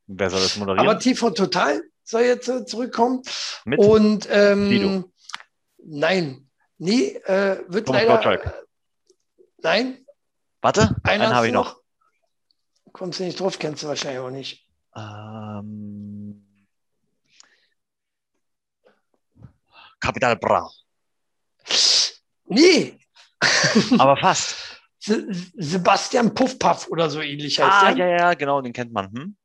Wer 0.06 0.30
soll 0.30 0.40
das 0.40 0.56
moderieren? 0.56 0.88
Aber 0.88 0.98
TV 0.98 1.30
Total 1.30 1.82
soll 2.04 2.22
jetzt 2.22 2.48
äh, 2.48 2.64
zurückkommen. 2.64 3.22
Mit 3.64 3.78
Und 3.78 4.26
ähm, 4.30 5.04
nein, 5.84 6.48
nee, 6.78 7.08
äh, 7.08 7.62
wird 7.68 7.86
Thomas 7.86 8.02
leider. 8.02 8.14
Gottschalk. 8.14 8.66
Nein. 9.58 10.06
Warte, 10.62 10.96
einen 11.02 11.34
habe 11.34 11.48
ich 11.48 11.52
noch. 11.52 11.80
Kommst 12.92 13.18
du 13.20 13.24
nicht 13.24 13.38
drauf, 13.38 13.58
kennst 13.58 13.82
du 13.82 13.88
wahrscheinlich 13.88 14.20
auch 14.20 14.30
nicht. 14.30 14.66
Ähm, 14.96 16.46
Kapital 20.00 20.36
Bra. 20.36 20.70
Nee. 22.46 22.98
Aber 23.98 24.16
fast. 24.16 24.67
Sebastian 25.56 26.34
Puffpaff 26.34 26.88
oder 26.88 27.10
so 27.10 27.20
ähnlich 27.20 27.60
heißt 27.60 27.70
ah, 27.70 27.92
der. 27.92 28.06
ja, 28.06 28.16
ja, 28.16 28.34
genau, 28.34 28.60
den 28.60 28.72
kennt 28.72 28.92
man. 28.92 29.12
Hm? 29.12 29.36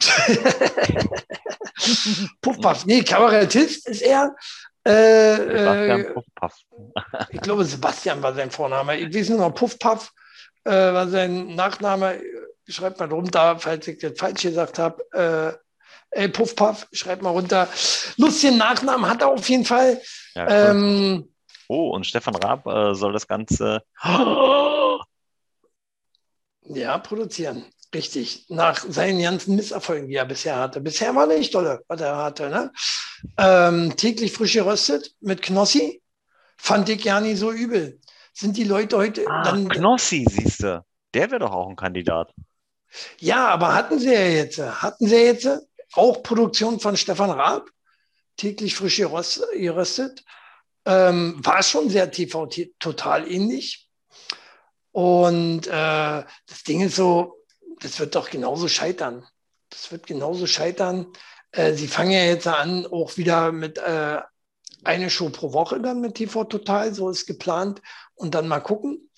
Puffpaff, 2.40 2.86
nee, 2.86 3.02
Kabarettist 3.02 3.88
ist 3.88 4.02
er. 4.02 4.34
Äh, 4.84 5.36
Sebastian 5.36 6.00
äh, 6.00 6.12
Puffpaff. 6.12 6.54
ich 7.30 7.40
glaube, 7.40 7.64
Sebastian 7.64 8.22
war 8.22 8.34
sein 8.34 8.50
Vorname. 8.50 8.98
Ich 8.98 9.14
weiß 9.14 9.30
nur 9.30 9.38
noch, 9.38 9.54
Puffpaff 9.54 10.12
äh, 10.64 10.70
war 10.70 11.08
sein 11.08 11.54
Nachname. 11.54 12.20
Schreibt 12.66 12.98
mal 12.98 13.10
runter, 13.10 13.58
falls 13.58 13.88
ich 13.88 13.98
das 13.98 14.18
falsch 14.18 14.42
gesagt 14.42 14.78
habe. 14.78 15.02
Äh, 15.12 15.52
ey, 16.10 16.28
Puffpaff, 16.28 16.86
schreibt 16.92 17.22
mal 17.22 17.30
runter. 17.30 17.68
Lustigen 18.16 18.58
Nachnamen 18.58 19.08
hat 19.08 19.22
er 19.22 19.28
auf 19.28 19.48
jeden 19.48 19.64
Fall. 19.64 20.00
Ja, 20.34 20.44
cool. 20.44 20.50
ähm, 20.50 21.33
oh, 21.74 21.90
und 21.90 22.06
Stefan 22.06 22.36
Raab 22.36 22.66
äh, 22.66 22.94
soll 22.94 23.12
das 23.12 23.26
Ganze. 23.26 23.82
Ja, 26.66 26.96
produzieren. 26.96 27.66
Richtig, 27.94 28.46
nach 28.48 28.84
seinen 28.88 29.20
ganzen 29.20 29.54
Misserfolgen, 29.54 30.08
die 30.08 30.14
er 30.14 30.24
bisher 30.24 30.58
hatte. 30.58 30.80
Bisher 30.80 31.14
war 31.14 31.26
nicht 31.26 31.54
dolle, 31.54 31.84
was 31.88 32.00
er 32.00 32.16
hatte. 32.16 32.48
Ne? 32.48 32.72
Ähm, 33.36 33.94
täglich 33.96 34.32
frisch 34.32 34.54
geröstet 34.54 35.14
mit 35.20 35.42
Knossi 35.42 36.02
fand 36.56 36.88
ich 36.88 37.04
ja 37.04 37.20
nicht 37.20 37.38
so 37.38 37.52
übel. 37.52 38.00
Sind 38.32 38.56
die 38.56 38.64
Leute 38.64 38.96
heute 38.96 39.24
ah, 39.28 39.42
dann. 39.42 39.68
Knossi, 39.68 40.26
siehst 40.28 40.62
du. 40.62 40.84
Der 41.12 41.30
wäre 41.30 41.40
doch 41.40 41.52
auch 41.52 41.68
ein 41.68 41.76
Kandidat. 41.76 42.32
Ja, 43.18 43.48
aber 43.48 43.74
hatten 43.74 43.98
sie 43.98 44.12
ja 44.12 44.26
jetzt. 44.26 44.58
Hatten 44.58 45.06
sie 45.06 45.16
jetzt 45.16 45.48
auch 45.92 46.22
Produktion 46.22 46.80
von 46.80 46.96
Stefan 46.96 47.30
Raab, 47.30 47.68
täglich 48.36 48.74
frisch 48.74 48.96
geröstet. 48.96 50.24
Ähm, 50.86 51.36
war 51.44 51.62
schon 51.62 51.88
sehr 51.88 52.10
TV 52.10 52.48
total 52.78 53.30
ähnlich. 53.30 53.88
Und 54.92 55.66
äh, 55.66 55.70
das 55.70 56.62
Ding 56.66 56.82
ist 56.82 56.96
so, 56.96 57.44
das 57.80 57.98
wird 57.98 58.14
doch 58.14 58.30
genauso 58.30 58.68
scheitern. 58.68 59.26
Das 59.70 59.90
wird 59.90 60.06
genauso 60.06 60.46
scheitern. 60.46 61.06
Äh, 61.50 61.72
sie 61.72 61.88
fangen 61.88 62.12
ja 62.12 62.24
jetzt 62.24 62.46
an, 62.46 62.86
auch 62.86 63.16
wieder 63.16 63.50
mit 63.50 63.78
äh, 63.78 64.20
eine 64.84 65.10
Show 65.10 65.30
pro 65.30 65.52
Woche 65.52 65.80
dann 65.80 66.00
mit 66.00 66.14
TV 66.14 66.44
Total, 66.44 66.94
so 66.94 67.10
ist 67.10 67.26
geplant. 67.26 67.82
Und 68.14 68.34
dann 68.34 68.46
mal 68.46 68.60
gucken. 68.60 69.10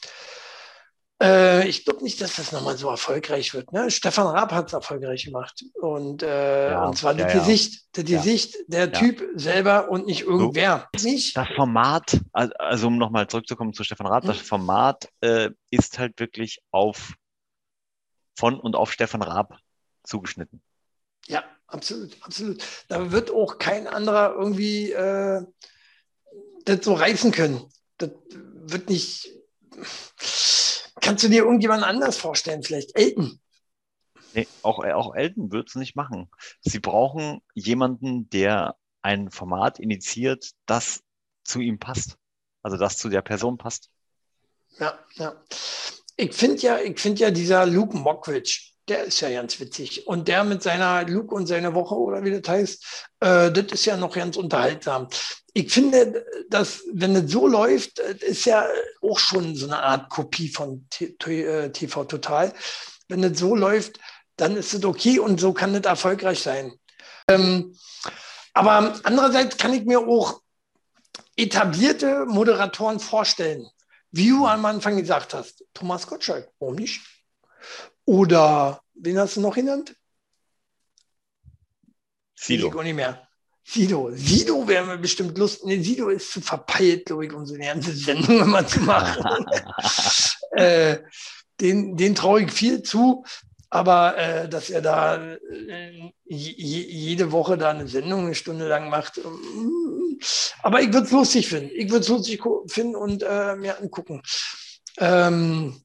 Äh, 1.23 1.67
ich 1.69 1.85
glaube 1.85 2.03
nicht, 2.03 2.21
dass 2.21 2.37
das 2.37 2.53
nochmal 2.53 2.77
so 2.77 2.91
erfolgreich 2.91 3.55
wird. 3.55 3.73
Ne? 3.73 3.91
Stefan 3.91 4.27
Raab 4.27 4.53
hat 4.53 4.67
es 4.67 4.73
erfolgreich 4.75 5.25
gemacht. 5.25 5.65
Und, 5.81 6.23
äh, 6.23 6.73
ja, 6.73 6.85
und 6.85 6.99
zwar 6.99 7.17
ja, 7.17 7.25
das 7.25 7.35
ja. 7.35 7.41
Gesicht, 7.41 7.87
das 7.93 8.05
Gesicht, 8.05 8.57
der 8.67 8.93
Typ 8.93 9.23
selber 9.35 9.89
und 9.89 10.07
nicht 10.07 10.23
irgendwer. 10.23 10.89
So, 10.95 11.09
nicht? 11.09 11.37
Das 11.37 11.49
Format, 11.57 12.21
also 12.33 12.89
um 12.89 12.99
nochmal 12.99 13.27
zurückzukommen 13.29 13.73
zu 13.73 13.83
Stefan 13.83 14.07
Raab, 14.07 14.25
hm. 14.25 14.29
das 14.29 14.39
Format 14.39 15.09
äh, 15.21 15.51
ist 15.71 15.99
halt 15.99 16.21
wirklich 16.21 16.61
auf 16.71 17.15
von 18.39 18.61
und 18.61 18.77
auf 18.77 18.93
Stefan 18.93 19.23
Raab 19.23 19.59
zugeschnitten. 20.05 20.61
Ja, 21.27 21.43
absolut, 21.67 22.17
absolut. 22.23 22.63
Da 22.89 23.11
wird 23.11 23.31
auch 23.31 23.59
kein 23.59 23.87
anderer 23.87 24.35
irgendwie 24.35 24.93
äh, 24.93 25.43
das 26.65 26.85
so 26.85 26.95
reißen 26.95 27.33
können. 27.33 27.65
Das 27.99 28.11
wird 28.31 28.91
nicht. 28.91 29.31
Kannst 31.01 31.25
du 31.25 31.29
dir 31.29 31.45
irgendjemand 31.45 31.85
anders 31.85 32.17
vorstellen? 32.17 32.63
Vielleicht 32.63 32.97
Elton? 32.97 33.41
Nee, 34.35 34.49
auch, 34.63 34.85
auch 34.85 35.15
Elton 35.15 35.53
wird 35.53 35.69
es 35.69 35.75
nicht 35.77 35.97
machen. 35.97 36.31
Sie 36.61 36.81
brauchen 36.81 37.41
jemanden, 37.55 38.29
der 38.31 38.77
ein 39.03 39.31
Format 39.31 39.79
initiiert, 39.79 40.51
das 40.67 41.03
zu 41.45 41.61
ihm 41.61 41.79
passt. 41.79 42.19
Also 42.63 42.77
das 42.77 42.99
zu 42.99 43.09
der 43.09 43.23
Person 43.23 43.57
passt. 43.57 43.91
Ja, 44.79 44.99
ja 45.15 45.37
ich 46.17 46.35
finde 46.35 46.59
ja, 46.63 46.79
ich 46.79 46.99
finde 46.99 47.21
ja 47.23 47.31
dieser 47.31 47.67
Luke 47.67 47.97
Mockridge, 47.97 48.73
der 48.89 49.05
ist 49.05 49.21
ja 49.21 49.31
ganz 49.31 49.59
witzig. 49.61 50.07
Und 50.07 50.29
der 50.29 50.45
mit 50.45 50.63
seiner 50.63 51.05
Luke 51.05 51.35
und 51.35 51.47
seine 51.47 51.75
Woche 51.75 51.95
oder 51.95 52.25
wie 52.25 52.41
das 52.41 52.49
heißt, 52.49 52.85
äh, 53.21 53.51
das 53.51 53.73
ist 53.73 53.85
ja 53.85 53.97
noch 53.97 54.15
ganz 54.15 54.37
unterhaltsam. 54.37 55.09
Ich 55.53 55.73
finde, 55.73 56.25
dass, 56.49 56.83
wenn 56.93 57.17
es 57.17 57.31
so 57.31 57.47
läuft, 57.47 57.99
ist 57.99 58.45
ja 58.45 58.67
auch 59.01 59.19
schon 59.19 59.57
so 59.57 59.67
eine 59.67 59.83
Art 59.83 60.11
Kopie 60.11 60.49
von 60.49 60.87
TV 60.91 61.31
äh, 61.31 62.07
Total. 62.07 62.53
Wenn 63.09 63.25
es 63.25 63.39
so 63.39 63.55
läuft, 63.57 63.99
dann 64.37 64.57
ist 64.57 64.75
es 64.75 64.85
okay 64.85 65.19
und 65.19 65.41
so 65.41 65.53
kann 65.53 65.75
es 65.75 65.87
erfolgreich 65.87 66.41
sein. 66.41 66.73
Ähm, 67.29 67.75
aber 68.53 68.95
andererseits 69.03 69.57
kann 69.57 69.73
ich 69.73 69.85
mir 69.85 70.01
auch 70.01 70.41
etablierte 71.37 72.27
Moderatoren 72.27 73.01
vorstellen 73.01 73.67
wie 74.17 74.31
du 74.31 74.47
am 74.47 74.65
Anfang 74.65 74.97
gesagt 74.97 75.35
hast, 75.35 75.65
Thomas 75.75 76.07
Gottschalk, 76.07 76.51
warum 76.59 76.77
nicht? 76.77 77.03
Oder 78.07 78.81
wen 78.95 79.19
hast 79.19 79.37
du 79.37 79.41
noch 79.41 79.55
genannt? 79.55 79.95
Sido. 82.35 82.69
Ich 82.69 82.83
nicht 82.83 82.95
mehr. 82.95 83.29
Sido. 83.65 84.11
Sido 84.15 84.69
wäre 84.69 84.87
mir 84.87 84.99
bestimmt 84.99 85.37
Lust. 85.37 85.65
Nee, 85.65 85.83
Sido 85.83 86.09
ist 86.09 86.31
zu 86.31 86.41
verpeilt, 86.41 87.07
glaube 87.07 87.27
ich, 87.27 87.33
um 87.33 87.45
so 87.45 87.55
eine 87.55 87.67
ganze 87.67 87.93
Sendung 87.93 88.41
immer 88.41 88.67
zu 88.67 88.81
machen. 88.81 89.47
äh, 90.53 90.99
den, 91.61 91.97
den 91.97 92.15
traue 92.15 92.43
ich 92.43 92.53
viel 92.53 92.83
zu, 92.83 93.25
aber 93.71 94.17
äh, 94.17 94.49
dass 94.49 94.71
er 94.71 94.83
da 94.83 95.35
äh, 95.35 96.13
jede 96.25 97.33
Woche 97.33 97.59
da 97.59 97.71
eine 97.71 97.89
Sendung 97.89 98.27
eine 98.27 98.35
Stunde 98.35 98.69
lang 98.69 98.89
macht, 98.89 99.17
mm, 99.19 100.19
aber 100.63 100.81
ich 100.83 100.93
würde 100.93 101.07
es 101.07 101.13
lustig 101.13 101.49
finden. 101.49 101.71
Ich 101.75 101.91
würde 101.91 102.03
es 102.03 102.09
lustig 102.09 102.43
finden 102.69 102.95
und 102.95 103.25
äh, 103.25 103.57
mir 103.57 103.81
angucken. 103.81 104.23
Ähm, 104.99 105.81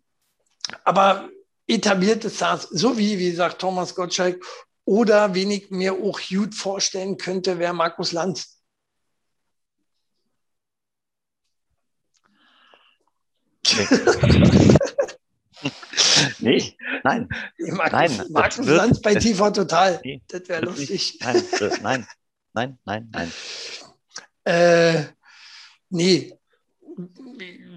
aber 0.83 1.29
etablierte 1.73 2.29
Stars, 2.29 2.63
so 2.63 2.97
wie, 2.97 3.17
wie 3.17 3.31
gesagt, 3.31 3.59
Thomas 3.59 3.95
Gottschalk 3.95 4.43
oder 4.85 5.33
wen 5.33 5.51
ich 5.51 5.69
mir 5.71 5.93
auch 5.93 6.19
gut 6.27 6.55
vorstellen 6.55 7.17
könnte, 7.17 7.59
wäre 7.59 7.73
Markus 7.73 8.11
Lanz. 8.11 8.57
Nee. 16.39 16.75
Nein. 17.03 17.29
Markus, 17.57 17.91
nein. 17.91 18.27
Markus 18.31 18.65
Lanz 18.65 19.01
bei 19.01 19.15
TV 19.15 19.51
Total. 19.51 20.01
Nee, 20.03 20.21
das 20.27 20.47
wäre 20.49 20.65
lustig. 20.65 21.19
Nein, 21.21 21.43
nein, 21.81 22.07
nein, 22.53 22.77
nein, 22.85 23.09
nein. 23.11 23.31
Äh, 24.43 25.03
nee, 25.89 26.33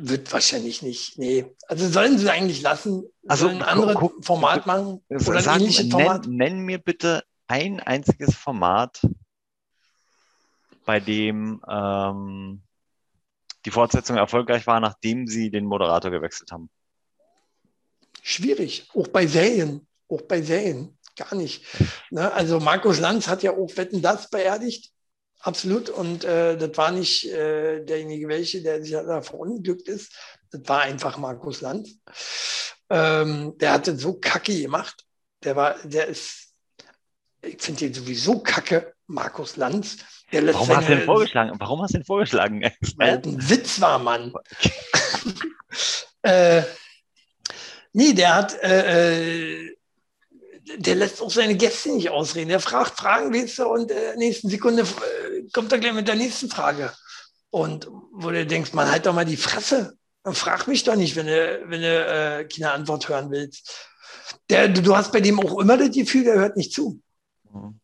wird 0.00 0.32
wahrscheinlich 0.32 0.82
nicht. 0.82 1.18
Nee. 1.18 1.46
Also 1.66 1.88
sollen 1.88 2.18
sie 2.18 2.30
eigentlich 2.30 2.62
lassen, 2.62 3.04
also 3.26 3.48
ein 3.48 3.62
anderes 3.62 3.96
Format 4.20 4.66
machen 4.66 5.02
oder 5.08 5.38
ein 5.38 5.60
ähnliches 5.60 5.90
Format? 5.90 6.26
Nenn, 6.26 6.36
nenn, 6.36 6.58
mir 6.60 6.78
bitte 6.78 7.24
ein 7.46 7.80
einziges 7.80 8.34
Format, 8.34 9.00
bei 10.84 11.00
dem 11.00 11.62
ähm, 11.68 12.62
die 13.64 13.70
Fortsetzung 13.70 14.16
erfolgreich 14.16 14.66
war, 14.66 14.80
nachdem 14.80 15.26
sie 15.26 15.50
den 15.50 15.64
Moderator 15.64 16.10
gewechselt 16.10 16.52
haben. 16.52 16.68
Schwierig, 18.22 18.88
auch 18.94 19.08
bei 19.08 19.26
Serien, 19.26 19.86
auch 20.08 20.22
bei 20.22 20.42
Serien, 20.42 20.98
gar 21.16 21.34
nicht. 21.34 21.64
Ne? 22.10 22.32
Also 22.32 22.60
Markus 22.60 23.00
Lanz 23.00 23.28
hat 23.28 23.42
ja 23.42 23.52
auch 23.52 23.76
Wetten 23.76 24.02
das 24.02 24.28
beerdigt. 24.30 24.93
Absolut. 25.44 25.90
Und 25.90 26.24
äh, 26.24 26.56
das 26.56 26.74
war 26.78 26.90
nicht 26.90 27.26
äh, 27.30 27.84
derjenige 27.84 28.28
welche, 28.28 28.62
der 28.62 28.82
sich 28.82 28.92
da 28.92 29.20
verunglückt 29.20 29.88
ist. 29.88 30.10
Das 30.50 30.62
war 30.64 30.80
einfach 30.80 31.18
Markus 31.18 31.60
Lanz. 31.60 31.98
Ähm, 32.88 33.52
der 33.58 33.72
hatte 33.72 33.94
so 33.98 34.14
kacke 34.14 34.58
gemacht. 34.58 35.04
Der 35.42 35.54
war, 35.54 35.76
der 35.84 36.06
ist, 36.06 36.54
ich 37.42 37.60
finde 37.60 37.80
den 37.80 37.92
sowieso 37.92 38.38
kacke, 38.38 38.94
Markus 39.06 39.56
Lanz. 39.56 39.98
Warum 40.32 40.76
hast 40.76 40.88
du 40.88 40.96
den 40.96 41.04
vorgeschlagen? 41.04 41.52
Warum 41.58 41.82
hast 41.82 41.92
du 41.92 41.98
den 41.98 42.06
vorgeschlagen? 42.06 42.62
Weil 42.96 43.18
ein 43.18 43.50
Witz 43.50 43.82
war, 43.82 43.98
Mann. 43.98 44.32
äh, 46.22 46.62
nee, 47.92 48.14
der 48.14 48.34
hat, 48.34 48.62
äh, 48.62 49.58
äh, 49.60 49.76
der 50.76 50.94
lässt 50.94 51.20
auch 51.20 51.30
seine 51.30 51.56
Gäste 51.56 51.92
nicht 51.92 52.10
ausreden. 52.10 52.48
Der 52.48 52.60
fragt 52.60 52.98
Fragen, 52.98 53.32
weißt 53.34 53.58
du, 53.58 53.66
und 53.66 53.90
äh, 53.90 54.16
nächsten 54.16 54.48
Sekunde 54.48 54.82
äh, 54.82 55.42
kommt 55.52 55.72
er 55.72 55.78
gleich 55.78 55.92
mit 55.92 56.08
der 56.08 56.14
nächsten 56.14 56.48
Frage. 56.48 56.92
Und 57.50 57.88
wo 58.12 58.30
du 58.30 58.46
denkst, 58.46 58.72
man 58.72 58.90
halt 58.90 59.06
doch 59.06 59.14
mal 59.14 59.24
die 59.24 59.36
Fresse. 59.36 59.96
Frag 60.24 60.66
mich 60.66 60.84
doch 60.84 60.96
nicht, 60.96 61.16
wenn 61.16 61.26
du, 61.26 61.62
wenn 61.66 61.82
du 61.82 61.86
äh, 61.86 62.48
keine 62.48 62.72
Antwort 62.72 63.08
hören 63.08 63.30
willst. 63.30 63.88
Der, 64.48 64.68
du 64.68 64.96
hast 64.96 65.12
bei 65.12 65.20
dem 65.20 65.38
auch 65.38 65.60
immer 65.60 65.76
das 65.76 65.90
Gefühl, 65.90 66.24
der 66.24 66.36
hört 66.36 66.56
nicht 66.56 66.72
zu. 66.72 67.00
Mhm. 67.52 67.80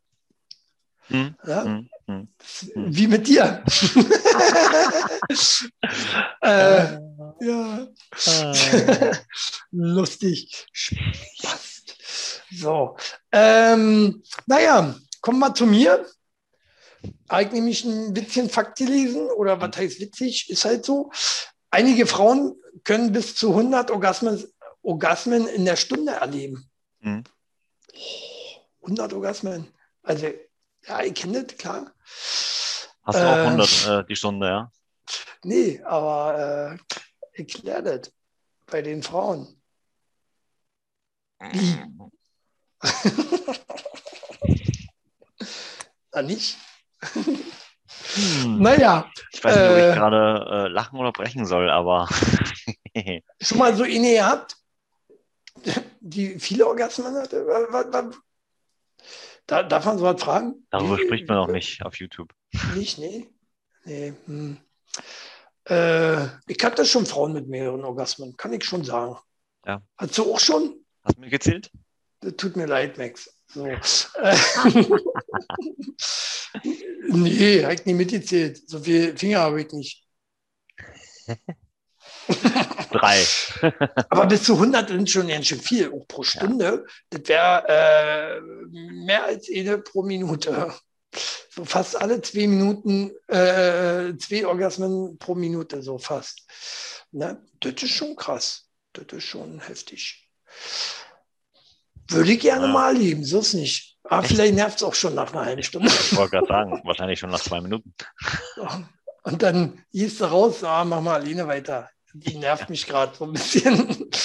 Hm, 1.09 1.35
ja? 1.47 1.65
Hm, 1.65 1.89
hm, 2.07 2.29
Wie 2.75 3.07
mit 3.09 3.27
dir. 3.27 3.63
äh, 6.41 6.99
ja. 7.41 7.89
Ah. 8.27 8.53
Lustig. 9.71 10.67
Spaß. 10.73 11.70
So. 12.51 12.97
Ähm, 13.33 14.23
naja, 14.47 14.95
kommen 15.21 15.39
wir 15.39 15.55
zu 15.55 15.67
mir. 15.67 16.07
Habe 17.29 17.45
ich 17.45 17.53
nämlich 17.53 17.85
ein 17.85 18.13
bisschen 18.13 18.51
Fakt 18.51 18.79
gelesen 18.79 19.29
oder 19.31 19.61
was 19.61 19.77
heißt 19.77 20.01
witzig, 20.01 20.51
ist 20.51 20.65
halt 20.65 20.85
so. 20.85 21.11
Einige 21.71 22.07
Frauen 22.07 22.57
können 22.85 23.13
bis 23.13 23.37
zu 23.37 23.51
100 23.51 23.91
Orgasmen, 23.91 24.45
Orgasmen 24.83 25.47
in 25.47 25.65
der 25.65 25.77
Stunde 25.77 26.13
erleben. 26.13 26.69
Mhm. 27.01 27.25
100 28.83 29.13
Orgasmen. 29.13 29.73
Also, 30.03 30.27
ja, 30.87 31.03
ich 31.03 31.15
kenne 31.15 31.45
das, 31.45 31.57
klar. 31.57 31.93
Hast 33.05 33.19
du 33.19 33.29
auch 33.29 33.37
100 33.37 33.87
äh, 33.87 34.01
äh, 34.01 34.05
die 34.07 34.17
Stunde, 34.17 34.47
ja? 34.47 34.73
Nee, 35.43 35.81
aber 35.85 36.79
äh, 37.35 37.41
ich 37.41 37.49
kläre 37.49 37.83
das 37.83 38.13
bei 38.67 38.83
den 38.83 39.03
Frauen. 39.03 39.61
Wie? 41.53 41.79
Na 46.13 46.23
nicht? 46.23 46.57
Hm. 48.15 48.59
Naja. 48.61 49.11
Ich 49.33 49.45
weiß 49.45 49.57
nicht, 49.57 49.71
ob 49.71 49.77
ich 49.77 49.85
äh, 49.85 49.95
gerade 49.95 50.67
äh, 50.67 50.69
lachen 50.69 50.99
oder 50.99 51.13
brechen 51.13 51.45
soll, 51.47 51.71
aber. 51.71 52.09
schon 53.41 53.59
mal 53.59 53.75
so 53.75 53.85
eine 53.85 54.13
gehabt, 54.13 54.57
die 56.01 56.39
viele 56.39 56.67
Orgasmen 56.67 57.15
hatte? 57.15 57.47
Da, 59.47 59.63
darf 59.63 59.85
man 59.85 59.99
so 59.99 60.05
was 60.05 60.21
fragen? 60.21 60.67
Darüber 60.71 60.97
die, 60.97 61.05
spricht 61.05 61.29
man 61.29 61.39
auch 61.39 61.49
nicht 61.49 61.85
auf 61.85 61.97
YouTube. 61.97 62.33
Nicht, 62.75 62.99
nee. 62.99 63.29
nee 63.85 64.15
hm. 64.27 64.59
äh, 65.65 66.25
ich 66.47 66.63
hatte 66.63 66.85
schon 66.87 67.07
Frauen 67.07 67.33
mit 67.33 67.49
mehreren 67.49 67.85
Orgasmen, 67.85 68.37
kann 68.37 68.53
ich 68.53 68.65
schon 68.65 68.85
sagen. 68.85 69.17
Ja. 69.67 69.83
Hast 69.97 70.17
du 70.19 70.33
auch 70.33 70.41
schon? 70.41 70.85
Hast 71.05 71.17
du 71.17 71.21
mir 71.21 71.31
gezählt? 71.31 71.71
Das 72.21 72.37
tut 72.37 72.57
mir 72.57 72.67
leid, 72.67 72.99
Max. 72.99 73.31
So. 73.53 73.65
nee, 77.09 77.63
habe 77.65 77.75
ich 77.75 77.85
nicht 77.87 77.97
mitgezählt. 77.97 78.69
So 78.69 78.79
viele 78.81 79.17
Finger 79.17 79.41
habe 79.41 79.63
ich 79.63 79.73
nicht. 79.73 80.05
Drei. 82.91 83.25
Aber 84.11 84.27
bis 84.27 84.45
zu 84.45 84.55
100 84.55 84.89
sind 84.89 85.11
schon 85.11 85.29
ganz 85.29 85.47
schön 85.47 85.61
viel, 85.61 85.93
auch 85.93 86.07
pro 86.07 86.23
Stunde. 86.23 86.65
Ja. 86.65 86.83
Das 87.11 87.29
wäre 87.29 87.65
äh, 87.69 88.41
mehr 88.71 89.25
als 89.25 89.49
eine 89.55 89.79
pro 89.79 90.03
Minute. 90.03 90.73
So 91.51 91.65
fast 91.65 92.01
alle 92.01 92.21
zwei 92.21 92.47
Minuten, 92.47 93.11
äh, 93.27 94.17
zwei 94.19 94.47
Orgasmen 94.47 95.19
pro 95.19 95.35
Minute, 95.35 95.83
so 95.83 95.99
fast. 95.99 96.47
Ne? 97.11 97.43
Das 97.61 97.83
ist 97.83 97.91
schon 97.91 98.15
krass. 98.15 98.69
Das 98.93 99.07
ist 99.13 99.25
schon 99.25 99.61
heftig. 99.61 100.29
Würde 102.11 102.33
ich 102.33 102.41
gerne 102.41 102.67
ja. 102.67 102.73
mal 102.73 102.97
leben, 102.97 103.25
so 103.25 103.41
ist 103.41 103.55
nicht. 103.55 103.99
Aber 104.05 104.23
Echt? 104.23 104.33
vielleicht 104.33 104.55
nervt 104.55 104.79
es 104.79 104.83
auch 104.83 104.95
schon 104.95 105.15
nach 105.15 105.33
einer 105.33 105.45
halben 105.45 105.63
Stunde. 105.63 105.89
Ich 105.89 106.17
wollte 106.17 106.33
gerade 106.33 106.49
sagen, 106.49 106.81
wahrscheinlich 106.85 107.19
schon 107.19 107.31
nach 107.31 107.41
zwei 107.41 107.61
Minuten. 107.61 107.95
Und 109.23 109.43
dann 109.43 109.85
gehst 109.93 110.21
du 110.21 110.25
raus, 110.25 110.65
ah, 110.65 110.85
mach 110.85 111.01
mal 111.01 111.21
alleine 111.21 111.47
weiter. 111.47 111.91
Die 112.13 112.39
nervt 112.39 112.71
mich 112.71 112.87
gerade 112.87 113.17
so 113.17 113.25
ein 113.25 113.33
bisschen. 113.33 114.11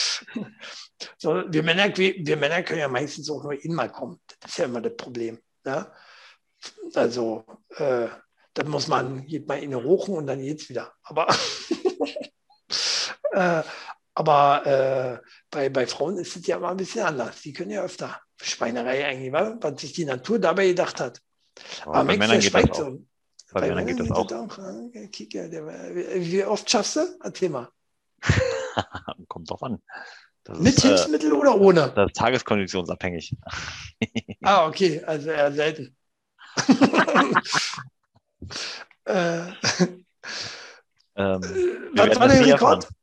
So, 1.17 1.43
wir, 1.47 1.63
Männer, 1.63 1.95
wir 1.97 2.38
Männer 2.38 2.63
können 2.63 2.79
ja 2.79 2.88
meistens 2.88 3.29
auch 3.29 3.43
nur 3.43 3.51
einmal 3.51 3.91
kommen. 3.91 4.19
Das 4.39 4.51
ist 4.51 4.57
ja 4.57 4.65
immer 4.65 4.81
das 4.81 4.95
Problem. 4.95 5.39
Ja? 5.65 5.91
Also, 6.93 7.45
äh, 7.75 8.07
dann 8.53 8.69
muss 8.69 8.88
man, 8.88 9.25
geht 9.25 9.47
mal 9.47 9.61
in 9.61 9.75
hochen 9.75 10.15
und 10.15 10.27
dann 10.27 10.39
geht's 10.39 10.69
wieder. 10.69 10.93
Aber, 11.03 11.27
äh, 13.33 13.63
aber 14.13 14.65
äh, 14.65 15.19
bei, 15.56 15.70
bei 15.70 15.88
Frauen 15.88 16.18
ist 16.18 16.36
es 16.36 16.45
ja 16.45 16.60
mal 16.60 16.72
ein 16.72 16.78
bisschen 16.78 17.06
anders. 17.06 17.41
Die 17.41 17.53
können 17.53 17.72
ja 17.72 17.82
öfter. 17.82 18.20
Schweinerei 18.41 19.06
eigentlich, 19.06 19.32
was 19.32 19.82
sich 19.82 19.93
die 19.93 20.03
Natur 20.06 20.38
dabei 20.38 20.68
gedacht 20.68 20.99
hat. 20.99 21.22
Aber, 21.84 21.95
aber 21.95 22.18
Max, 22.18 22.30
der 22.30 22.41
schweigt 22.41 22.76
so. 22.76 22.99
Bei, 23.53 23.62
bei 23.62 23.70
Männern 23.70 23.88
geht 23.88 23.99
das 24.01 24.12
auch. 24.12 24.30
auch. 24.30 24.58
Wie 24.58 26.43
oft 26.43 26.70
schaffst 26.70 26.97
du? 26.97 27.18
Erzähl 27.24 27.49
mal. 27.49 27.70
Kommt 29.30 29.49
drauf 29.49 29.64
an. 29.64 29.82
Das 30.43 30.60
Mit 30.60 30.76
ist, 30.76 30.84
äh, 30.84 30.89
Hilfsmittel 30.89 31.32
äh, 31.32 31.36
oder 31.36 31.58
ohne? 31.60 31.93
Das 31.95 32.08
ist 32.08 32.18
tageskonditionsabhängig. 32.18 33.34
ah, 34.43 34.68
okay, 34.68 35.01
also 35.06 35.30
eher 35.30 35.53
selten. 35.53 35.95
äh, 39.06 39.47
ähm, 41.16 41.41
was 41.95 42.20
war 42.20 42.28
der 42.28 42.45
Rekord? 42.45 42.84
Was 42.84 42.93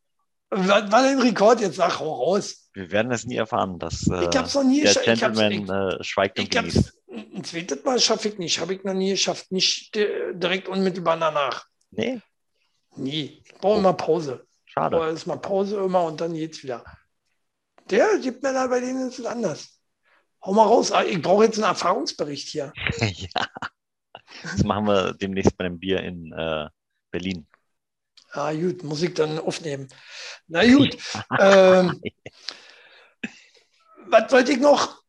war 0.53 0.83
dein 0.83 1.21
Rekord? 1.21 1.61
Jetzt 1.61 1.77
sag 1.77 2.01
raus. 2.01 2.71
Wir 2.75 2.91
werden 2.91 3.13
es 3.13 3.25
nie 3.25 3.37
erfahren. 3.37 3.79
Dass, 3.79 4.07
äh, 4.09 4.29
ich 4.29 4.37
hab's 4.37 4.55
noch 4.55 4.65
nie 4.65 4.83
der 4.83 4.95
Gentleman 4.95 5.53
ich, 5.53 5.71
äh, 5.71 6.05
schweigt 6.05 6.39
und 6.39 6.51
genießt. 6.51 6.93
Ein 7.35 7.45
zweites 7.45 7.85
Mal 7.85 8.01
schaffe 8.01 8.29
ich 8.29 8.39
nicht. 8.39 8.61
Habe 8.61 8.75
ich 8.75 8.85
noch 8.85 8.95
nie 8.95 9.11
geschafft. 9.11 9.51
Nicht 9.53 9.95
direkt 9.95 10.69
unmittelbar 10.69 11.19
danach. 11.19 11.67
Nee? 11.91 12.21
Nie. 12.97 13.43
Ich 13.45 13.55
brauche 13.55 13.79
immer 13.79 13.93
Pause. 13.93 14.47
Schade. 14.65 14.97
Aber 14.97 15.09
ist 15.09 15.27
mal 15.27 15.37
Pause 15.37 15.77
immer 15.77 16.05
und 16.05 16.21
dann 16.21 16.35
geht's 16.35 16.63
wieder. 16.63 16.85
Der 17.91 18.19
gibt 18.19 18.43
mir 18.43 18.53
da 18.53 18.67
bei 18.67 18.81
denen 18.81 19.09
ist 19.09 19.19
es 19.19 19.27
anders. 19.27 19.79
Hau 20.45 20.53
mal 20.53 20.67
raus. 20.67 20.93
Ah, 20.93 21.05
ich 21.05 21.21
brauche 21.21 21.45
jetzt 21.45 21.57
einen 21.59 21.69
Erfahrungsbericht 21.69 22.49
hier. 22.49 22.73
ja. 23.01 23.47
Das 24.43 24.65
machen 24.65 24.87
wir 24.87 25.13
demnächst 25.13 25.57
bei 25.57 25.67
einem 25.67 25.79
Bier 25.79 26.01
in 26.01 26.33
äh, 26.33 26.69
Berlin. 27.11 27.47
Ah, 28.33 28.53
gut, 28.53 28.83
muss 28.83 29.03
ich 29.03 29.13
dann 29.15 29.39
aufnehmen. 29.39 29.89
Na 30.49 30.65
gut. 30.65 30.97
ähm, 31.39 32.01
was 34.07 34.33
wollte 34.33 34.53
ich 34.53 34.59
noch? 34.59 35.03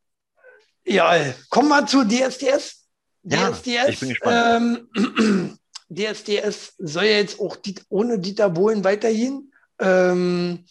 Ja, 0.86 1.34
kommen 1.50 1.70
wir 1.70 1.88
zu 1.88 2.04
DSDS. 2.04 2.86
Ja, 3.24 3.52
DSDS, 3.52 3.90
ich 3.90 4.00
bin 4.00 4.10
gespannt. 4.10 4.88
Ähm, 4.96 5.60
DSDS 5.90 6.74
soll 6.80 7.06
ja 7.06 7.18
jetzt 7.18 7.40
auch 7.40 7.58
ohne 7.90 8.20
Dieter 8.20 8.50
Bohlen 8.50 8.84
weitergehen. 8.84 9.54
Ähm, 9.80 10.66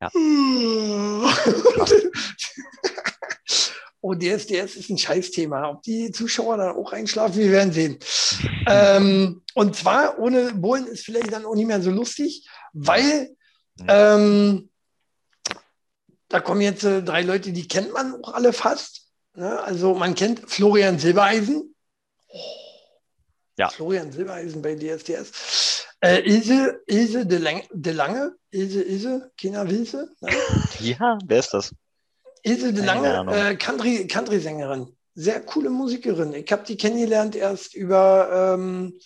ja. 0.00 0.10
oh, 4.00 4.14
DSDS 4.14 4.76
ist 4.76 4.90
ein 4.90 4.98
Scheißthema. 4.98 5.70
Ob 5.70 5.82
die 5.82 6.10
Zuschauer 6.12 6.56
dann 6.56 6.76
auch 6.76 6.92
einschlafen, 6.92 7.38
wir 7.38 7.50
werden 7.50 7.72
sehen. 7.72 7.98
ähm, 8.66 9.42
und 9.54 9.76
zwar 9.76 10.18
ohne 10.18 10.52
Bohlen 10.54 10.86
ist 10.86 11.04
vielleicht 11.04 11.32
dann 11.32 11.44
auch 11.44 11.54
nicht 11.54 11.66
mehr 11.66 11.82
so 11.82 11.90
lustig, 11.90 12.48
weil 12.72 13.34
ähm, 13.86 14.70
da 16.28 16.40
kommen 16.40 16.60
jetzt 16.60 16.84
äh, 16.84 17.02
drei 17.02 17.22
Leute, 17.22 17.52
die 17.52 17.66
kennt 17.66 17.92
man 17.92 18.22
auch 18.22 18.34
alle 18.34 18.52
fast. 18.52 19.08
Ne? 19.34 19.60
Also 19.60 19.94
man 19.94 20.14
kennt 20.14 20.50
Florian 20.50 20.98
Silbereisen. 20.98 21.74
Ja. 23.56 23.68
Florian 23.70 24.12
Silbereisen 24.12 24.62
bei 24.62 24.74
DSDS. 24.74 25.86
Äh, 26.00 26.20
Ilse, 26.20 26.80
Ilse 26.86 27.26
de, 27.26 27.38
Lang 27.38 27.62
de 27.72 27.92
Lange, 27.92 28.36
Ilse, 28.50 28.82
Ilse, 28.82 29.32
Kina 29.36 29.68
Wilse. 29.68 30.10
Ne? 30.20 30.30
Ja, 30.80 31.18
wer 31.26 31.38
ist 31.40 31.52
das? 31.54 31.74
Ilse 32.42 32.72
de 32.72 32.84
Lange, 32.84 33.26
äh, 33.32 33.56
Country, 33.56 34.06
Country-Sängerin. 34.06 34.96
Sehr 35.14 35.40
coole 35.40 35.70
Musikerin. 35.70 36.32
Ich 36.34 36.50
habe 36.52 36.64
die 36.64 36.76
kennengelernt 36.76 37.34
erst 37.34 37.74
über 37.74 38.54
ähm, 38.56 38.98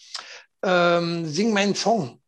ähm, 0.63 1.27
Sing 1.27 1.53
meinen 1.53 1.75
Song. 1.75 2.21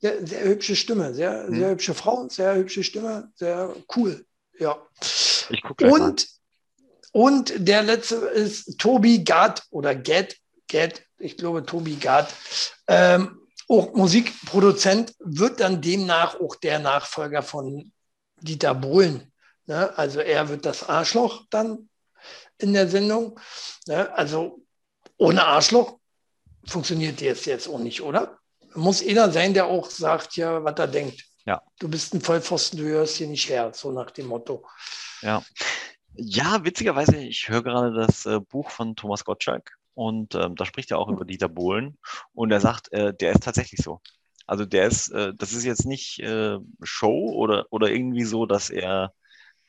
Sehr, 0.00 0.26
sehr, 0.26 0.44
hübsche 0.44 0.74
Stimme, 0.74 1.14
sehr, 1.14 1.46
hm. 1.46 1.54
sehr 1.54 1.70
hübsche 1.70 1.94
Frau, 1.94 2.28
sehr 2.28 2.56
hübsche 2.56 2.82
Stimme, 2.82 3.30
sehr 3.36 3.74
cool. 3.94 4.24
Ja. 4.58 4.76
Ich 5.48 5.62
und, 5.82 6.26
und 7.12 7.52
der 7.56 7.82
letzte 7.82 8.16
ist 8.16 8.78
Tobi 8.78 9.22
Gard 9.22 9.62
oder 9.70 9.94
Gad, 9.94 10.36
Gad, 10.68 11.02
ich 11.18 11.36
glaube 11.36 11.64
Tobi 11.64 11.96
Gard. 11.96 12.32
Ähm, 12.88 13.38
auch 13.68 13.94
Musikproduzent 13.94 15.14
wird 15.18 15.60
dann 15.60 15.80
demnach 15.80 16.38
auch 16.40 16.56
der 16.56 16.78
Nachfolger 16.78 17.42
von 17.42 17.92
Dieter 18.40 18.74
Bohlen. 18.74 19.31
Ne? 19.66 19.96
Also 19.96 20.20
er 20.20 20.48
wird 20.48 20.64
das 20.64 20.88
Arschloch 20.88 21.44
dann 21.50 21.88
in 22.58 22.72
der 22.72 22.88
Sendung. 22.88 23.38
Ne? 23.86 24.12
Also 24.14 24.64
ohne 25.16 25.44
Arschloch 25.44 25.98
funktioniert 26.66 27.20
das 27.20 27.44
jetzt 27.44 27.68
auch 27.68 27.78
nicht, 27.78 28.00
oder? 28.00 28.38
Muss 28.74 29.06
einer 29.06 29.30
sein, 29.30 29.54
der 29.54 29.66
auch 29.66 29.90
sagt, 29.90 30.36
ja, 30.36 30.62
was 30.64 30.78
er 30.78 30.88
denkt. 30.88 31.24
Ja. 31.44 31.62
Du 31.78 31.88
bist 31.88 32.14
ein 32.14 32.20
Vollpfosten, 32.20 32.78
du 32.78 32.84
hörst 32.84 33.16
hier 33.16 33.26
nicht 33.26 33.48
her, 33.48 33.72
so 33.74 33.90
nach 33.90 34.10
dem 34.12 34.26
Motto. 34.26 34.64
Ja. 35.20 35.42
Ja, 36.14 36.64
witzigerweise, 36.64 37.16
ich 37.16 37.48
höre 37.48 37.62
gerade 37.62 37.94
das 37.94 38.26
äh, 38.26 38.38
Buch 38.38 38.70
von 38.70 38.96
Thomas 38.96 39.24
Gottschalk 39.24 39.72
und 39.94 40.34
ähm, 40.34 40.56
da 40.56 40.66
spricht 40.66 40.90
er 40.90 40.98
auch 40.98 41.08
über 41.08 41.24
Dieter 41.24 41.48
Bohlen 41.48 41.98
und 42.34 42.50
er 42.50 42.60
sagt, 42.60 42.92
äh, 42.92 43.14
der 43.14 43.32
ist 43.32 43.42
tatsächlich 43.42 43.80
so. 43.82 44.00
Also 44.46 44.66
der 44.66 44.86
ist, 44.86 45.08
äh, 45.08 45.32
das 45.34 45.52
ist 45.52 45.64
jetzt 45.64 45.86
nicht 45.86 46.18
äh, 46.20 46.58
Show 46.82 47.32
oder, 47.34 47.66
oder 47.70 47.90
irgendwie 47.90 48.24
so, 48.24 48.44
dass 48.44 48.68
er 48.68 49.14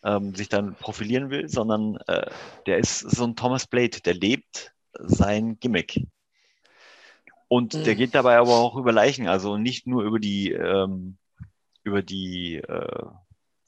ähm, 0.03 0.35
sich 0.35 0.49
dann 0.49 0.75
profilieren 0.75 1.29
will, 1.29 1.49
sondern 1.49 1.97
äh, 2.07 2.29
der 2.65 2.77
ist 2.77 2.99
so 2.99 3.23
ein 3.23 3.35
Thomas 3.35 3.67
Blade, 3.67 4.01
der 4.01 4.13
lebt 4.13 4.73
sein 4.93 5.59
Gimmick. 5.59 6.05
Und 7.47 7.73
mhm. 7.73 7.83
der 7.83 7.95
geht 7.95 8.15
dabei 8.15 8.37
aber 8.37 8.55
auch 8.55 8.75
über 8.75 8.91
Leichen, 8.91 9.27
also 9.27 9.57
nicht 9.57 9.87
nur 9.87 10.03
über 10.03 10.19
die, 10.19 10.51
ähm, 10.51 11.17
über 11.83 12.01
die, 12.01 12.55
äh, 12.55 13.05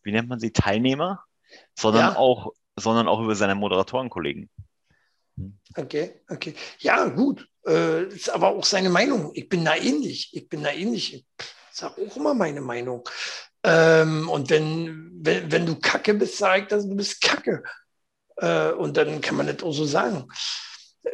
wie 0.03 0.11
nennt 0.11 0.29
man 0.29 0.39
sie, 0.39 0.51
Teilnehmer, 0.51 1.23
sondern 1.75 2.13
ja. 2.13 2.17
auch, 2.17 2.53
sondern 2.75 3.07
auch 3.07 3.21
über 3.21 3.35
seine 3.35 3.55
Moderatorenkollegen. 3.55 4.49
Okay, 5.75 6.21
okay. 6.29 6.55
Ja, 6.79 7.05
gut. 7.09 7.47
Äh, 7.67 8.05
ist 8.05 8.29
aber 8.29 8.49
auch 8.49 8.65
seine 8.65 8.89
Meinung. 8.89 9.31
Ich 9.33 9.49
bin 9.49 9.65
da 9.65 9.75
ähnlich. 9.75 10.29
Ich 10.33 10.47
bin 10.47 10.63
da 10.63 10.71
ähnlich. 10.71 11.13
Ich 11.13 11.25
sage 11.71 12.07
auch 12.07 12.15
immer 12.15 12.33
meine 12.33 12.61
Meinung. 12.61 13.07
Ähm, 13.65 14.29
und 14.29 14.49
wenn, 14.51 15.11
wenn, 15.21 15.51
wenn 15.51 15.65
du 15.65 15.75
Kacke 15.75 16.13
bist, 16.13 16.39
ich, 16.39 16.67
dass 16.67 16.87
du 16.87 16.95
bist 16.95 17.19
Kacke. 17.21 17.63
Äh, 18.37 18.71
und 18.71 18.95
dann 18.95 19.21
kann 19.21 19.35
man 19.35 19.47
das 19.47 19.63
auch 19.63 19.71
so 19.71 19.85
sagen. 19.85 20.27
Äh, 21.03 21.09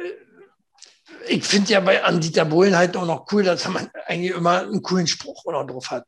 ich 1.28 1.46
finde 1.46 1.72
ja 1.72 1.80
bei 1.80 2.04
Andita 2.04 2.44
Bohlen 2.44 2.76
halt 2.76 2.98
auch 2.98 3.06
noch 3.06 3.32
cool, 3.32 3.44
dass 3.44 3.68
man 3.68 3.90
eigentlich 4.08 4.32
immer 4.32 4.62
einen 4.62 4.82
coolen 4.82 5.08
Spruch 5.08 5.46
oder 5.46 5.64
drauf 5.64 5.92
hat. 5.92 6.06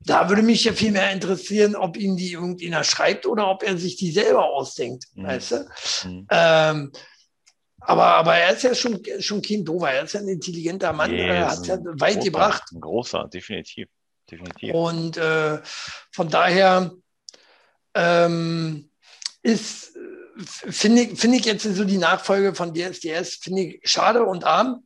Da 0.00 0.28
würde 0.28 0.42
mich 0.42 0.64
ja 0.64 0.72
viel 0.72 0.92
mehr 0.92 1.12
interessieren, 1.12 1.74
ob 1.74 1.96
ihm 1.96 2.16
die 2.16 2.32
irgendjemand 2.32 2.86
schreibt 2.86 3.26
oder 3.26 3.48
ob 3.48 3.62
er 3.62 3.76
sich 3.76 3.96
die 3.96 4.10
selber 4.10 4.44
ausdenkt. 4.44 5.04
Mhm. 5.14 5.24
Weißt 5.24 5.50
du? 5.50 5.68
Mhm. 6.04 6.26
Ähm, 6.30 6.92
aber, 7.80 8.04
aber 8.04 8.36
er 8.36 8.54
ist 8.54 8.62
ja 8.62 8.74
schon, 8.74 9.02
schon 9.20 9.42
kein 9.42 9.64
Dover, 9.64 9.90
er 9.90 10.04
ist 10.04 10.14
ja 10.14 10.20
ein 10.20 10.28
intelligenter 10.28 10.92
Mann, 10.92 11.12
er 11.12 11.50
hat 11.50 11.66
ja 11.66 11.78
weit 11.84 12.14
großer, 12.14 12.24
gebracht. 12.24 12.62
Ein 12.72 12.80
großer, 12.80 13.28
definitiv. 13.32 13.88
Definitiv. 14.30 14.74
Und 14.74 15.16
äh, 15.16 15.60
von 16.12 16.28
daher 16.28 16.92
ähm, 17.94 18.90
ist, 19.42 19.92
finde 20.36 21.02
ich, 21.02 21.20
find 21.20 21.34
ich 21.34 21.44
jetzt 21.44 21.62
so 21.62 21.84
die 21.84 21.98
Nachfolge 21.98 22.54
von 22.54 22.74
DSDS, 22.74 23.36
finde 23.36 23.62
ich 23.62 23.80
schade 23.84 24.24
und 24.24 24.44
arm. 24.44 24.84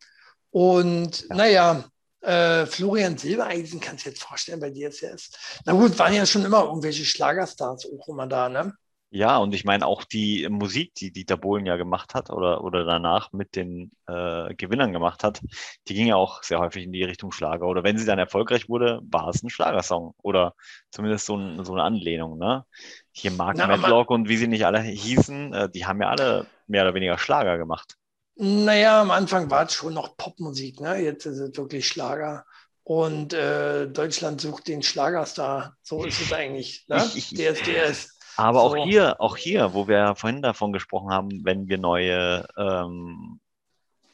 Und 0.51 1.29
ja. 1.29 1.35
naja, 1.35 1.85
äh, 2.21 2.67
Florian 2.67 3.17
Silbereisen 3.17 3.81
kannst 3.81 4.05
du 4.05 4.11
jetzt 4.11 4.23
vorstellen 4.23 4.61
bei 4.61 4.71
DSDS. 4.71 5.31
Na 5.65 5.73
gut, 5.73 5.99
waren 5.99 6.15
ja 6.15 6.27
schon 6.27 6.45
immer 6.45 6.65
irgendwelche 6.65 7.05
Schlagerstars 7.05 7.87
auch 7.87 8.09
immer 8.09 8.27
da, 8.27 8.49
ne? 8.49 8.75
Ja, 9.11 9.39
und 9.39 9.55
ich 9.55 9.65
meine 9.65 9.87
auch 9.87 10.05
die 10.05 10.47
Musik, 10.51 10.95
die 10.95 11.11
Dieter 11.11 11.39
Bohlen 11.39 11.65
ja 11.65 11.77
gemacht 11.77 12.15
hat 12.15 12.29
oder, 12.29 12.63
oder 12.63 12.85
danach 12.85 13.33
mit 13.33 13.57
den 13.57 13.91
äh, 14.07 14.55
Gewinnern 14.55 14.93
gemacht 14.93 15.25
hat, 15.25 15.41
die 15.87 15.95
ging 15.95 16.09
ja 16.09 16.17
auch 16.17 16.43
sehr 16.43 16.59
häufig 16.59 16.85
in 16.85 16.93
die 16.93 17.05
Richtung 17.05 17.33
Schlager. 17.33 17.67
Oder 17.67 17.85
wenn 17.85 17.97
sie 17.97 18.05
dann 18.05 18.19
erfolgreich 18.19 18.69
wurde, 18.69 19.01
war 19.03 19.29
es 19.29 19.43
ein 19.43 19.49
Schlagersong 19.49 20.15
oder 20.23 20.55
zumindest 20.91 21.25
so, 21.25 21.37
ein, 21.37 21.65
so 21.65 21.73
eine 21.73 21.85
Anlehnung. 21.85 22.37
Ne? 22.37 22.67
Hier 23.13 23.31
Mark 23.31 23.57
Na, 23.57 23.67
Medlock 23.67 24.11
und 24.11 24.29
wie 24.29 24.37
sie 24.37 24.47
nicht 24.47 24.67
alle 24.67 24.83
hießen, 24.83 25.55
äh, 25.55 25.71
die 25.71 25.87
haben 25.87 26.03
ja 26.03 26.11
alle 26.11 26.47
mehr 26.67 26.83
oder 26.83 26.93
weniger 26.95 27.17
Schlager 27.17 27.57
gemacht. 27.57 27.97
Naja, 28.37 29.01
am 29.01 29.11
Anfang 29.11 29.51
war 29.51 29.65
es 29.65 29.73
schon 29.73 29.95
noch 29.95 30.19
Popmusik, 30.19 30.81
ne? 30.81 30.99
jetzt 30.99 31.25
ist 31.25 31.39
es 31.39 31.57
wirklich 31.57 31.89
Schlager. 31.89 32.45
Und 32.85 33.33
äh, 33.33 33.87
Deutschland 33.87 34.41
sucht 34.41 34.69
den 34.69 34.83
Schlagerstar. 34.83 35.77
So 35.83 36.05
ist 36.05 36.21
es 36.21 36.33
eigentlich. 36.33 36.85
Ne? 36.89 36.99
DSDS. 36.99 38.18
Aber 38.39 38.61
so. 38.61 38.67
auch 38.67 38.85
hier, 38.85 39.21
auch 39.21 39.37
hier, 39.37 39.75
wo 39.75 39.89
wir 39.89 40.15
vorhin 40.15 40.43
davon 40.43 40.73
gesprochen 40.73 41.11
haben, 41.11 41.45
wenn 41.45 41.69
wir 41.69 41.77
neue 41.77 42.47
ähm, 42.57 43.41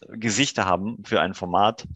Gesichter 0.08 0.64
haben 0.64 1.04
für 1.04 1.20
ein 1.20 1.34
Format, 1.34 1.86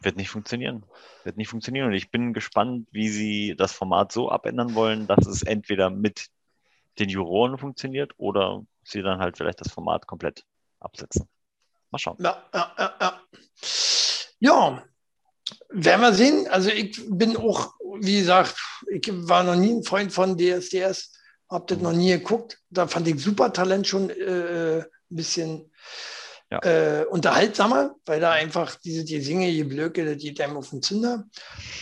wird 0.00 0.16
nicht 0.16 0.30
funktionieren. 0.30 0.84
Wird 1.22 1.36
nicht 1.36 1.48
funktionieren. 1.48 1.86
Und 1.86 1.92
ich 1.92 2.10
bin 2.10 2.32
gespannt, 2.32 2.88
wie 2.90 3.08
sie 3.08 3.54
das 3.56 3.72
Format 3.72 4.10
so 4.10 4.32
abändern 4.32 4.74
wollen, 4.74 5.06
dass 5.06 5.24
es 5.26 5.42
entweder 5.42 5.90
mit 5.90 6.26
den 6.98 7.08
Juroren 7.08 7.56
funktioniert 7.56 8.12
oder 8.16 8.64
sie 8.82 9.02
dann 9.02 9.20
halt 9.20 9.36
vielleicht 9.36 9.60
das 9.60 9.70
Format 9.70 10.08
komplett 10.08 10.44
absetzen. 10.80 11.28
Mal 11.92 11.98
schauen. 11.98 12.16
Ja, 12.18 12.42
ja, 12.52 12.72
ja, 12.76 12.94
ja. 13.00 13.20
ja 14.40 14.82
werden 15.70 16.00
wir 16.00 16.14
sehen. 16.14 16.48
Also 16.48 16.70
ich 16.70 17.00
bin 17.08 17.36
auch, 17.36 17.74
wie 18.00 18.18
gesagt, 18.18 18.56
ich 18.90 19.08
war 19.10 19.42
noch 19.44 19.56
nie 19.56 19.72
ein 19.72 19.84
Freund 19.84 20.12
von 20.12 20.36
DSDS, 20.36 21.11
habe 21.52 21.66
das 21.68 21.78
noch 21.78 21.92
nie 21.92 22.10
geguckt. 22.10 22.58
Da 22.70 22.86
fand 22.86 23.06
ich 23.08 23.20
Supertalent 23.20 23.86
schon 23.86 24.10
äh, 24.10 24.78
ein 24.78 24.86
bisschen 25.08 25.70
ja. 26.50 26.58
äh, 26.62 27.04
unterhaltsamer, 27.04 27.94
weil 28.04 28.20
da 28.20 28.32
einfach 28.32 28.74
diese 28.76 29.04
die 29.04 29.20
Singe, 29.20 29.50
die 29.50 29.64
Blöcke, 29.64 30.04
das 30.04 30.22
geht 30.22 30.40
einem 30.40 30.56
auf 30.56 30.70
den 30.70 30.82
Zünder. 30.82 31.24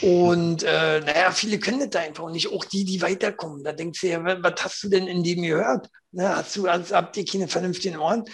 Und 0.01 0.63
äh, 0.63 1.01
naja, 1.01 1.31
viele 1.33 1.59
können 1.59 1.81
das 1.81 1.91
da 1.91 2.01
einfach 2.01 2.31
nicht, 2.31 2.53
auch 2.53 2.65
die, 2.65 2.85
die 2.85 3.03
weiterkommen. 3.03 3.65
Da 3.65 3.73
denkst 3.73 4.01
du 4.01 4.09
ja, 4.09 4.23
was 4.25 4.65
hast 4.65 4.83
du 4.83 4.89
denn 4.89 5.07
in 5.07 5.23
dem 5.23 5.43
gehört? 5.43 5.89
Ne, 6.13 6.37
hast 6.37 6.57
du, 6.57 6.67
also, 6.67 6.95
habt 6.95 7.17
ihr 7.17 7.25
keine 7.25 7.49
vernünftigen 7.49 7.99
Ohren? 7.99 8.25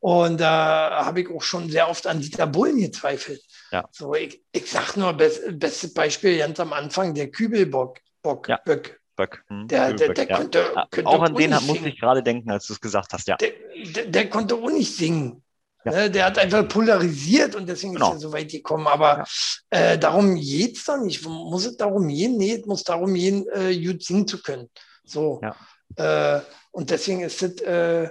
Und 0.00 0.38
da 0.38 1.04
habe 1.06 1.22
ich 1.22 1.30
auch 1.30 1.42
schon 1.42 1.70
sehr 1.70 1.88
oft 1.88 2.06
an 2.06 2.20
Dieter 2.20 2.46
Bullen 2.46 2.78
gezweifelt. 2.78 3.42
Ja. 3.72 3.88
So, 3.90 4.14
ich, 4.14 4.42
ich 4.52 4.70
sag 4.70 4.96
nur, 4.96 5.14
best, 5.14 5.40
bestes 5.58 5.94
Beispiel 5.94 6.38
ganz 6.38 6.60
am 6.60 6.74
Anfang, 6.74 7.14
der 7.14 7.30
Kübelbock. 7.30 7.98
Bock, 8.22 8.48
ja. 8.48 8.58
Böck. 8.64 9.00
Hm. 9.16 9.68
Der, 9.68 9.92
der, 9.92 10.12
der 10.12 10.28
ja. 10.28 10.36
konnte, 10.36 10.72
könnte, 10.90 11.08
Auch 11.08 11.22
an 11.22 11.34
den 11.34 11.50
musste 11.50 11.88
ich 11.88 12.00
gerade 12.00 12.22
denken, 12.22 12.50
als 12.50 12.66
du 12.66 12.72
es 12.72 12.80
gesagt 12.80 13.12
hast, 13.12 13.28
ja. 13.28 13.36
Der, 13.36 13.52
der, 13.94 14.06
der 14.06 14.30
konnte 14.30 14.54
auch 14.54 14.70
nicht 14.70 14.94
singen. 14.96 15.42
Ja. 15.84 15.92
Ne, 15.92 16.10
der 16.10 16.24
hat 16.26 16.38
einfach 16.38 16.66
polarisiert 16.66 17.54
und 17.54 17.68
deswegen 17.68 17.92
genau. 17.92 18.10
ist 18.10 18.14
er 18.14 18.20
so 18.20 18.32
weit 18.32 18.50
gekommen. 18.50 18.86
Aber 18.86 19.24
ja. 19.70 19.78
äh, 19.92 19.98
darum 19.98 20.34
geht 20.36 20.78
es 20.78 20.84
doch 20.84 20.96
nicht. 20.96 21.24
Muss 21.26 21.66
es 21.66 21.76
darum 21.76 22.08
gehen? 22.08 22.36
Nee, 22.38 22.54
es 22.54 22.66
muss 22.66 22.84
darum 22.84 23.12
gehen, 23.12 23.46
äh, 23.52 23.76
gut 23.84 24.02
singen 24.02 24.26
zu 24.26 24.40
können. 24.40 24.70
So. 25.04 25.42
Ja. 25.42 26.36
Äh, 26.36 26.40
und 26.70 26.90
deswegen 26.90 27.20
ist 27.20 27.42
das 27.42 27.60
äh, 27.60 28.08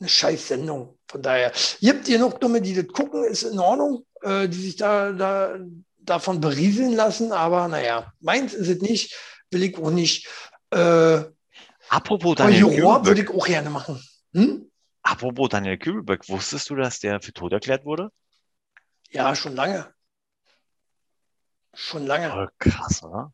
eine 0.00 0.08
scheiß 0.08 0.48
Sendung. 0.48 0.98
Von 1.06 1.22
daher, 1.22 1.52
gibt 1.80 2.08
ihr 2.08 2.18
noch 2.18 2.34
Dumme, 2.34 2.60
die 2.60 2.74
das 2.74 2.88
gucken, 2.88 3.24
ist 3.24 3.44
in 3.44 3.58
Ordnung 3.60 4.04
äh, 4.22 4.48
die 4.48 4.60
sich 4.60 4.76
da, 4.76 5.12
da 5.12 5.58
davon 5.98 6.40
berieseln 6.40 6.94
lassen. 6.94 7.32
Aber 7.32 7.68
naja, 7.68 8.12
meins 8.20 8.54
ist 8.54 8.68
es 8.68 8.80
nicht, 8.80 9.14
will 9.50 9.62
ich 9.62 9.78
auch 9.78 9.90
nicht. 9.90 10.28
Äh, 10.70 11.24
Apropos 11.88 12.34
Daniel 12.36 12.60
Juror 12.60 13.06
würde 13.06 13.22
ich 13.22 13.30
auch 13.30 13.46
gerne 13.46 13.70
machen. 13.70 14.02
Hm? 14.34 14.70
Apropos 15.02 15.48
Daniel 15.48 15.78
Kübelböck, 15.78 16.28
wusstest 16.28 16.68
du, 16.70 16.76
dass 16.76 17.00
der 17.00 17.20
für 17.20 17.32
tot 17.32 17.52
erklärt 17.52 17.84
wurde? 17.84 18.10
Ja, 19.10 19.34
schon 19.34 19.54
lange. 19.54 19.92
Schon 21.74 22.06
lange. 22.06 22.32
Oh, 22.34 22.48
krass, 22.58 23.02
oder? 23.02 23.32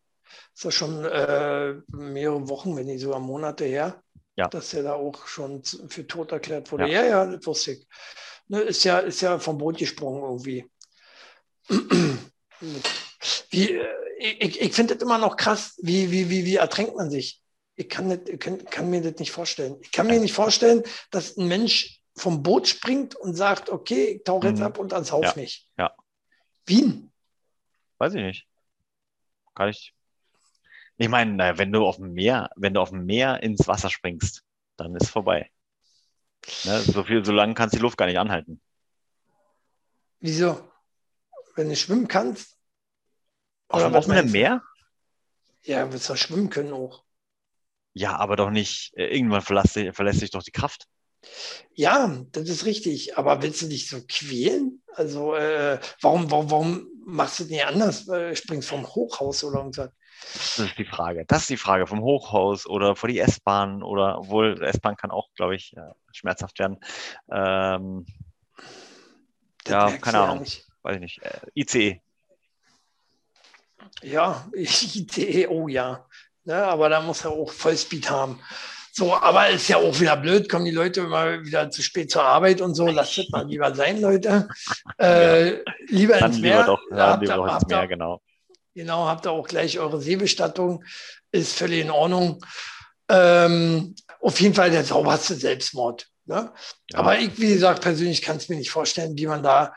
ist 0.54 0.64
ja 0.64 0.70
schon 0.70 1.04
äh, 1.04 1.74
mehrere 1.88 2.48
Wochen, 2.48 2.76
wenn 2.76 2.86
nicht 2.86 3.00
sogar 3.00 3.20
Monate 3.20 3.64
her, 3.64 4.02
ja. 4.36 4.48
dass 4.48 4.72
er 4.74 4.84
da 4.84 4.94
auch 4.94 5.26
schon 5.26 5.62
für 5.64 6.06
tot 6.06 6.32
erklärt 6.32 6.70
wurde. 6.70 6.86
Ja, 6.86 7.02
ja, 7.02 7.24
ja 7.24 7.26
das 7.26 7.46
wusste 7.46 7.72
ich. 7.72 7.86
Ne, 8.48 8.60
ist, 8.60 8.84
ja, 8.84 8.98
ist 8.98 9.20
ja 9.20 9.38
vom 9.38 9.58
Boot 9.58 9.78
gesprungen 9.78 10.22
irgendwie. 10.22 10.70
Wie, 13.50 13.72
äh, 13.72 14.03
ich 14.24 14.60
ich 14.60 14.72
finde 14.72 14.94
das 14.94 15.02
immer 15.02 15.18
noch 15.18 15.36
krass, 15.36 15.78
wie, 15.82 16.10
wie, 16.10 16.30
wie, 16.30 16.44
wie 16.44 16.56
ertränkt 16.56 16.96
man 16.96 17.10
sich? 17.10 17.42
Ich 17.76 17.88
kann, 17.88 18.08
nicht, 18.08 18.40
kann, 18.40 18.64
kann 18.64 18.90
mir 18.90 19.02
das 19.02 19.18
nicht 19.18 19.32
vorstellen. 19.32 19.76
Ich 19.80 19.90
kann 19.90 20.06
mir 20.06 20.20
nicht 20.20 20.32
vorstellen, 20.32 20.82
dass 21.10 21.36
ein 21.36 21.48
Mensch 21.48 22.00
vom 22.16 22.42
Boot 22.42 22.68
springt 22.68 23.16
und 23.16 23.34
sagt, 23.34 23.68
okay, 23.70 24.16
ich 24.16 24.24
tauche 24.24 24.48
jetzt 24.48 24.58
mhm. 24.58 24.66
ab 24.66 24.78
und 24.78 24.92
dann 24.92 25.04
sauf 25.04 25.24
ja. 25.24 25.32
mich. 25.34 25.68
Ja. 25.76 25.92
Wien? 26.66 27.12
Weiß 27.98 28.14
ich 28.14 28.22
nicht. 28.22 28.46
Gar 29.54 29.66
nicht. 29.66 29.94
Ich 30.96 31.08
meine, 31.08 31.58
wenn 31.58 31.72
du 31.72 31.84
auf 31.84 31.96
dem 31.96 32.12
Meer, 32.12 32.50
wenn 32.54 32.74
du 32.74 32.80
auf 32.80 32.90
dem 32.90 33.04
Meer 33.04 33.42
ins 33.42 33.66
Wasser 33.66 33.90
springst, 33.90 34.42
dann 34.76 34.94
ist 34.94 35.08
vorbei. 35.08 35.50
Ne, 36.64 36.80
so 36.80 37.02
viel, 37.02 37.24
so 37.24 37.32
lange 37.32 37.54
kannst 37.54 37.74
du 37.74 37.78
die 37.78 37.82
Luft 37.82 37.98
gar 37.98 38.06
nicht 38.06 38.18
anhalten. 38.18 38.60
Wieso? 40.20 40.60
wenn 41.56 41.68
du 41.68 41.76
schwimmen 41.76 42.08
kannst. 42.08 42.53
Oder 43.76 43.92
was 43.92 44.06
mit 44.06 44.18
dem 44.18 44.30
Meer? 44.32 44.62
Ja, 45.62 45.90
willst 45.92 46.08
du 46.08 46.16
schwimmen 46.16 46.50
können 46.50 46.72
auch. 46.72 47.04
Ja, 47.94 48.16
aber 48.16 48.36
doch 48.36 48.50
nicht. 48.50 48.92
Äh, 48.96 49.06
irgendwann 49.06 49.42
verlässt, 49.42 49.78
verlässt 49.94 50.20
sich 50.20 50.30
doch 50.30 50.42
die 50.42 50.50
Kraft. 50.50 50.86
Ja, 51.74 52.22
das 52.32 52.48
ist 52.48 52.66
richtig. 52.66 53.16
Aber 53.16 53.42
willst 53.42 53.62
du 53.62 53.66
dich 53.66 53.88
so 53.88 54.00
quälen? 54.06 54.82
Also, 54.94 55.34
äh, 55.34 55.78
warum, 56.00 56.30
warum, 56.30 56.50
warum 56.50 56.88
machst 57.06 57.40
du 57.40 57.44
nicht 57.44 57.64
anders? 57.64 58.08
Äh, 58.08 58.36
springst 58.36 58.68
vom 58.68 58.86
Hochhaus 58.86 59.42
oder 59.44 59.58
irgendwas? 59.58 59.90
Das 60.22 60.58
ist 60.58 60.78
die 60.78 60.84
Frage. 60.84 61.24
Das 61.26 61.42
ist 61.42 61.50
die 61.50 61.56
Frage. 61.56 61.86
Vom 61.86 62.02
Hochhaus 62.02 62.66
oder 62.66 62.96
vor 62.96 63.08
die 63.08 63.18
S-Bahn 63.18 63.82
oder 63.82 64.18
obwohl 64.18 64.62
S-Bahn 64.62 64.96
kann 64.96 65.10
auch, 65.10 65.28
glaube 65.34 65.56
ich, 65.56 65.76
äh, 65.76 65.80
schmerzhaft 66.12 66.58
werden. 66.58 66.78
Ähm, 67.30 68.06
ja, 69.66 69.96
keine 69.98 70.18
Ahnung. 70.18 70.46
Weiß 70.82 70.96
ich 70.96 71.00
nicht. 71.00 71.22
Äh, 71.22 71.40
ICE. 71.54 72.00
Ja, 74.02 74.46
ICE, 74.54 75.46
oh 75.48 75.68
ja. 75.68 76.06
Ne, 76.44 76.62
aber 76.62 76.88
da 76.88 77.00
muss 77.00 77.24
er 77.24 77.30
auch 77.30 77.50
Vollspeed 77.50 78.10
haben. 78.10 78.38
So, 78.92 79.12
aber 79.16 79.48
ist 79.48 79.66
ja 79.68 79.78
auch 79.78 79.98
wieder 79.98 80.16
blöd, 80.16 80.48
kommen 80.48 80.66
die 80.66 80.70
Leute 80.70 81.00
immer 81.00 81.42
wieder 81.42 81.68
zu 81.70 81.82
spät 81.82 82.12
zur 82.12 82.22
Arbeit 82.22 82.60
und 82.60 82.74
so. 82.74 82.86
Lasst 82.86 83.18
es 83.18 83.28
mal 83.30 83.44
lieber 83.44 83.74
sein, 83.74 84.00
Leute. 84.00 84.48
Äh, 85.00 85.54
ja. 85.54 85.60
Lieber 85.88 86.18
Dann 86.18 86.30
ins 86.30 86.40
Meer. 86.40 86.60
Lieber 86.60 86.66
doch, 86.66 86.80
ja, 86.96 87.14
lieber 87.16 87.34
doch 87.34 87.54
ins 87.54 87.66
Meer, 87.66 87.88
genau. 87.88 88.22
Genau, 88.74 89.06
habt 89.06 89.26
ihr 89.26 89.32
auch 89.32 89.48
gleich 89.48 89.80
eure 89.80 90.00
Seebestattung. 90.00 90.84
Ist 91.32 91.58
völlig 91.58 91.80
in 91.80 91.90
Ordnung. 91.90 92.44
Ähm, 93.08 93.96
auf 94.20 94.40
jeden 94.40 94.54
Fall 94.54 94.70
der 94.70 94.84
sauberste 94.84 95.34
Selbstmord. 95.34 96.06
Ne? 96.26 96.52
Ja. 96.90 96.98
Aber 96.98 97.18
ich, 97.18 97.36
wie 97.38 97.52
gesagt, 97.52 97.82
persönlich 97.82 98.22
kann 98.22 98.36
es 98.36 98.48
mir 98.48 98.56
nicht 98.56 98.70
vorstellen, 98.70 99.16
wie 99.18 99.26
man 99.26 99.42
da. 99.42 99.74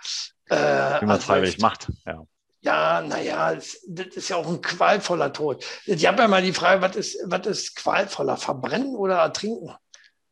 Äh, 0.49 1.01
wie 1.01 1.05
man 1.05 1.17
es 1.17 1.25
freiwillig 1.25 1.57
macht. 1.57 1.91
Ja. 2.05 2.23
Ja, 2.61 3.01
naja, 3.01 3.53
das, 3.53 3.79
das 3.87 4.07
ist 4.07 4.29
ja 4.29 4.37
auch 4.37 4.47
ein 4.47 4.61
qualvoller 4.61 5.31
Tod. 5.31 5.63
Ich 5.85 6.05
habe 6.07 6.23
ja 6.23 6.27
mal 6.27 6.41
die 6.41 6.53
Frage, 6.53 6.81
was 6.81 6.95
ist, 6.95 7.19
was 7.25 7.45
ist 7.45 7.75
qualvoller? 7.75 8.35
Verbrennen 8.35 8.95
oder 8.95 9.17
ertrinken? 9.17 9.73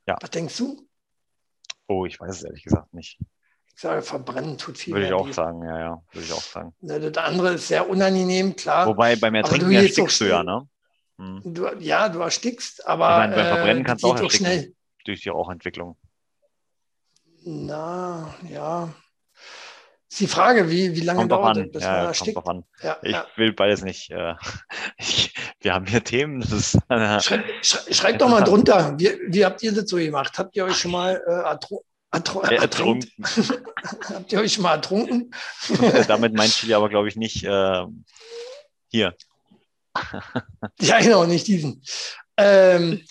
Ja. 0.07 0.17
Was 0.19 0.31
denkst 0.31 0.57
du? 0.57 0.87
Oh, 1.87 2.05
ich 2.05 2.19
weiß 2.19 2.37
es 2.37 2.43
ehrlich 2.43 2.63
gesagt 2.63 2.93
nicht. 2.93 3.19
Ich 3.75 3.81
sage, 3.81 4.01
verbrennen 4.01 4.57
tut 4.57 4.77
viel. 4.77 4.93
Würde 4.93 5.07
ich 5.07 5.13
auch 5.13 5.31
sagen, 5.31 5.63
ja, 5.63 5.79
ja, 5.79 6.01
würde 6.11 6.25
ich 6.25 6.33
auch 6.33 6.41
sagen. 6.41 6.73
Das 6.79 7.17
andere 7.17 7.53
ist 7.53 7.67
sehr 7.67 7.87
unangenehm, 7.87 8.55
klar. 8.55 8.87
Wobei 8.87 9.15
beim 9.17 9.35
Ertrinken 9.35 9.69
du 9.69 9.75
erstickst 9.75 10.21
du 10.21 10.25
ja, 10.25 10.43
ne? 10.43 10.67
Hm. 11.17 11.41
Du, 11.43 11.67
ja, 11.79 12.09
du 12.09 12.19
erstickst, 12.19 12.85
aber. 12.87 13.09
Ich 13.11 13.17
meine, 13.17 13.35
beim 13.35 13.45
Verbrennen 13.45 13.83
äh, 13.83 13.85
kannst 13.85 14.03
du 14.03 14.07
auch 14.07 14.19
ersticken. 14.19 14.45
Schnell. 14.45 14.73
Durch 15.05 15.21
die 15.21 15.29
Rauchentwicklung. 15.29 15.97
Na, 17.43 18.33
ja. 18.49 18.93
Ist 20.15 20.21
die 20.21 20.27
Frage, 20.27 20.71
wie, 20.71 20.95
wie 20.95 21.01
lange 21.01 21.19
kommt 21.19 21.31
dauert 21.33 21.75
das, 21.75 21.83
ja, 21.83 21.91
man 21.91 22.05
erstickt? 22.05 22.41
Kommt 22.41 22.65
ja, 22.81 22.97
ich 23.01 23.11
ja. 23.11 23.25
will 23.35 23.51
beides 23.51 23.83
nicht. 23.83 24.11
Äh, 24.11 24.35
ich, 24.97 25.33
wir 25.59 25.73
haben 25.73 25.85
hier 25.85 26.05
Themen. 26.05 26.41
Ist, 26.41 26.75
äh, 26.89 27.19
Schrei, 27.19 27.43
schrei, 27.61 27.93
schreibt 27.93 28.21
doch 28.21 28.29
mal 28.29 28.41
drunter. 28.41 28.97
Wie, 28.97 29.11
wie 29.27 29.43
habt 29.43 29.61
ihr 29.61 29.73
das 29.73 29.89
so 29.89 29.97
gemacht? 29.97 30.39
Habt 30.39 30.55
ihr 30.55 30.63
euch 30.63 30.77
schon 30.77 30.91
mal 30.91 31.21
äh, 31.27 31.31
Atru 31.31 31.83
äh, 32.43 32.55
ertrunken. 32.55 33.11
Habt 34.07 34.31
ihr 34.31 34.39
euch 34.39 34.53
schon 34.53 34.63
mal 34.63 34.75
ertrunken? 34.75 35.31
Damit 36.07 36.33
meint 36.33 36.53
Chili 36.53 36.73
aber, 36.73 36.87
glaube 36.87 37.09
ich, 37.09 37.17
nicht 37.17 37.43
äh, 37.43 37.83
hier. 38.87 39.13
ja, 40.79 40.99
genau, 41.01 41.25
nicht 41.25 41.45
diesen. 41.45 41.83
Ähm, 42.37 43.03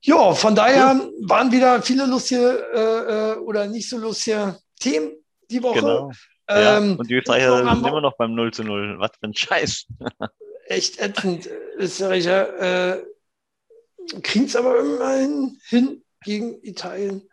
ja, 0.00 0.32
von 0.32 0.54
daher 0.54 1.06
waren 1.20 1.52
wieder 1.52 1.82
viele 1.82 2.06
lustige 2.06 2.66
äh, 2.72 3.32
äh, 3.32 3.36
oder 3.40 3.66
nicht 3.66 3.90
so 3.90 3.98
lustige 3.98 4.58
Themen 4.78 5.12
die 5.50 5.62
Woche. 5.62 5.80
Genau. 5.80 6.10
Ja. 6.50 6.78
Ähm, 6.78 6.96
und 6.96 7.08
die 7.08 7.14
Österreicher 7.14 7.56
sind 7.58 7.86
immer 7.86 8.00
noch 8.00 8.16
beim 8.16 8.34
0 8.34 8.52
zu 8.52 8.64
0. 8.64 8.98
Was 8.98 9.12
für 9.18 9.26
ein 9.26 9.34
Scheiß. 9.34 9.86
echt 10.66 11.00
ätzend. 11.00 11.48
Österreicher 11.78 12.96
äh, 12.96 13.04
kriegen 14.22 14.46
es 14.46 14.56
aber 14.56 14.80
immerhin 14.80 15.58
hin 15.68 16.02
gegen 16.22 16.62
Italien. 16.62 17.28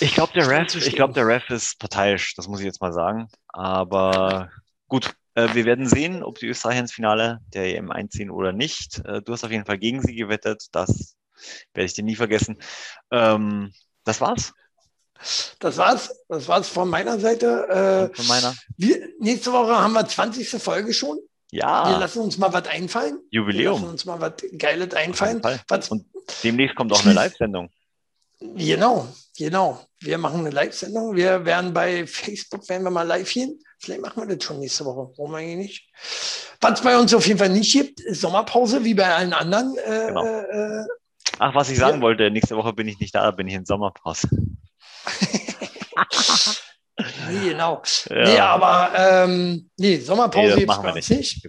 Ich 0.00 0.14
glaube, 0.14 0.32
der 0.32 0.48
Ref, 0.48 0.74
ich 0.74 0.94
glaube, 0.94 1.12
der 1.12 1.26
Ref 1.26 1.48
ist 1.50 1.78
parteiisch, 1.78 2.34
das 2.36 2.48
muss 2.48 2.60
ich 2.60 2.66
jetzt 2.66 2.80
mal 2.80 2.92
sagen. 2.92 3.28
Aber 3.48 4.50
gut, 4.88 5.14
äh, 5.34 5.48
wir 5.54 5.64
werden 5.64 5.86
sehen, 5.86 6.22
ob 6.22 6.38
die 6.38 6.46
Österreicher 6.46 6.80
ins 6.80 6.92
Finale 6.92 7.40
der 7.52 7.76
EM 7.76 7.90
einziehen 7.90 8.30
oder 8.30 8.52
nicht. 8.52 9.02
Äh, 9.04 9.22
du 9.22 9.32
hast 9.32 9.44
auf 9.44 9.50
jeden 9.50 9.66
Fall 9.66 9.78
gegen 9.78 10.00
sie 10.00 10.14
gewettet, 10.14 10.68
das 10.72 11.16
werde 11.74 11.86
ich 11.86 11.94
dir 11.94 12.04
nie 12.04 12.16
vergessen. 12.16 12.58
Ähm, 13.10 13.72
das 14.04 14.20
war's. 14.20 14.52
Das 15.58 15.76
war's. 15.76 16.24
Das 16.28 16.48
war's 16.48 16.68
von 16.68 16.88
meiner 16.88 17.18
Seite. 17.18 18.10
Äh, 18.12 18.16
von 18.16 18.26
meiner. 18.26 18.54
Wir, 18.76 19.08
nächste 19.18 19.52
Woche 19.52 19.76
haben 19.76 19.92
wir 19.92 20.06
20. 20.06 20.48
Folge 20.62 20.92
schon. 20.94 21.18
Ja. 21.52 21.88
Wir 21.90 21.98
lassen 21.98 22.20
uns 22.20 22.38
mal 22.38 22.52
was 22.52 22.66
einfallen. 22.68 23.18
Jubiläum. 23.30 23.74
Wir 23.74 23.80
lassen 23.80 23.90
uns 23.90 24.04
mal 24.04 24.20
was 24.20 24.32
Geiles 24.56 24.94
einfallen. 24.94 25.42
Was, 25.68 25.88
Und 25.88 26.06
demnächst 26.42 26.76
kommt 26.76 26.92
auch 26.92 27.04
eine 27.04 27.12
Live-Sendung. 27.12 27.70
Genau, 28.40 29.06
genau. 29.36 29.86
Wir 29.98 30.16
machen 30.16 30.40
eine 30.40 30.50
Live-Sendung. 30.50 31.14
Wir 31.14 31.44
werden 31.44 31.74
bei 31.74 32.06
Facebook, 32.06 32.66
werden 32.68 32.84
wir 32.84 32.90
mal 32.90 33.06
live 33.06 33.30
gehen. 33.30 33.60
Vielleicht 33.78 34.00
machen 34.00 34.26
wir 34.26 34.34
das 34.34 34.44
schon 34.44 34.60
nächste 34.60 34.84
Woche. 34.84 35.12
Warum 35.16 35.34
eigentlich 35.34 35.56
nicht? 35.56 35.88
Was 36.60 36.78
es 36.78 36.84
bei 36.84 36.96
uns 36.98 37.12
auf 37.12 37.26
jeden 37.26 37.38
Fall 37.38 37.48
nicht 37.48 37.72
gibt, 37.72 38.00
ist 38.00 38.20
Sommerpause, 38.20 38.84
wie 38.84 38.94
bei 38.94 39.14
allen 39.14 39.32
anderen. 39.32 39.76
Äh, 39.78 40.06
genau. 40.08 40.24
äh, 40.24 40.84
Ach, 41.38 41.54
was 41.54 41.70
ich 41.70 41.78
sagen 41.78 41.98
ja. 41.98 42.02
wollte, 42.02 42.30
nächste 42.30 42.56
Woche 42.56 42.72
bin 42.72 42.88
ich 42.88 42.98
nicht 43.00 43.14
da, 43.14 43.30
bin 43.30 43.48
ich 43.48 43.54
in 43.54 43.64
Sommerpause. 43.64 44.28
nee, 47.28 47.50
genau. 47.50 47.82
Ja. 48.08 48.24
Nee, 48.24 48.38
aber 48.38 48.92
ähm, 48.96 49.70
nee, 49.76 49.98
Sommerpause 49.98 50.56
nee, 50.56 50.66
machen 50.66 50.84
wir 50.84 50.94
nicht. 50.94 51.10
nicht. 51.10 51.48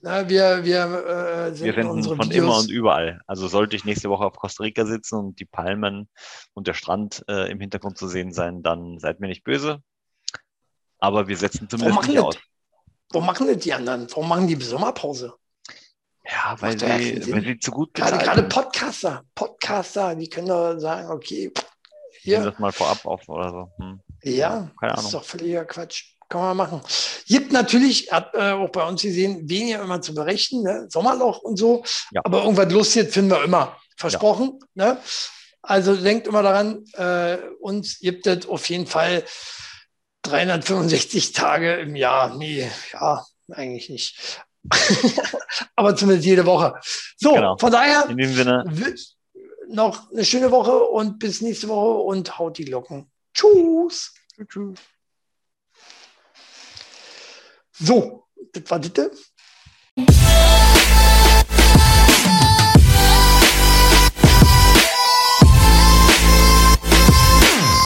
Na, 0.00 0.28
wir, 0.28 0.64
wir, 0.64 0.84
äh, 0.84 1.60
wir 1.60 1.74
senden 1.74 2.04
von 2.04 2.18
Videos. 2.20 2.34
immer 2.34 2.58
und 2.58 2.70
überall. 2.70 3.20
Also 3.26 3.48
sollte 3.48 3.74
ich 3.74 3.84
nächste 3.84 4.08
Woche 4.10 4.24
auf 4.24 4.36
Costa 4.36 4.62
Rica 4.62 4.86
sitzen 4.86 5.16
und 5.18 5.40
die 5.40 5.44
Palmen 5.44 6.08
und 6.54 6.68
der 6.68 6.74
Strand 6.74 7.24
äh, 7.28 7.50
im 7.50 7.60
Hintergrund 7.60 7.98
zu 7.98 8.06
sehen 8.06 8.32
sein, 8.32 8.62
dann 8.62 8.98
seid 9.00 9.18
mir 9.18 9.26
nicht 9.26 9.42
böse. 9.42 9.82
Aber 11.00 11.26
wir 11.28 11.36
setzen 11.36 11.68
zumindest 11.68 12.08
nicht 12.08 12.18
aus. 12.20 12.36
Warum 13.10 13.26
machen 13.26 13.46
das 13.46 13.58
die 13.58 13.72
anderen? 13.72 14.06
Warum 14.10 14.28
machen 14.28 14.46
die 14.46 14.56
Sommerpause? 14.56 15.34
Ja, 16.24 16.56
weil 16.60 16.78
sie, 16.78 17.32
weil 17.32 17.42
sie 17.42 17.58
zu 17.58 17.70
gut 17.70 17.94
gerade, 17.94 18.18
gerade 18.18 18.42
Podcaster, 18.42 19.24
Podcaster, 19.34 20.14
die 20.14 20.28
können 20.28 20.48
doch 20.48 20.78
sagen, 20.78 21.08
okay, 21.08 21.50
hier. 22.28 22.44
das 22.44 22.58
mal 22.58 22.72
vorab 22.72 23.04
auf 23.04 23.28
oder 23.28 23.50
so. 23.50 23.72
Hm. 23.78 24.00
Ja, 24.22 24.70
das 24.80 25.04
ist 25.04 25.14
doch 25.14 25.24
völliger 25.24 25.64
Quatsch. 25.64 26.14
Kann 26.28 26.42
man 26.42 26.56
machen. 26.58 26.82
Gibt 27.26 27.52
natürlich, 27.52 28.12
hat 28.12 28.34
äh, 28.34 28.52
auch 28.52 28.68
bei 28.68 28.86
uns 28.86 29.00
gesehen, 29.00 29.48
weniger 29.48 29.82
immer 29.82 30.02
zu 30.02 30.14
berichten, 30.14 30.62
ne? 30.62 30.86
Sommerloch 30.90 31.38
und 31.38 31.56
so. 31.56 31.84
Ja. 32.10 32.20
Aber 32.24 32.42
irgendwas 32.42 32.70
Lustiges 32.70 33.14
finden 33.14 33.30
wir 33.30 33.42
immer. 33.42 33.76
Versprochen. 33.96 34.58
Ja. 34.74 34.92
Ne? 34.92 34.98
Also 35.62 35.96
denkt 35.96 36.26
immer 36.26 36.42
daran, 36.42 36.84
äh, 36.94 37.38
uns 37.60 37.98
gibt 37.98 38.26
es 38.26 38.46
auf 38.46 38.68
jeden 38.68 38.86
Fall 38.86 39.24
365 40.22 41.32
Tage 41.32 41.74
im 41.76 41.96
Jahr. 41.96 42.36
Nee, 42.36 42.70
ja, 42.92 43.24
eigentlich 43.50 43.88
nicht. 43.88 44.42
Aber 45.76 45.96
zumindest 45.96 46.26
jede 46.26 46.44
Woche. 46.44 46.74
So, 47.16 47.32
genau. 47.32 47.56
von 47.56 47.72
daher. 47.72 48.06
In 48.08 48.18
dem 48.18 48.34
Sinne 48.34 48.64
noch 49.68 50.10
eine 50.10 50.24
schöne 50.24 50.50
Woche 50.50 50.78
und 50.84 51.18
bis 51.18 51.40
nächste 51.40 51.68
Woche 51.68 52.02
und 52.02 52.38
haut 52.38 52.58
die 52.58 52.64
Glocken. 52.64 53.10
Tschüss. 53.34 54.14
Tschüss. 54.48 54.78
So, 57.72 58.24
das 58.52 58.70
war 58.70 58.78
das. 58.80 59.32